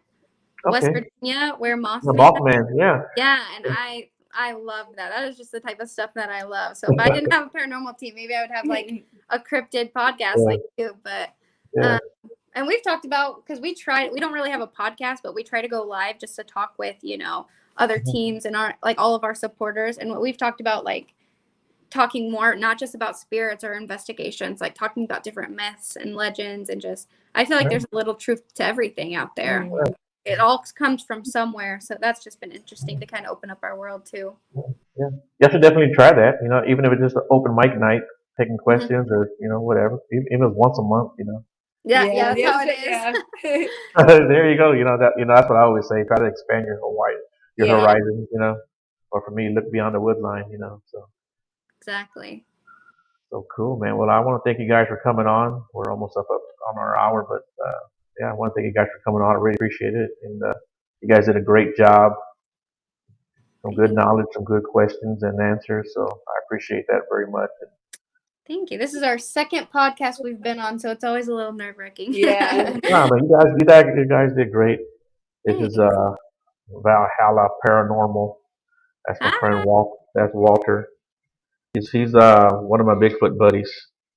West. 0.64 0.86
Virginia, 0.86 1.54
where 1.58 1.76
The 1.76 1.82
Mothman. 1.82 2.16
Mothman, 2.16 2.66
yeah. 2.76 3.02
Yeah, 3.16 3.42
and 3.56 3.66
I 3.70 4.10
I 4.34 4.52
love 4.52 4.88
that. 4.96 5.10
That 5.10 5.28
is 5.28 5.36
just 5.36 5.52
the 5.52 5.60
type 5.60 5.80
of 5.80 5.88
stuff 5.88 6.10
that 6.14 6.28
I 6.28 6.42
love. 6.42 6.76
So 6.76 6.88
if 6.92 7.00
I 7.00 7.08
didn't 7.08 7.32
have 7.32 7.46
a 7.46 7.58
paranormal 7.58 7.96
team, 7.98 8.14
maybe 8.14 8.34
I 8.34 8.42
would 8.42 8.50
have 8.50 8.66
like 8.66 9.06
a 9.30 9.38
cryptid 9.38 9.92
podcast 9.92 10.36
Yeah. 10.36 10.44
like 10.44 10.60
you. 10.76 10.96
But 11.02 11.30
Yeah. 11.74 11.94
um, 11.94 12.30
and 12.56 12.66
we've 12.66 12.82
talked 12.82 13.04
about 13.04 13.44
because 13.46 13.60
we 13.60 13.74
try 13.74 14.08
we 14.08 14.18
don't 14.18 14.32
really 14.32 14.50
have 14.50 14.60
a 14.62 14.66
podcast, 14.66 15.18
but 15.22 15.34
we 15.34 15.44
try 15.44 15.62
to 15.62 15.68
go 15.68 15.82
live 15.82 16.18
just 16.18 16.34
to 16.36 16.42
talk 16.44 16.74
with 16.78 16.96
you 17.02 17.18
know 17.18 17.46
other 17.76 17.98
Mhm. 18.00 18.12
teams 18.12 18.44
and 18.46 18.56
our 18.56 18.74
like 18.82 18.98
all 19.00 19.14
of 19.14 19.22
our 19.22 19.34
supporters. 19.34 19.98
And 19.98 20.10
what 20.10 20.20
we've 20.22 20.36
talked 20.36 20.60
about 20.60 20.84
like 20.84 21.14
talking 21.90 22.32
more 22.32 22.56
not 22.56 22.78
just 22.78 22.94
about 22.94 23.16
spirits 23.18 23.62
or 23.62 23.74
investigations, 23.74 24.60
like 24.60 24.74
talking 24.74 25.04
about 25.04 25.22
different 25.22 25.54
myths 25.54 25.94
and 25.94 26.16
legends 26.16 26.68
and 26.70 26.80
just 26.80 27.08
I 27.34 27.44
feel 27.44 27.58
like 27.58 27.68
there's 27.68 27.84
a 27.84 27.94
little 27.94 28.14
truth 28.14 28.42
to 28.54 28.64
everything 28.64 29.14
out 29.14 29.36
there. 29.36 29.60
Mhm. 29.62 29.94
It 30.24 30.40
all 30.40 30.64
comes 30.74 31.04
from 31.04 31.24
somewhere, 31.24 31.78
so 31.80 31.94
that's 32.00 32.24
just 32.24 32.40
been 32.40 32.50
interesting 32.50 32.98
to 32.98 33.06
kind 33.06 33.24
of 33.26 33.30
open 33.30 33.48
up 33.50 33.58
our 33.62 33.78
world 33.78 34.04
too. 34.06 34.36
Yeah. 34.96 35.10
You 35.10 35.42
have 35.42 35.52
to 35.52 35.60
definitely 35.60 35.94
try 35.94 36.12
that. 36.12 36.36
You 36.42 36.48
know, 36.48 36.64
even 36.66 36.84
if 36.84 36.92
it's 36.92 37.02
just 37.02 37.16
an 37.16 37.22
open 37.30 37.54
mic 37.54 37.78
night, 37.78 38.00
Mm-hmm. 38.02 38.42
taking 38.42 38.58
questions 38.58 39.08
or 39.10 39.30
you 39.40 39.48
know 39.48 39.60
whatever. 39.60 39.98
Even 40.12 40.26
even 40.32 40.42
if 40.46 40.50
it's 40.50 40.58
once 40.58 40.78
a 40.78 40.82
month, 40.82 41.12
you 41.18 41.24
know. 41.26 41.44
Yeah, 41.86 42.04
yeah, 42.12 42.34
that's 42.34 42.42
how 42.42 42.60
it 42.62 42.70
is. 42.70 42.86
yeah. 43.44 43.62
there 44.28 44.50
you 44.50 44.58
go. 44.58 44.72
You 44.72 44.84
know 44.84 44.98
that. 44.98 45.12
You 45.18 45.24
know 45.24 45.34
that's 45.36 45.48
what 45.48 45.56
I 45.58 45.62
always 45.62 45.88
say. 45.88 46.02
Try 46.04 46.18
to 46.18 46.26
expand 46.26 46.66
your 46.66 46.78
Hawaii, 46.82 47.14
your 47.56 47.68
Yeah. 47.68 47.80
horizon. 47.80 48.28
You 48.32 48.40
know, 48.40 48.56
or 49.12 49.22
for 49.24 49.30
me, 49.30 49.54
look 49.54 49.70
beyond 49.72 49.94
the 49.94 50.00
wood 50.00 50.18
line. 50.18 50.50
You 50.50 50.58
know, 50.58 50.82
so 50.86 51.08
exactly. 51.80 52.44
so 53.30 53.46
cool, 53.54 53.78
man. 53.78 53.96
Well, 53.96 54.10
I 54.10 54.20
want 54.20 54.42
to 54.42 54.48
thank 54.48 54.60
you 54.60 54.68
guys 54.68 54.88
for 54.88 55.00
coming 55.04 55.26
on. 55.26 55.64
We're 55.74 55.90
almost 55.90 56.16
up, 56.16 56.26
up 56.32 56.42
on 56.68 56.78
our 56.78 56.96
hour, 56.98 57.24
but 57.28 57.42
uh, 57.64 57.80
yeah, 58.20 58.30
I 58.30 58.34
want 58.34 58.52
to 58.52 58.54
thank 58.60 58.66
you 58.66 58.74
guys 58.74 58.88
for 58.92 59.00
coming 59.04 59.22
on. 59.22 59.36
I 59.36 59.38
really 59.38 59.54
appreciate 59.56 59.94
it, 59.94 60.10
and 60.24 60.42
uh, 60.42 60.54
you 61.00 61.08
guys 61.08 61.26
did 61.26 61.36
a 61.36 61.40
great 61.40 61.76
job. 61.76 62.12
Some 63.62 63.74
good 63.74 63.92
knowledge, 63.92 64.26
some 64.32 64.44
good 64.44 64.64
questions 64.64 65.22
and 65.22 65.40
answers. 65.40 65.92
So 65.94 66.02
I 66.04 66.34
appreciate 66.46 66.84
that 66.88 67.02
very 67.10 67.30
much. 67.30 67.50
Thank 68.46 68.70
you. 68.70 68.78
This 68.78 68.94
is 68.94 69.02
our 69.02 69.18
second 69.18 69.68
podcast 69.74 70.22
we've 70.22 70.40
been 70.40 70.60
on, 70.60 70.78
so 70.78 70.92
it's 70.92 71.02
always 71.02 71.26
a 71.26 71.34
little 71.34 71.52
nerve 71.52 71.78
wracking. 71.78 72.14
Yeah. 72.14 72.78
No, 72.88 73.08
man, 73.08 73.24
you 73.24 73.28
guys, 73.28 73.46
you 73.58 73.66
guys, 73.66 73.84
you 73.96 74.06
guys 74.08 74.30
did 74.36 74.52
great. 74.52 74.78
This 75.44 75.60
is 75.60 75.78
uh 75.78 76.14
Valhalla 76.70 77.48
Paranormal. 77.66 78.36
That's 79.06 79.20
my 79.20 79.32
friend 79.40 79.64
Walt. 79.64 79.98
That's 80.14 80.30
Walter. 80.32 80.88
He's 81.74 81.90
he's 81.90 82.14
uh 82.14 82.50
one 82.52 82.78
of 82.80 82.86
my 82.86 82.94
Bigfoot 82.94 83.36
buddies. 83.36 83.70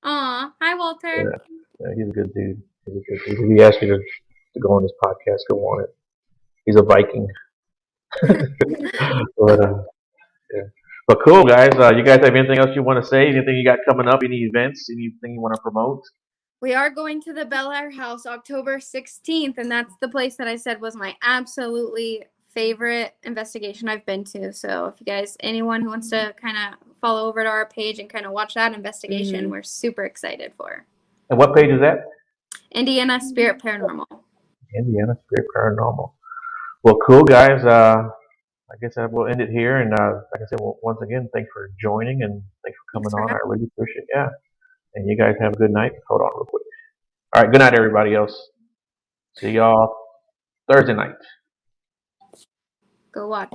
Aw, 0.03 0.53
hi 0.61 0.75
Walter. 0.75 1.41
Yeah, 1.79 1.87
he's 1.95 2.09
a 2.09 2.11
good 2.11 2.31
dude. 2.35 2.61
He's 2.85 2.97
a 2.97 2.99
good 2.99 3.37
dude. 3.37 3.51
He 3.57 3.63
asked 3.63 3.81
me 3.81 3.87
to, 3.87 3.97
to 3.97 4.59
go 4.59 4.73
on 4.73 4.83
this 4.83 4.93
podcast, 5.03 5.39
go 5.49 5.57
on 5.57 5.83
it. 5.83 5.95
He's 6.65 6.75
a 6.75 6.83
Viking. 6.83 7.27
but 8.21 9.59
uh, 9.59 9.83
yeah. 10.53 10.61
But 11.09 11.17
cool, 11.25 11.43
guys. 11.43 11.71
Uh, 11.73 11.91
you 11.97 12.03
guys 12.03 12.19
have 12.23 12.35
anything 12.35 12.59
else 12.59 12.69
you 12.75 12.83
want 12.83 13.03
to 13.03 13.09
say? 13.09 13.23
Anything 13.23 13.55
you 13.55 13.65
got 13.65 13.79
coming 13.89 14.07
up? 14.07 14.19
Any 14.23 14.47
events? 14.53 14.91
Anything 14.91 15.33
you 15.33 15.41
want 15.41 15.55
to 15.55 15.61
promote? 15.61 16.03
We 16.61 16.75
are 16.75 16.91
going 16.91 17.19
to 17.23 17.33
the 17.33 17.45
Bellaire 17.45 17.89
House 17.89 18.27
October 18.27 18.77
16th, 18.77 19.57
and 19.57 19.71
that's 19.71 19.91
the 20.01 20.07
place 20.07 20.35
that 20.35 20.47
I 20.47 20.55
said 20.55 20.79
was 20.79 20.95
my 20.95 21.15
absolutely 21.23 22.25
favorite 22.53 23.15
investigation 23.23 23.89
I've 23.89 24.05
been 24.05 24.23
to. 24.25 24.53
So 24.53 24.85
if 24.85 24.99
you 24.99 25.05
guys, 25.07 25.35
anyone 25.39 25.81
who 25.81 25.89
wants 25.89 26.11
to 26.11 26.35
kind 26.39 26.55
of 26.55 26.77
follow 27.01 27.27
over 27.27 27.41
to 27.41 27.49
our 27.49 27.65
page 27.65 27.97
and 27.97 28.07
kind 28.07 28.27
of 28.27 28.31
watch 28.31 28.53
that 28.53 28.75
investigation, 28.75 29.45
Mhm. 29.47 29.49
we're 29.49 29.63
super 29.63 30.03
excited 30.03 30.53
for. 30.57 30.85
And 31.31 31.39
what 31.39 31.55
page 31.55 31.71
is 31.71 31.79
that? 31.79 32.05
Indiana 32.71 33.19
Spirit 33.19 33.59
Paranormal. 33.59 34.05
Indiana 34.77 35.15
Spirit 35.25 35.47
Paranormal. 35.57 36.11
Well, 36.83 36.97
cool, 36.97 37.23
guys. 37.23 37.65
Uh, 37.65 38.09
I 38.71 38.75
guess 38.81 38.97
I 38.97 39.05
will 39.05 39.27
end 39.27 39.41
it 39.41 39.49
here. 39.49 39.77
And 39.77 39.93
uh, 39.93 40.21
like 40.31 40.41
I 40.41 40.45
said, 40.49 40.59
well, 40.59 40.77
once 40.83 40.99
again, 41.01 41.29
thanks 41.33 41.49
for 41.53 41.71
joining 41.81 42.23
and 42.23 42.41
thanks 42.63 42.77
for 42.77 42.99
coming 42.99 43.09
Thanks 43.09 43.13
for 43.13 43.23
on. 43.23 43.31
I 43.31 43.49
really 43.49 43.67
appreciate 43.73 44.03
it. 44.03 44.09
Yeah. 44.13 44.29
And 44.95 45.09
you 45.09 45.17
guys 45.17 45.35
have 45.39 45.53
a 45.53 45.57
good 45.57 45.71
night. 45.71 45.93
Hold 46.07 46.21
on 46.21 46.31
real 46.35 46.45
quick. 46.45 46.63
All 47.35 47.41
right. 47.41 47.51
Good 47.51 47.59
night, 47.59 47.73
everybody 47.73 48.15
else. 48.15 48.49
See 49.37 49.51
y'all 49.51 49.95
Thursday 50.71 50.93
night. 50.93 51.15
Go 53.13 53.27
watch. 53.27 53.47